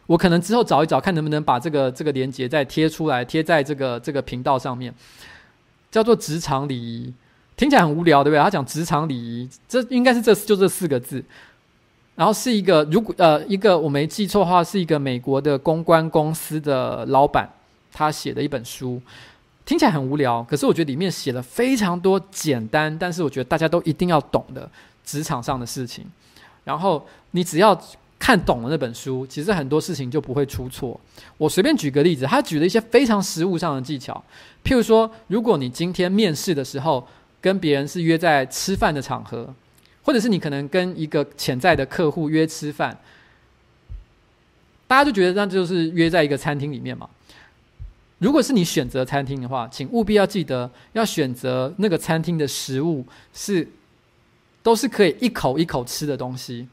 [0.07, 4.93] 我可能之后找一找，看能不能把这个这个连接再贴出来，贴在这个这个频道上面，
[5.91, 7.09] 叫做《职场礼仪》，
[7.57, 8.43] 听起来很无聊，对不对？
[8.43, 11.25] 他讲职场礼仪，这应该是这就这四个字。
[12.17, 17.49] 然后是一个，如果呃一个我没记错的话，是一个美国的公关公司的老板，
[17.93, 19.01] 他写的一本书。
[19.65, 24.69] 听起来很无聊，可是我觉得里面写了非常多简单，但是我觉得大家都一定要懂的
[25.05, 26.05] 职场上的事情。
[26.65, 27.81] 然后你只要
[28.19, 31.01] 看懂了那本书，其实很多事情就不会出错。
[31.39, 34.23] 我随便举个例子，他举了一些非常实务上的技巧，
[34.65, 37.07] 譬如说，如果你今天面试的时候
[37.41, 39.55] 跟别人是约在吃饭的场合，
[40.03, 42.99] 或者是你可能跟一个潜在的客户约吃饭，
[44.87, 47.09] 大家就觉得那就是约在一个餐厅里面嘛。
[48.21, 53.67] 如果是你选择餐厅的话，请务必要记得要选择那个餐厅的食物是
[54.63, 56.69] 都是可以一口一口吃的东西。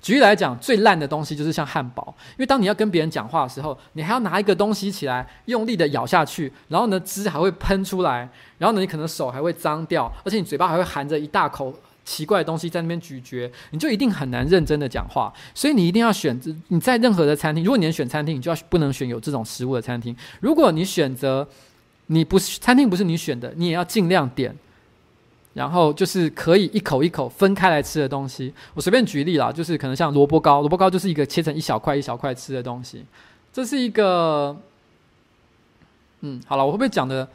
[0.00, 8.28] 举例来讲，最烂的东西就是像汉堡，因为当你要跟别人讲话的时候，你还要拿一个东西起来，用力的咬下去，然后呢汁还会喷出来，
[8.58, 11.72] 然后呢你可能手还会脏掉，而且你嘴巴还会含着一大口。
[12.06, 15.30] 奇怪的东西在那边咀嚼，你就一定很难认真的讲话。
[15.54, 20.16] 所以你一定要选择你在任何的餐厅，如果你能选餐厅，你就要不能选有这种食物的餐厅。
[20.40, 21.46] 如果你选择
[22.06, 24.56] 你不是餐厅不是你选的，你也要尽量点
[25.54, 28.52] 然后就是可以一口一口分开来吃的东西。
[28.74, 33.04] 我随便举例啦，就是可能像萝卜糕，萝卜糕就是一个切成一小块一小块吃的东西。
[33.52, 34.54] 这是一个，
[36.20, 37.26] 嗯，好了，我会不会讲的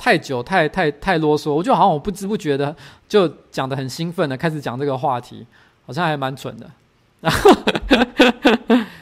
[0.00, 1.52] 太久、太太太啰嗦？
[1.52, 2.74] 我就好像我不知不觉的
[3.06, 5.46] 就讲的很兴奋的开始讲这个话题，
[5.84, 6.66] 好像还蛮蠢的。
[7.20, 7.54] 然后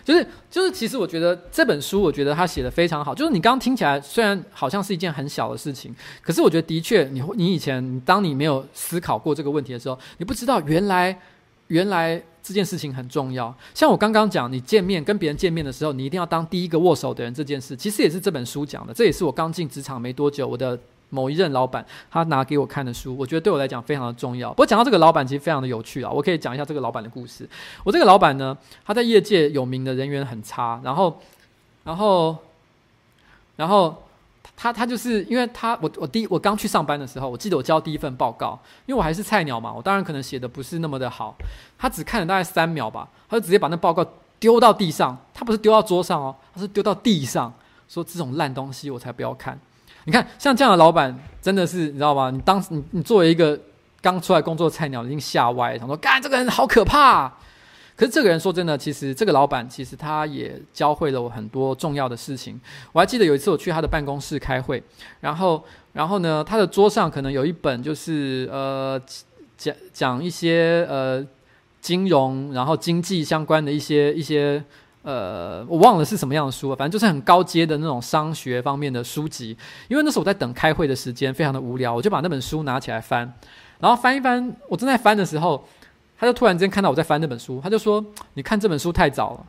[0.05, 3.15] 就是就是，其实我觉得这本书，我觉得他写的非常好。
[3.15, 11.17] 就是你刚刚听起来虽然好像是一件很小的事情，可是我觉得的确，你你以前当你没有思考过这个问题的时候，你不知道原来
[11.69, 13.55] 原来这件事情很重要。
[13.73, 18.93] 像我刚刚讲，你见面跟别人见面的时候，你一定要当第一个握手的人这件事，其实也是这本书讲的。
[18.93, 20.79] 这也是我刚进职场没多久，我的。
[21.11, 24.51] 某一任老板，他拿给我看的书，我觉得对我来讲非常的重要。
[24.51, 27.49] 不过讲到这个老板，其实非常的有趣啊，我可以讲一下这个老板的故事。
[27.83, 28.55] 我这个老板呢，
[28.85, 31.19] 他在业界有名的人缘很差，然后，
[31.85, 32.37] 然后，
[33.57, 34.03] 然后
[34.61, 41.37] 他他就是因为他我我第一我刚去上班的时候，我记得我交第一份报告，因为我还是菜鸟嘛，我当然可能写的不是那么的好。
[41.79, 44.05] 他只看了大概三秒吧，他就直接把那报告
[44.41, 47.55] 丢到地上，他不是丢到桌上哦，他是丢到地上，
[47.89, 49.57] 说这种烂东西我才不要看。
[50.03, 52.29] 你看，像这样的老板，真的是你知道吗？
[52.31, 53.57] 你当时你你作为一个
[54.01, 57.33] 刚出来工作的菜鸟，已经吓歪了，想说，干这个人好可怕。
[57.99, 62.59] 可是这个人说真的，其实这个老板其实他也教会了我很多重要的事情。
[62.93, 64.81] 我还记得有一次我去他的办公室开会，
[65.21, 69.01] 然后然后呢，他的桌上可能有一本就是呃
[69.57, 71.27] 讲讲一些呃
[71.81, 74.63] 金融然后经济相关的一些一些。
[75.03, 79.57] 呃，我忘了是什么样的书了，反正就是很高阶的那种商学方面的书籍。
[79.87, 83.33] 因为那时候我在等开会的时间，非常的无聊，我就把那本书拿起来翻，
[83.79, 84.55] 然后翻一翻。
[84.69, 85.67] 我正在翻的时候，
[86.19, 88.05] 他就突然间看到我在翻那本书，他就说
[88.35, 89.47] ：“你看这本书太早了。”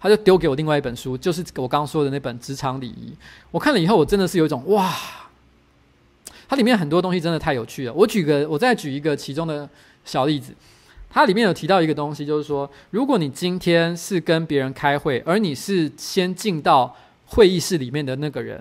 [0.00, 3.10] 他就丢给我另外一本书，就是我刚刚说的那本《职场礼仪》。
[3.52, 4.92] 我看了以后，我真的是有一种哇，
[6.48, 7.92] 它里面很多东西真的太有趣了。
[7.92, 9.68] 我举个，我再举一个其中的
[10.04, 10.52] 小例子。
[11.08, 16.96] 它里面有提到一个东西，就是说，如果你今天是跟别人开会，而你是先进到
[17.26, 18.60] 会议室里面的那个人，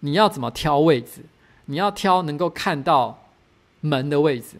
[0.00, 1.22] 你要怎么挑位置？
[1.66, 3.24] 你要挑能够看到
[3.80, 4.56] 门的位置。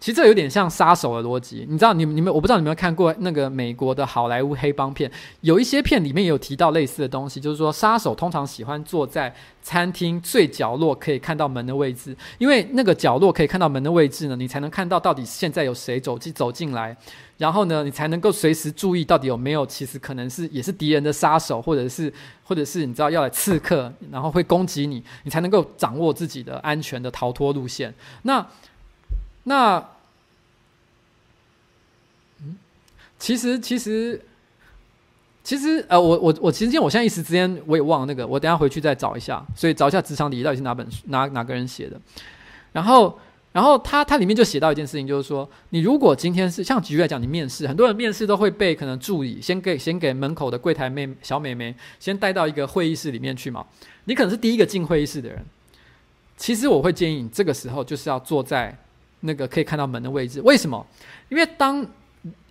[0.00, 1.92] 其实这有点像杀手的逻辑，你知道？
[1.92, 5.10] 你你们我不知道你们有没有看过那个美国的好莱坞黑帮片，
[5.42, 16.96] 有一些片里面也有提到类似的东西，就是说杀手通常喜欢坐在餐厅最角落可以看到门的位置，因为那个角落可以看到门的位置呢，你才能看到到底现在有谁走进走进来，
[17.36, 22.10] 然后呢，你才能够随时注意到底有没有其实可能是也是敌人的杀手，或者是
[22.42, 27.94] 或者是你知道要来刺客，然后会攻击你，你才能够掌握自己的安全的逃脱路线。
[28.22, 28.44] 那
[29.44, 29.82] 那，
[32.42, 32.56] 嗯，
[33.18, 34.20] 其实其实
[35.42, 41.98] 其实呃，我我我其实我现在一时之间我也忘了那个，我等下回去再找一下，所以找一下职场礼仪到底是哪本书哪哪个人写的。
[42.72, 43.18] 然后
[43.52, 53.66] 然后他他里面就写到一件事情，就是说，你如果今天是像举例来讲，你面试，很多人面试都会被可能助理先给先给门口的柜台妹小妹妹先带到一个会议室里面去嘛，
[54.04, 55.42] 你可能是第一个进会议室的人。
[56.36, 58.78] 其实我会建议你这个时候就是要坐在。
[59.20, 60.86] 那个可以看到门的位置，为什么？
[61.28, 61.86] 因为当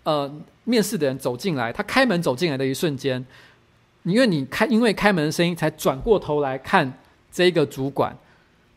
[0.04, 0.32] 呃
[0.64, 3.24] 面试的人走进来，他开门走进来的一瞬间，
[4.04, 6.92] 因为你开因为开门的声音才转过头来看
[7.32, 8.16] 这个主管，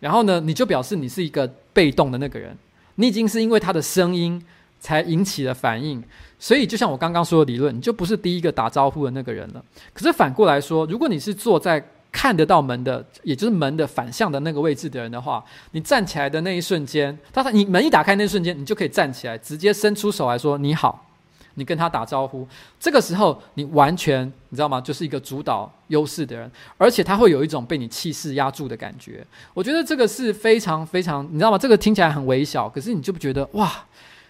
[0.01, 2.57] 然后呢，你就表示你是一个被动的那个人，
[2.95, 4.43] 你已经是因为他的声音
[4.81, 6.03] 才引起了反应，
[6.39, 9.65] 所以就像我刚刚说的理论，你就不是第一个打招呼的那个人了。
[9.93, 11.83] 可是反过来说，如果你是坐在
[12.13, 21.07] 看得到门的，也就是门的反向的那个位置的人的话，你站起来的那一瞬间，他你门一打开那一瞬间，你就可以站起来，直接伸出手来说你好，
[21.55, 22.47] 你跟他打招呼。
[22.79, 24.79] 这个时候，你完全你知道吗？
[24.79, 29.27] 就是一个主导优势的人，而且他会有一种被你气势压住的感觉。
[29.55, 31.57] 我觉得这个是非常非常，你知道吗？
[31.57, 33.73] 这个听起来很微小，可是你就不觉得哇？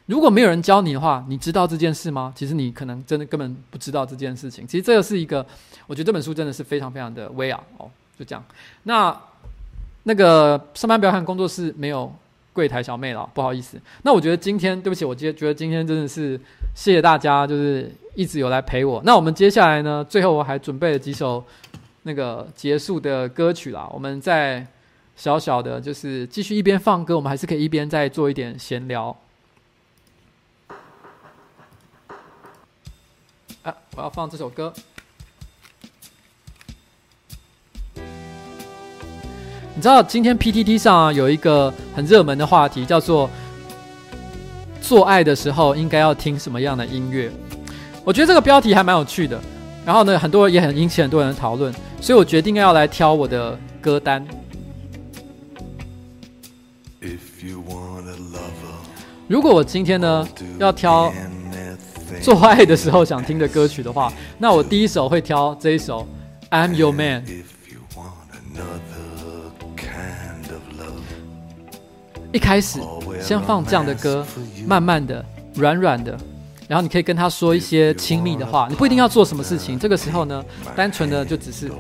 [0.07, 2.33] 如果没有人教你的话，你知道这件事吗？
[2.37, 4.67] 其实你可能真的根本不知道这件事情。
[4.67, 5.47] 其实这个是一个，
[5.87, 7.63] 我觉得这本书真的是非常非常的威啊！
[7.79, 7.89] 哦，
[8.19, 8.45] 就这样。
[8.83, 9.17] 那
[10.03, 12.13] 那个上班不要看工作室没有
[12.53, 13.81] 柜台小妹了，不好意思。
[14.03, 16.39] 那我觉得今天对不起，我今觉得今天真的是
[16.75, 19.01] 谢谢大家，就是一直有来陪我。
[19.05, 21.43] 那我们接下来呢，最后我还准备了几首
[22.03, 23.89] 那个结束的歌曲啦。
[23.93, 24.67] 我们再
[25.15, 29.17] 小小的，就是继续一边放歌，我们还是可以一边再做一点闲聊。
[33.63, 33.75] 啊！
[33.97, 34.73] 我要放这首歌。
[39.75, 43.31] 你知道今天 PTT 上啊，有一个很热门的话题，叫做
[44.83, 47.31] “做爱的时候应该要听什么样的音乐”。
[48.05, 49.41] 我觉得这个标题还蛮有趣的。
[49.85, 54.25] 然后呢，很多人也很引起很多人的讨论，所以我决定要来挑我的歌单。
[59.27, 60.29] 如果我今天呢
[60.59, 61.13] 要挑
[62.21, 66.07] 做爱的时候想听的歌曲的话，那我第一首会挑这一首
[66.55, 67.25] 《I'm Your Man》。
[72.33, 72.81] 一开始
[73.21, 74.27] 先放这样的歌，
[74.67, 75.25] 慢慢的、
[75.55, 76.19] 软软的，
[76.67, 79.79] 然后你可以跟他说一些亲密的话，你不一定要做什么事情。
[79.79, 80.43] 这个时候呢，
[80.75, 81.71] 单纯的就只是。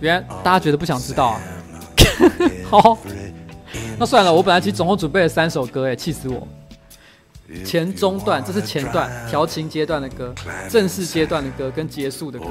[0.00, 1.40] 原来大家觉得不想知道啊？
[2.68, 2.98] 好，
[3.98, 4.32] 那算了。
[4.32, 6.46] 我本来其实总共准备了三首歌，哎，气死我！
[7.64, 10.34] 前中段，这是前段调情阶段的歌，
[10.68, 12.46] 正式阶段的歌跟结束的歌。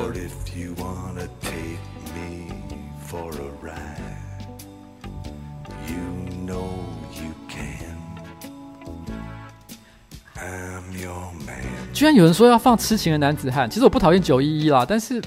[11.94, 15.22] 居然有人说要放痴情的男子汉，其实我不讨厌九一一啦，但是。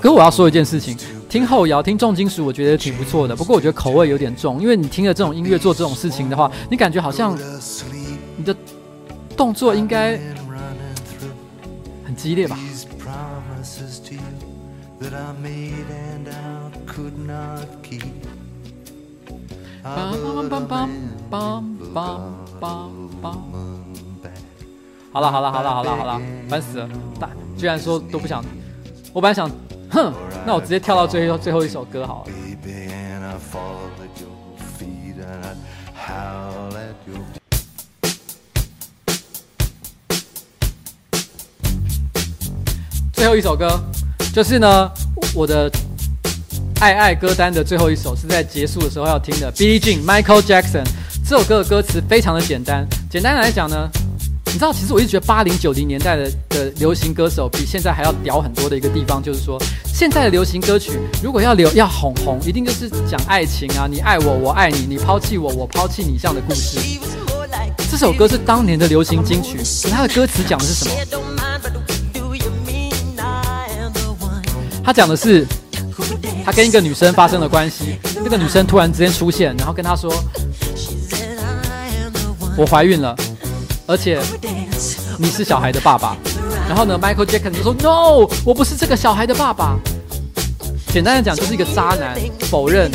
[0.00, 0.96] 可我要说一件事情，
[1.28, 3.34] 听后摇、听重金属，我觉得挺不错的。
[3.34, 7.36] 不过我觉得口味有点重，因为你听了这种音乐做这种事情的话，你感觉好像
[8.36, 8.54] 你的
[9.36, 10.18] 动作应该
[12.04, 12.58] 很激烈吧？
[25.12, 26.88] 好了好了好了好了好了，烦死了！
[27.18, 28.44] 大居然说都不想，
[29.12, 29.50] 我本来想。
[29.88, 30.12] 哼，
[30.44, 32.30] 那我直接跳到最后最后一首歌好了。
[43.16, 43.80] 最后一首歌
[44.34, 44.90] 就是呢，
[45.34, 45.72] 我的
[46.80, 49.50] 爱爱歌单的最后一首是在结束的时候要听的。
[49.52, 50.84] Billie Jean Michael Jackson
[51.26, 53.88] 这首歌的歌词非常的简单，简单来讲呢。
[54.44, 66.78] 你知道，其实我一直觉得八零九零年代的的流行歌手比现在还要屌很多的一个地方，就是说，现在的流行歌曲如果要流要哄红，一定就是讲爱情啊，你爱我，我爱你，你抛弃我，我抛弃你这样的故事。
[67.90, 69.58] 这首歌是当年的流行金曲，
[69.90, 71.85] 它的歌词讲的是什么？
[74.86, 75.44] 他讲的是，
[76.44, 80.14] 他跟一个女生发生了关系，那个女生突然之间出现，然后跟他说，
[82.56, 83.16] 我怀孕了。
[83.88, 84.22] 而且
[85.18, 86.16] 你是小孩的爸爸，
[86.68, 89.76] 然后呢，Michael Jackson 就说：“No，我不是这个小孩的爸爸。”
[90.94, 92.88] 简单的讲，就是一个渣男否认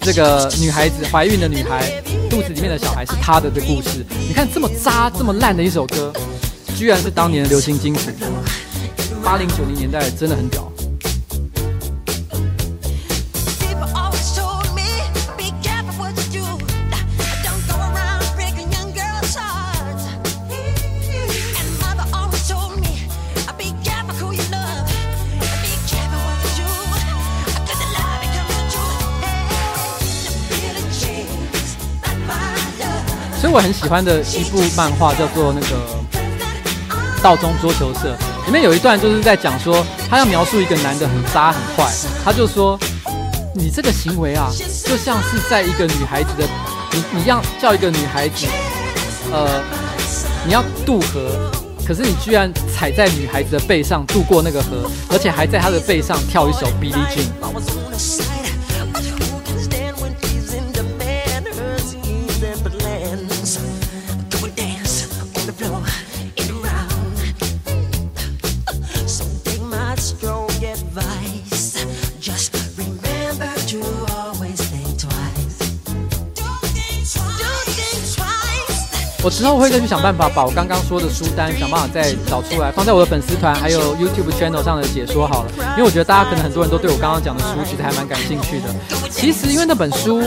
[0.00, 2.00] 这个女孩子怀孕的女孩
[2.30, 4.06] 肚子里面的小孩是他的的故事。
[4.28, 6.12] 你看这么渣、这么烂的一首歌，
[6.76, 8.14] 居然是当年的流行金曲，
[9.24, 10.70] 八零九零年代真的很屌。
[33.60, 35.66] 很喜欢的一部漫画叫做那个
[37.22, 38.16] 《道中桌球社》，
[38.46, 41.92] 里面有一段就是在讲说，他要描述一个男的很渣很坏，
[42.24, 42.78] 他就说
[43.54, 44.50] ：“你这个行为啊，
[44.84, 46.46] 就像是在一个女孩子的，
[46.92, 48.46] 你你要叫一个女孩子，
[49.32, 49.60] 呃，
[50.46, 51.50] 你要渡河，
[51.86, 58.37] 可是你居然踩在女孩子的背上渡过那个河，而且还在她的背上跳一首 Billie Jean。”
[79.22, 85.50] 我之后会再去想办法把我刚刚说的书单想办法再找出来，放在我的粉丝团还有 YouTube channel 上的解说好了。
[85.72, 88.66] 因为我觉得大家可能很多人都对我刚刚讲的书其实还蛮感兴趣的。
[89.10, 90.22] 其实因为那本书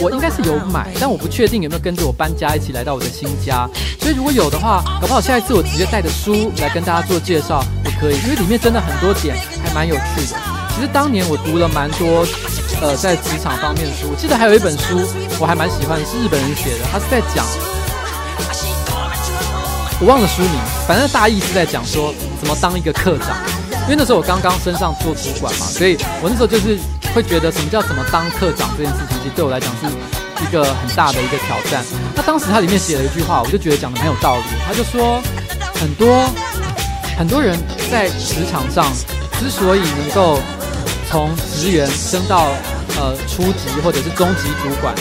[0.00, 3.68] 我应该是有买，但我不确定有没有跟着我搬家一起来到我的新家。
[4.00, 10.38] 所以如果有的话，搞不好下一次我直接带着书来跟大家做介绍也可以，因为里面真的很多点还蛮有趣的。
[10.74, 12.24] 其实当年我读了蛮多
[12.80, 15.00] 呃在职场方面的书，我记得还有一本书
[15.40, 17.44] 我还蛮喜欢的，是日本人写的，他是在讲。
[20.04, 20.52] 我忘了书名，
[20.86, 23.38] 反正大意是在讲说怎么当一个课长。
[23.84, 26.78] 因为那时候我刚刚升上做主管嘛，所以我那时候就是
[27.14, 29.86] 会觉得什么叫怎么当课长这件事情，其实对我来讲是
[30.44, 31.82] 一个很大的一个挑战。
[32.14, 34.42] 那当时他里面写了一句话，我就觉得讲得很有道理。
[34.66, 35.22] 他就说，
[35.80, 36.28] 很多
[37.16, 37.58] 很多人
[37.90, 38.84] 在职场上
[39.40, 40.38] 之所以能够
[41.08, 42.48] 从职员升到
[43.00, 44.94] 呃初级或者是中级主管，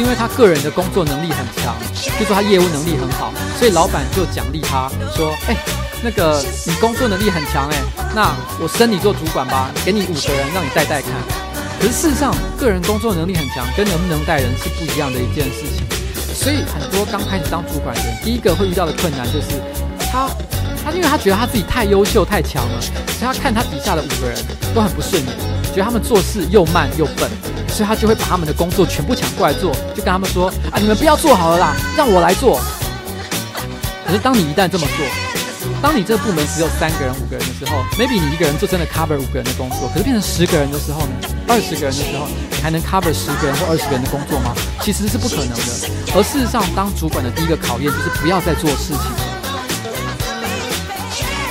[0.00, 1.76] 因为他个人的工作能力很强，
[2.18, 5.54] 就说他业务能力很好，所以老板就奖励他说，哎，
[6.02, 7.76] 那个你工作能力很强，哎，
[8.14, 11.12] 那我升你做主管吧，给你五个人让你带带看。
[11.78, 15.84] 可是事实上，个人工作能力很强，跟能不能带人是不一样的一件事情。
[16.34, 19.60] 所以很多刚开始当主管的人，第一个会遇到的困难就是
[20.10, 20.28] 他，
[20.82, 24.38] 他因为他觉得他自己太优秀太强了，所以他看他底下的五个人
[24.74, 25.36] 都很不顺眼，
[25.70, 27.30] 觉得他们做事又慢又笨，
[27.68, 32.60] 所以他就会把他们的工作全部抢过来做，就跟他们说啊，你们不要做好了啦，让我来做。
[34.06, 35.06] 可是当你一旦这么做，
[35.80, 39.88] 当你这个部门只有三个人、五个人的时候，maybe 你一个人就真的 cover 五个人的工作。
[39.94, 41.12] 可是变成十个人的时候呢？
[41.46, 44.54] 二十个人的时候，你还能 cover 十个人或二十个人的工作吗？
[44.82, 45.56] 其实是不可能的。
[46.14, 49.02] 而事实上，当主管的第一个考验就是不要再做事情。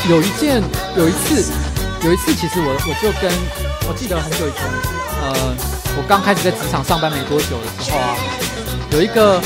[0.09, 0.61] 有一件，
[0.97, 1.45] 有一次，
[2.03, 3.31] 有一次，其实我我就跟
[3.89, 4.61] 我记得很久以前，
[5.19, 5.55] 呃，
[5.97, 8.15] 我刚开始在职场上班没多久的时候啊，
[8.91, 9.41] 有一个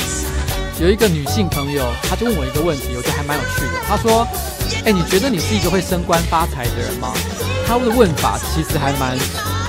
[0.78, 3.80] 有一个女性朋友，她就问我一个问题，我觉得还蛮有趣的。
[3.88, 4.26] 她说。
[4.86, 7.12] 哎，你觉得你是一个会升官发财的人吗？
[7.66, 9.16] 她的问法其实还蛮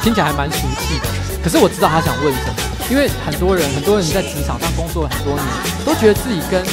[0.03, 1.07] 听起来还蛮俗气的，
[1.41, 2.55] 可是我知道她想问什么，
[2.89, 5.45] 因为很多人很多人在职场上工作了很多年，
[5.85, 6.65] 都觉得自己跟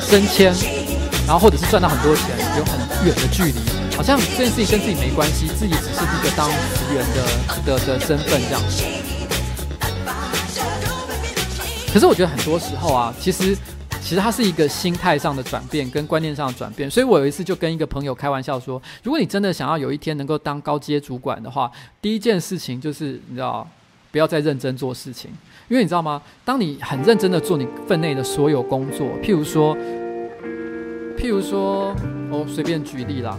[0.00, 0.52] 升迁，
[1.26, 2.24] 然后或者是赚到很多钱
[2.58, 3.60] 有很远的距离，
[3.96, 7.24] 好像这件事情跟自己没关系，自己只是一个当职员的
[7.64, 8.62] 的的身份这样。
[11.92, 13.56] 可是我觉得很多时候啊，其实。
[13.98, 21.68] 其实它是一个心态上的转变跟观念上的转变，所以我有一次就跟一个朋友开玩笑说，如果你真的想要有一天能够当高阶主管的话，
[22.00, 23.68] 第一件事情就是你知道，
[24.12, 25.28] 不要再认真做事情，
[25.68, 26.22] 因为你知道吗？
[26.44, 29.76] 当你很认真的做你分内的所有工作，譬如说，
[31.18, 31.92] 譬如说，
[32.30, 33.36] 我随便举例啦，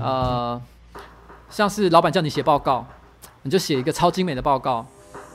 [0.00, 0.60] 呃，
[1.50, 2.86] 像是老板叫你写报告，
[3.42, 4.86] 你就写一个超精美的报告。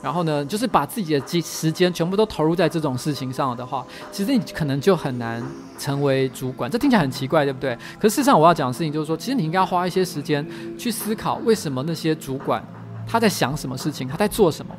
[0.02, 3.82] 然后呢，就是把自己的机时间全部都投入在这种事情上的话，
[4.12, 5.42] 其实你可能就很难
[5.78, 6.70] 成为主管。
[6.70, 7.74] 这听起来很奇怪，对不对？
[7.98, 10.46] 可是事实上，我要讲的事情就是说，其实你应该要花一些时间
[10.76, 12.62] 去思考，为什么那些主管
[13.06, 14.76] 他在想什么事情，他在做什么。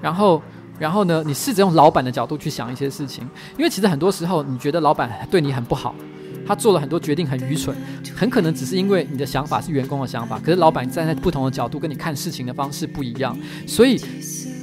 [0.00, 0.40] 然后，
[0.78, 3.28] 然后呢，你试着用老板的角度去想一些事情，
[3.58, 5.92] 因为其实很多时候你觉得老板对你很不好。
[6.50, 7.76] 他做了很多决定很愚蠢，
[8.12, 14.02] 很可能只是因为你的想法是员工的想法，可是老板站在不同的角度跟你看事情的方式不一样，所以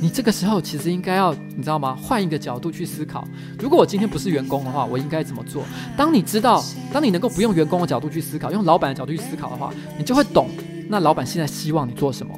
[0.02, 1.96] 你这个时候其实应该要你知道吗？
[1.96, 3.26] 换一个角度去思考，
[3.58, 5.64] 如果我今天不是员工的话，我应该怎么做？
[5.96, 6.62] 当你知道，
[6.92, 10.50] 当你能够不用员工的角度去思考，用老板的角度去思考的话，你就会懂，
[10.90, 12.38] 那老板现在希望你做什么？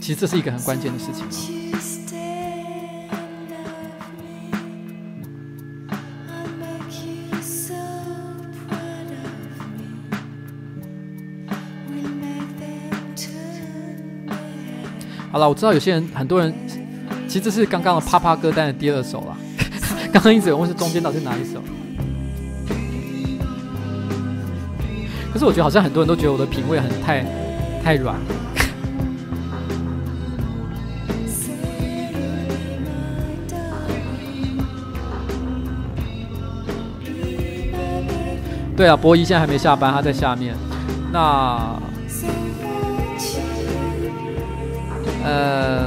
[0.00, 2.01] 其实这是一个很关键的事情。
[15.48, 16.52] 我知道有些人，很多人，
[17.26, 19.36] 其实这是刚刚的啪啪歌单的第二首了。
[20.12, 21.62] 刚刚一直有问是中间到底是哪一首？
[25.32, 27.24] 可是我觉得好像很多人都觉得我的品味很太
[27.82, 28.16] 太软。
[38.76, 40.54] 对啊，博一现在还没下班，他在下面。
[41.12, 41.91] 那。
[45.24, 45.86] 呃，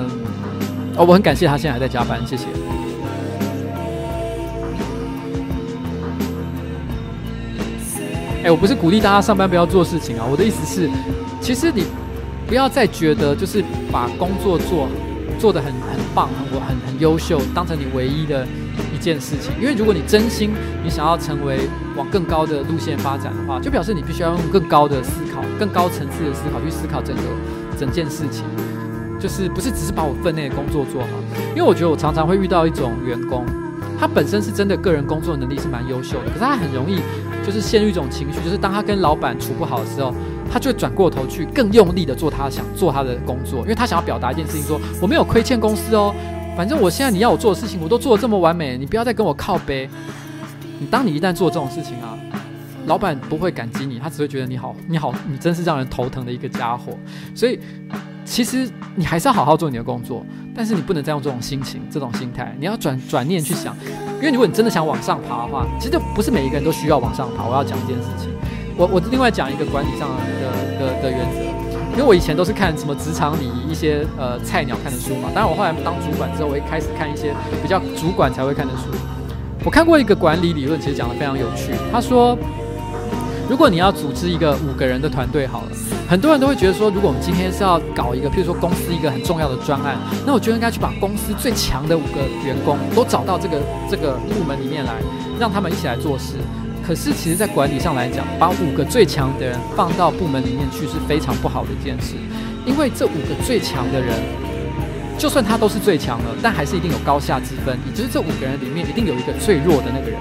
[0.98, 2.46] 哦，我很感谢他现在还在加班，谢谢。
[8.44, 10.88] 哎，我不是鼓励大家上班不要做事情啊，我的意思是，
[11.42, 11.84] 其实你
[12.48, 14.88] 不要再觉得就是把工作做
[15.40, 18.46] 做得很很棒，很很很优秀，当成你唯一的
[18.94, 19.52] 一件事情。
[19.60, 20.54] 因为如果你真心
[20.84, 21.62] 你想要成为
[21.98, 27.24] 往更高的路线发展的话，就表示你必须要用更高的思考、更高层次的思考去思考整个
[27.80, 28.44] 整件事情。
[29.26, 31.08] 就是不是只是把我分内的工作做好，
[31.50, 33.44] 因为我觉得我常常会遇到一种员工，
[34.00, 37.00] 他本身是真的个人工作能力是蛮优秀的，可是他很容易
[37.44, 40.14] 就是陷入一种情绪，就是当他跟老板处不好的时候，
[40.52, 46.14] 他就会转过头去更用力的做他想做他的工作，因为他想要表达一件事情说，我没有亏欠公司哦，
[46.56, 49.90] 反正我现在你要我做的事情我都做得这么完美，你不要再跟我靠背。
[50.80, 52.16] 你当你一旦做这种事情啊，
[52.86, 56.96] 老板不会感激你，他只会觉得你好，你好，你真是让人头疼的一个家伙，
[57.34, 57.60] 所以。
[58.26, 63.78] 其实你还是要好好做你的工作，但是你不能再用这种心情、这种心态，你要转转念去想，
[64.16, 67.46] 因为如果你真的想往上爬的话，其实不是每一个人都需要往上爬。
[67.46, 68.32] 我要讲一件事情，
[68.76, 70.18] 我我另外讲一个管理上的
[70.80, 71.40] 的的原则，
[71.94, 77.32] 因为我以前都是看什么职场礼仪一些呃菜鸟看的书嘛，当然我后来当主管之后，我会开始看一些
[77.62, 78.90] 比较主管才会看的书。
[79.64, 81.72] 我看过一个管理理论，其实讲得非常有趣。
[81.92, 82.38] 他说，
[83.50, 85.68] 如果你要组织一个五个人的团队，好了，
[86.08, 93.60] 很多人都会觉得说，如果我们今天是要搞一个，譬如说公司一个很重要的专案，那我觉得应该去把公司最强的五个员工都找到这个
[93.90, 94.94] 这个部门里面来，
[95.40, 96.36] 让他们一起来做事。
[96.86, 102.14] 可是，其实，在管理上来讲，把五个最强的人放到部门里面去是非常不好的一件事，
[102.68, 104.14] 因为这五个最强的人，
[105.18, 107.76] 就算他都是最强的，但还是一定有高下之分。
[107.88, 110.20] 也就是这五个人里面一定有一个最弱的那个人，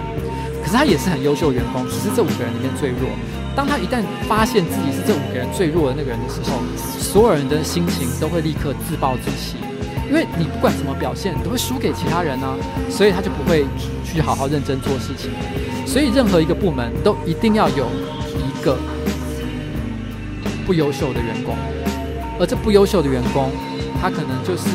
[0.62, 3.11] 可是他也是很优秀员工，只是这五个人里面最弱。
[3.56, 6.59] 当他一旦发现自己是这五个人最弱的那个人的时候，
[6.98, 9.56] 所有人的心情都会立刻自暴自弃，
[10.09, 12.56] 因为你不管怎么表现，你都会输给其他人呢、啊，
[12.90, 13.64] 所以他就不会
[14.05, 15.31] 去好好认真做事情。
[15.86, 17.86] 所以，任何一个部门都一定要有
[18.36, 18.76] 一个
[20.66, 21.55] 不优秀的员工，
[22.40, 23.51] 而这不优秀的员工，
[24.01, 24.68] 他可能就是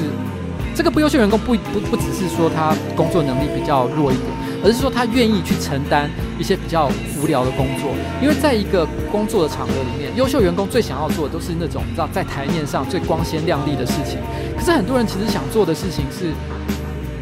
[0.74, 4.28] 这个不优秀员工不不不只是说他工作能力比较弱一点，
[4.64, 6.90] 而是说他愿意去承担一些比较
[7.22, 7.92] 无聊的工作。
[8.22, 14.20] 因为在一个工作的场合里面，优秀员工最想要做的都是那种你知道在台面上最光鲜亮丽的事情。
[14.58, 16.34] 可是很多人其实想做的事情是，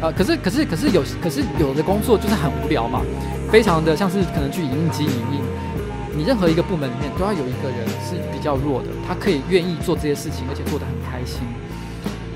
[0.00, 3.02] 呃，可是可是可是有可是有的工作就是很无聊嘛。
[3.50, 5.40] 非常的像是可能去影印机影印，
[6.14, 11.40] 你任何一个部门里面都要有一个人是比较弱的，他可以愿意做这些事情，而且做得很开心。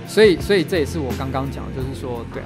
[0.08, 2.42] 所以，所以这也是我刚刚讲，就是说，对。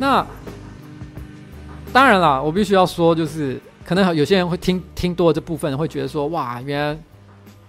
[0.00, 0.26] 那
[1.92, 6.98] 当然了，我必须要说，就是可能有些人会听听多了这部分，会觉得说，哇，原来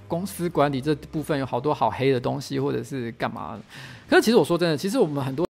[0.08, 3.60] 公司管理这部分有好多好黑的东西，或者是干嘛？
[4.10, 5.46] 可是其实我说真的，其实我们很多。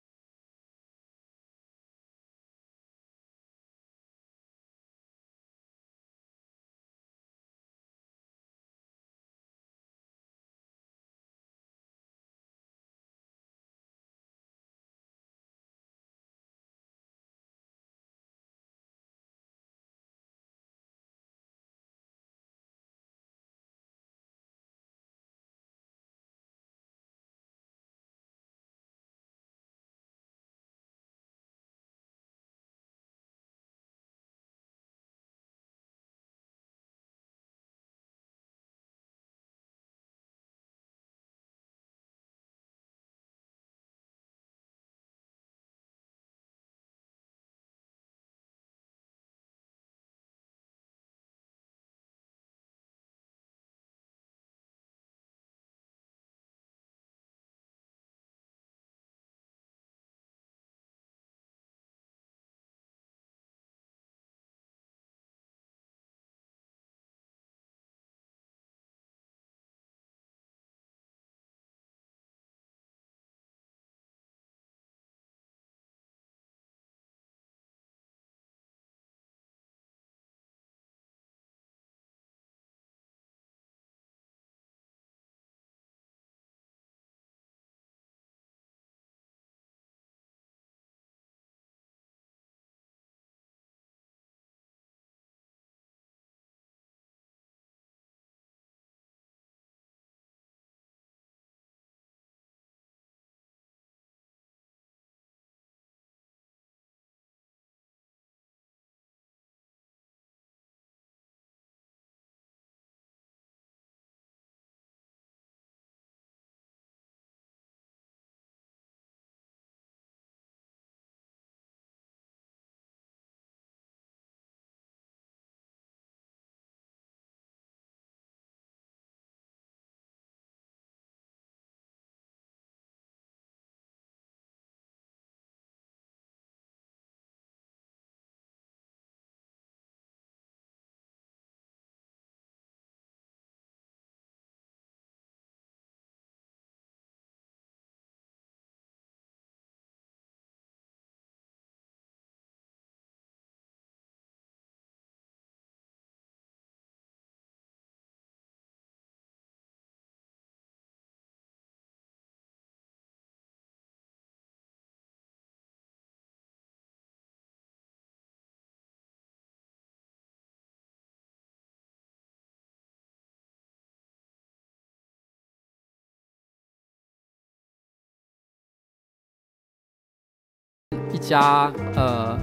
[181.28, 182.38] 家呃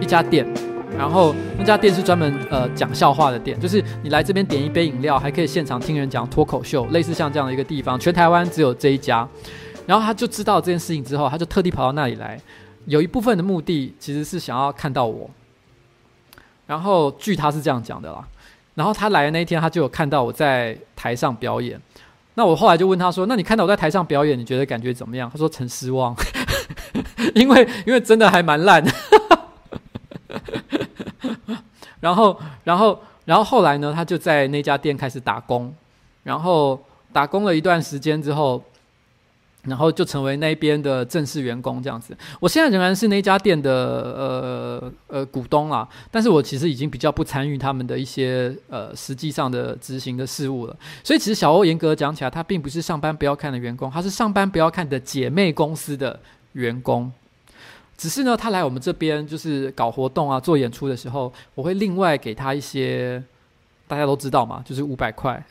[0.00, 0.46] 一家店，
[0.96, 9.28] 然后那家店是专门呃讲笑话的店，就是你来这边点一杯饮料，还可以现场听人讲脱口秀，类似像这样的一个地方，全台湾只有这一家。
[9.84, 12.40] 然后他就知道这件事情之后，他就特地跑到那里来，
[12.86, 15.28] 有一部分的目的其实是想要看到我。
[16.68, 18.24] 然后据他是这样讲的啦，
[18.74, 21.80] 然后他来的那一天，他就有看到我在台上表演。
[22.34, 26.14] 那我后来就问他说：“那你看到我在台上表演，你觉得感觉怎么样？”他说：“很失望，
[27.34, 28.84] 因为因为真的还蛮烂。”
[32.00, 35.72] 然后然后然后后来呢，他就在那家店开始打工，
[36.22, 38.62] 然后打工了一段时间之后。
[39.64, 42.16] 然后就成为那边的正式员工这样子。
[42.40, 50.76] 我现在仍然是那家店的呃呃股东啊，但是我其实已经比较不参与他们的一些呃实际上的执行的事务了。
[51.04, 56.18] 所以其实小欧严格讲起来，他并不是上班不要看的员工，他是上班不要看的姐妹公司的
[56.52, 57.12] 员工。
[57.96, 63.22] 只是呢，他来我们这边就是搞活动啊、做演出的时候，我会另外给他一些，
[63.86, 65.40] 大家都知道嘛，就是五百块。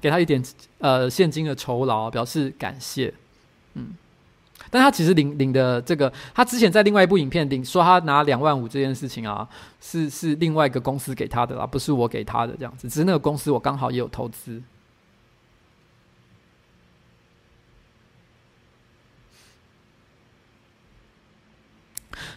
[0.00, 0.42] 给他一点
[0.78, 3.12] 呃现金的酬劳，表示感谢，
[3.74, 3.88] 嗯，
[4.70, 9.46] 但他其实领领的这个，他之前在另外一部影片领说他拿两万五这件事情啊，
[9.80, 14.62] 是是另外一个公司给他的啦，不是我给他的这样子，只是那个公司我刚好也有投资。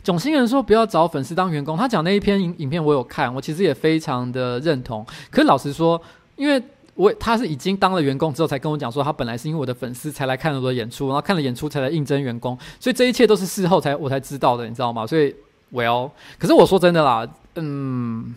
[0.04, 5.06] 囧星人说不要找粉丝当员工，他讲那一篇影影片我有看，我其实也非常的认同。
[5.32, 6.00] 可是老实说，
[6.36, 6.62] 因为
[6.96, 15.08] 我他是已经当了员工之后才跟我讲说，他本来是因为我的粉丝才来看了我的演出，然后看了演出才来应征员工，所以这一切都是事后才我才知道的，你知道吗？
[15.08, 15.34] 所以
[15.72, 17.26] ，well，可是我说真的啦，
[17.56, 18.36] 嗯，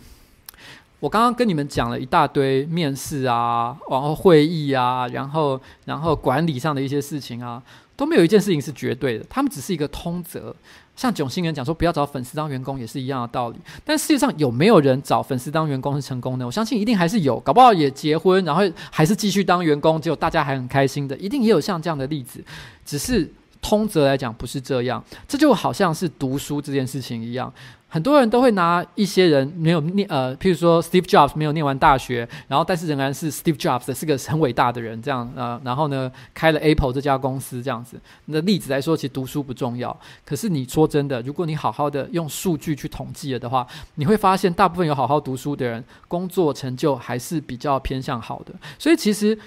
[1.00, 7.60] 我刚刚跟你们讲了一大堆面试啊，然后会议啊，然后然后管理上的一些事情啊，
[7.96, 10.54] 都没有一件事情是绝对的，他们只是一个通则。
[10.96, 16.46] 像囧星人讲说不要找粉丝当员工也是一样的道理，但世界上有没有人找粉丝当员工是成功的？
[16.46, 22.42] 我相信一定还是有，搞不好也结婚，然后还是继续当员工，结果大家还很开心的，一定也有像这样的例子。
[22.84, 27.52] 只是通则来讲不是这样，这就好像是读书这件事情一样。
[27.96, 37.98] 很多人都会拿一些人没有念呃，譬如说 Steve Jobs 没有念完大学，然后但是仍然是 Steve Jobs 是个很伟大的人，这样呃，然后呢开了 Apple 这家公司这样子。
[38.26, 39.98] 那例子来说，其实读书不重要。
[40.26, 48.52] 可是你说真的，如果你好好的用数据去统计了的话，你会发现大部分有好好读书的人，工作成就还是比较偏向好的。
[48.78, 49.38] 所以其实。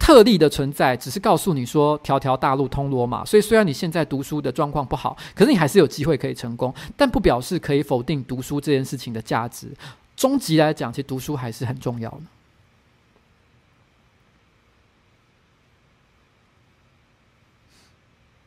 [0.00, 3.22] 特例的存在，只是告诉你说条条大路通罗马。
[3.24, 9.70] 所以虽然你现在读书的状况不好，可是你还是有机会可以成功，但不表示可以否定读书这件事情的价值。
[10.16, 12.20] 终极来讲，其实读书还是很重要的。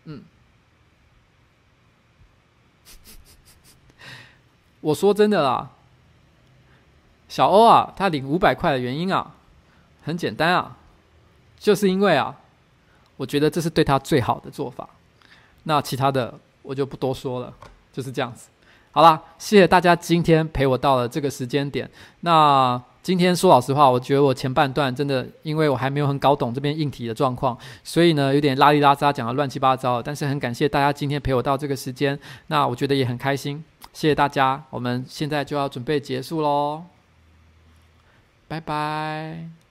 [0.05, 0.23] 嗯，
[4.81, 5.69] 我说真的啦，
[7.29, 9.35] 小欧啊，他领五百块的原因啊，
[10.03, 10.77] 很简单啊。
[11.63, 12.35] 就是因为啊，
[13.15, 14.85] 我觉得这是对他最好的做法。
[15.63, 17.53] 那其他的我就不多说了，
[17.93, 18.49] 就是这样子。
[18.91, 21.89] 好啦，谢谢大家今天陪我到了这个时间点。
[22.19, 30.01] 那今天说老实话，我觉得我前半段真的，因为我还没有很搞懂这边硬体的状况，所以呢有点拉里拉杂讲的乱七八糟。
[30.01, 33.63] 但是很感谢大家今天陪我到这个时间，那我觉得也很开心。
[33.93, 36.83] 谢谢大家，我们现在就要准备结束喽，
[38.49, 39.62] 拜拜。